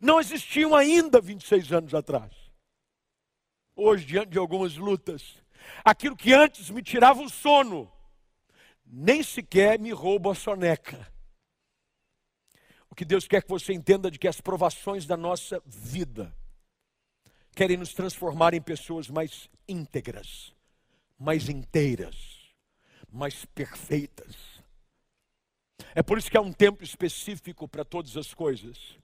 Não 0.00 0.20
existiam 0.20 0.74
ainda 0.74 1.20
26 1.20 1.72
anos 1.72 1.94
atrás. 1.94 2.32
Hoje, 3.76 4.04
diante 4.04 4.30
de 4.30 4.38
algumas 4.38 4.76
lutas, 4.76 5.36
aquilo 5.84 6.16
que 6.16 6.32
antes 6.32 6.70
me 6.70 6.82
tirava 6.82 7.22
o 7.22 7.28
sono, 7.28 7.90
nem 8.84 9.22
sequer 9.22 9.78
me 9.78 9.90
rouba 9.90 10.32
a 10.32 10.34
soneca 10.34 11.14
o 12.94 12.96
que 12.96 13.04
Deus 13.04 13.26
quer 13.26 13.42
que 13.42 13.48
você 13.48 13.72
entenda 13.72 14.08
de 14.08 14.20
que 14.20 14.28
as 14.28 14.40
provações 14.40 15.04
da 15.04 15.16
nossa 15.16 15.60
vida 15.66 16.32
querem 17.52 17.76
nos 17.76 17.92
transformar 17.92 18.54
em 18.54 18.62
pessoas 18.62 19.08
mais 19.08 19.50
íntegras, 19.66 20.54
mais 21.18 21.48
inteiras, 21.48 22.14
mais 23.10 23.44
perfeitas. 23.46 24.36
É 25.92 26.04
por 26.04 26.18
isso 26.18 26.30
que 26.30 26.38
há 26.38 26.40
um 26.40 26.52
tempo 26.52 26.84
específico 26.84 27.66
para 27.66 27.84
todas 27.84 28.16
as 28.16 28.32
coisas. 28.32 28.96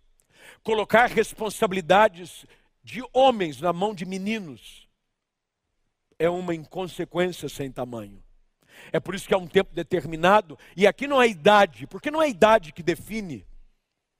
Colocar 0.62 1.06
responsabilidades 1.06 2.46
de 2.82 3.02
homens 3.12 3.60
na 3.60 3.72
mão 3.72 3.94
de 3.94 4.04
meninos 4.04 4.88
é 6.18 6.28
uma 6.28 6.54
inconsequência 6.54 7.48
sem 7.48 7.70
tamanho. 7.70 8.22
É 8.92 9.00
por 9.00 9.14
isso 9.14 9.26
que 9.26 9.34
há 9.34 9.38
um 9.38 9.46
tempo 9.46 9.74
determinado, 9.74 10.58
e 10.76 10.86
aqui 10.86 11.06
não 11.06 11.20
é 11.20 11.28
idade, 11.28 11.86
porque 11.86 12.10
não 12.10 12.22
é 12.22 12.28
idade 12.28 12.72
que 12.72 12.82
define 12.82 13.46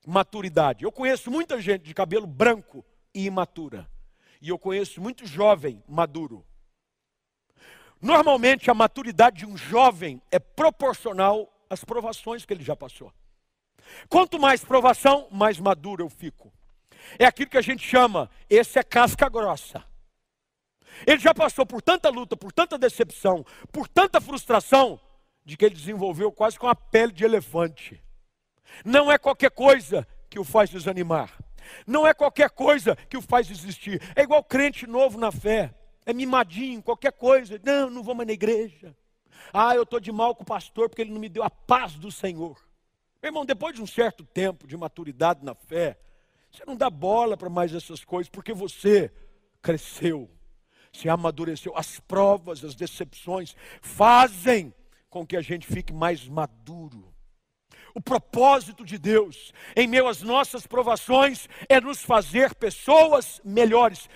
maturidade. 0.07 0.85
Eu 0.85 0.93
conheço 0.93 1.31
muita 1.31 1.61
gente 1.61 1.85
de 1.85 1.95
cabelo 1.95 2.27
branco 2.27 2.85
e 3.14 3.25
imatura. 3.25 3.89
E 4.41 4.49
eu 4.49 4.59
conheço 4.59 5.01
muito 5.01 5.27
jovem 5.27 5.83
maduro. 5.87 6.45
Normalmente 8.01 8.71
a 8.71 8.75
maturidade 8.75 9.39
de 9.39 9.47
um 9.47 9.57
jovem 9.57 10.23
é 10.31 10.39
proporcional 10.39 11.53
às 11.68 11.85
provações 11.85 12.47
que 12.47 12.53
ele 12.55 12.64
já 12.64 12.75
passou. 12.75 13.12
Quanto 14.09 14.38
mais 14.38 14.64
provação, 14.64 15.28
mais 15.30 15.59
maduro 15.59 16.05
eu 16.05 16.09
fico. 16.09 16.53
É 17.18 17.24
aquilo 17.24 17.51
que 17.51 17.59
a 17.59 17.62
gente 17.62 17.86
chama, 17.86 18.30
esse 18.49 18.78
é 18.78 18.82
casca 18.82 19.28
grossa. 19.28 19.84
Ele 21.07 21.18
já 21.18 21.34
passou 21.34 21.64
por 21.64 21.80
tanta 21.80 22.09
luta, 22.09 22.36
por 22.36 22.53
tanta 22.53 22.76
decepção, 22.76 23.45
por 23.72 23.88
tanta 23.88 24.20
frustração, 24.20 25.01
de 25.45 25.57
que 25.57 25.64
ele 25.64 25.74
desenvolveu 25.74 26.30
quase 26.30 26.59
com 26.59 26.68
a 26.68 26.74
pele 26.74 27.12
de 27.12 27.24
elefante. 27.24 28.03
Não 28.84 29.11
é 29.11 29.18
qualquer 29.18 29.51
coisa 29.51 30.07
que 30.28 30.38
o 30.38 30.45
faz 30.45 30.70
desanimar. 30.70 31.32
Não 31.86 32.07
é 32.07 32.14
qualquer 32.14 32.51
coisa 32.51 32.97
que 32.97 33.16
o 33.16 33.22
faz 33.22 33.47
desistir. 33.47 34.01
É 34.14 34.22
igual 34.22 34.45
crente 34.45 34.86
novo 34.86 35.18
na 35.18 35.32
fé. 35.32 35.74
É 36.05 36.12
mimadinho, 36.12 36.82
qualquer 36.82 37.12
coisa. 37.12 37.61
Não, 37.64 37.91
não 37.91 38.03
vou 38.03 38.14
mais 38.14 38.26
na 38.26 38.32
igreja. 38.32 38.97
Ah, 39.53 39.74
eu 39.74 39.82
estou 39.82 39.99
de 39.99 40.12
mal 40.12 40.34
com 40.34 40.43
o 40.43 40.47
pastor 40.47 40.88
porque 40.88 41.03
ele 41.03 41.12
não 41.12 41.20
me 41.20 41.28
deu 41.28 41.43
a 41.43 41.51
paz 41.51 41.95
do 41.95 42.11
Senhor. 42.11 42.59
Meu 43.23 43.29
irmão, 43.29 43.45
depois 43.45 43.75
de 43.75 43.83
um 43.83 43.87
certo 43.87 44.25
tempo 44.25 44.66
de 44.66 44.77
maturidade 44.77 45.45
na 45.45 45.55
fé, 45.55 45.99
você 46.51 46.64
não 46.66 46.75
dá 46.75 46.89
bola 46.89 47.37
para 47.37 47.51
mais 47.51 47.75
essas 47.75 48.03
coisas, 48.03 48.31
porque 48.31 48.53
você 48.55 49.12
cresceu, 49.61 50.31
se 50.91 51.09
amadureceu. 51.09 51.77
As 51.77 52.01
provas, 52.01 52.64
as 52.64 52.75
decepções 52.75 53.55
fazem 53.83 54.75
com 55.11 55.27
que 55.27 55.37
a 55.37 55.43
gente 55.43 55.66
fique 55.66 55.93
mais 55.93 56.27
maduro. 56.27 57.12
O 57.95 58.01
propósito 58.01 58.85
de 58.85 58.97
Deus, 58.97 59.53
em 59.77 59.87
meio 59.87 60.07
às 60.07 60.23
nossas 60.23 60.66
provações, 60.66 61.49
é 61.68 61.81
nos 61.81 62.03
fazer 62.03 62.55
pessoas 62.55 63.41
melhores. 63.45 64.09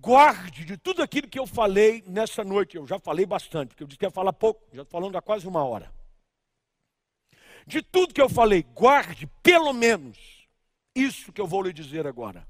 Guarde 0.00 0.64
de 0.64 0.76
tudo 0.76 1.02
aquilo 1.02 1.28
que 1.28 1.38
eu 1.38 1.46
falei 1.46 2.02
nessa 2.06 2.42
noite. 2.42 2.76
Eu 2.76 2.86
já 2.86 2.98
falei 2.98 3.26
bastante, 3.26 3.68
porque 3.68 3.82
eu 3.82 3.86
disse 3.86 3.98
que 3.98 4.06
ia 4.06 4.10
falar 4.10 4.32
pouco, 4.32 4.62
já 4.72 4.82
estou 4.82 5.00
falando 5.00 5.16
há 5.16 5.22
quase 5.22 5.46
uma 5.46 5.62
hora. 5.62 5.97
De 7.68 7.82
tudo 7.82 8.14
que 8.14 8.22
eu 8.22 8.30
falei, 8.30 8.62
guarde 8.62 9.26
pelo 9.42 9.74
menos 9.74 10.16
isso 10.94 11.30
que 11.30 11.38
eu 11.38 11.46
vou 11.46 11.60
lhe 11.60 11.70
dizer 11.70 12.06
agora. 12.06 12.48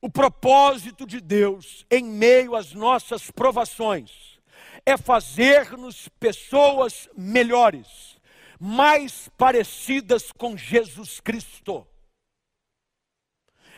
O 0.00 0.10
propósito 0.10 1.06
de 1.06 1.20
Deus 1.20 1.86
em 1.88 2.02
meio 2.02 2.56
às 2.56 2.72
nossas 2.72 3.30
provações 3.30 4.40
é 4.84 4.96
fazer-nos 4.96 6.08
pessoas 6.18 7.08
melhores, 7.16 8.18
mais 8.58 9.28
parecidas 9.38 10.32
com 10.32 10.56
Jesus 10.56 11.20
Cristo. 11.20 11.86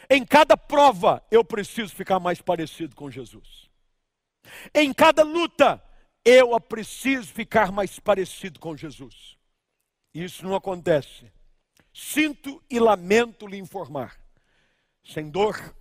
Em 0.09 0.25
cada 0.25 0.57
prova, 0.57 1.23
eu 1.31 1.45
preciso 1.45 1.95
ficar 1.95 2.19
mais 2.19 2.41
parecido 2.41 2.97
com 2.97 3.11
Jesus. 3.11 3.69
Em 4.75 4.91
cada 4.91 5.23
luta, 5.23 5.85
eu 6.25 6.59
preciso 6.63 7.31
ficar 7.31 7.71
mais 7.71 8.01
parecido 8.01 8.59
com 8.59 8.75
Jesus. 8.75 9.34
Isso 10.15 10.45
não 10.45 10.55
acontece. 10.55 11.31
Sinto 11.93 12.63
e 12.71 12.79
lamento 12.79 13.47
lhe 13.47 13.59
informar. 13.59 14.17
Sem 15.05 15.29
dor, 15.29 15.75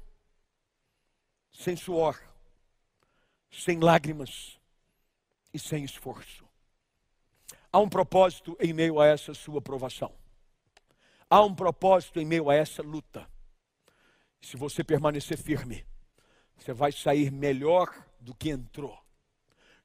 sem 1.51 1.75
suor, 1.75 2.19
sem 3.51 3.79
lágrimas 3.79 4.59
e 5.53 5.59
sem 5.59 5.83
esforço. 5.83 6.43
Há 7.71 7.79
um 7.79 7.87
propósito 7.87 8.57
em 8.59 8.73
meio 8.73 8.99
a 8.99 9.07
essa 9.07 9.33
sua 9.33 9.61
provação. 9.61 10.13
Há 11.29 11.41
um 11.41 11.55
propósito 11.55 12.19
em 12.19 12.25
meio 12.25 12.49
a 12.49 12.55
essa 12.55 12.81
luta. 12.81 13.27
Se 14.41 14.57
você 14.57 14.83
permanecer 14.83 15.37
firme, 15.37 15.85
você 16.57 16.73
vai 16.73 16.91
sair 16.91 17.31
melhor 17.31 17.89
do 18.19 18.35
que 18.35 18.49
entrou. 18.49 18.97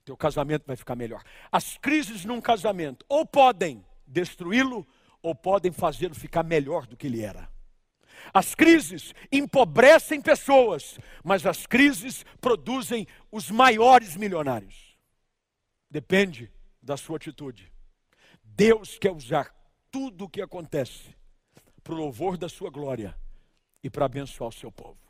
Teu 0.05 0.17
casamento 0.17 0.67
vai 0.67 0.77
ficar 0.77 0.97
melhor. 0.97 1.23
As 1.51 1.77
crises 1.79 2.25
num 2.25 2.41
casamento 2.41 3.05
ou 3.09 3.25
podem 3.25 3.85
destruí-lo 4.09 4.87
ou 5.23 5.35
podem 5.35 5.71
fazê-lo 5.71 6.15
ficar 6.15 6.43
melhor 6.43 6.87
do 6.87 6.97
que 6.97 7.07
ele 7.07 7.23
era. 7.23 7.49
As 8.33 8.55
crises 8.55 9.15
empobrecem 9.31 10.21
pessoas, 10.21 10.99
mas 11.23 11.47
as 11.47 11.67
crises 11.67 12.25
produzem 12.41 13.07
os 13.31 13.51
maiores 13.51 14.17
milionários. 14.17 14.97
Depende 15.91 16.51
da 16.83 16.97
sua 16.97 17.17
atitude. 17.17 17.73
Deus 18.43 18.99
quer 18.99 19.13
usar 19.13 19.55
tudo 19.91 20.25
o 20.25 20.29
que 20.29 20.43
acontece 20.43 21.15
para 21.83 21.95
o 21.95 21.99
louvor 21.99 22.37
da 22.37 22.49
sua 22.49 22.71
glória 22.71 23.17
e 23.83 23.89
para 23.89 24.07
abençoar 24.07 24.49
o 24.49 24.53
seu 24.53 24.71
povo. 24.71 25.08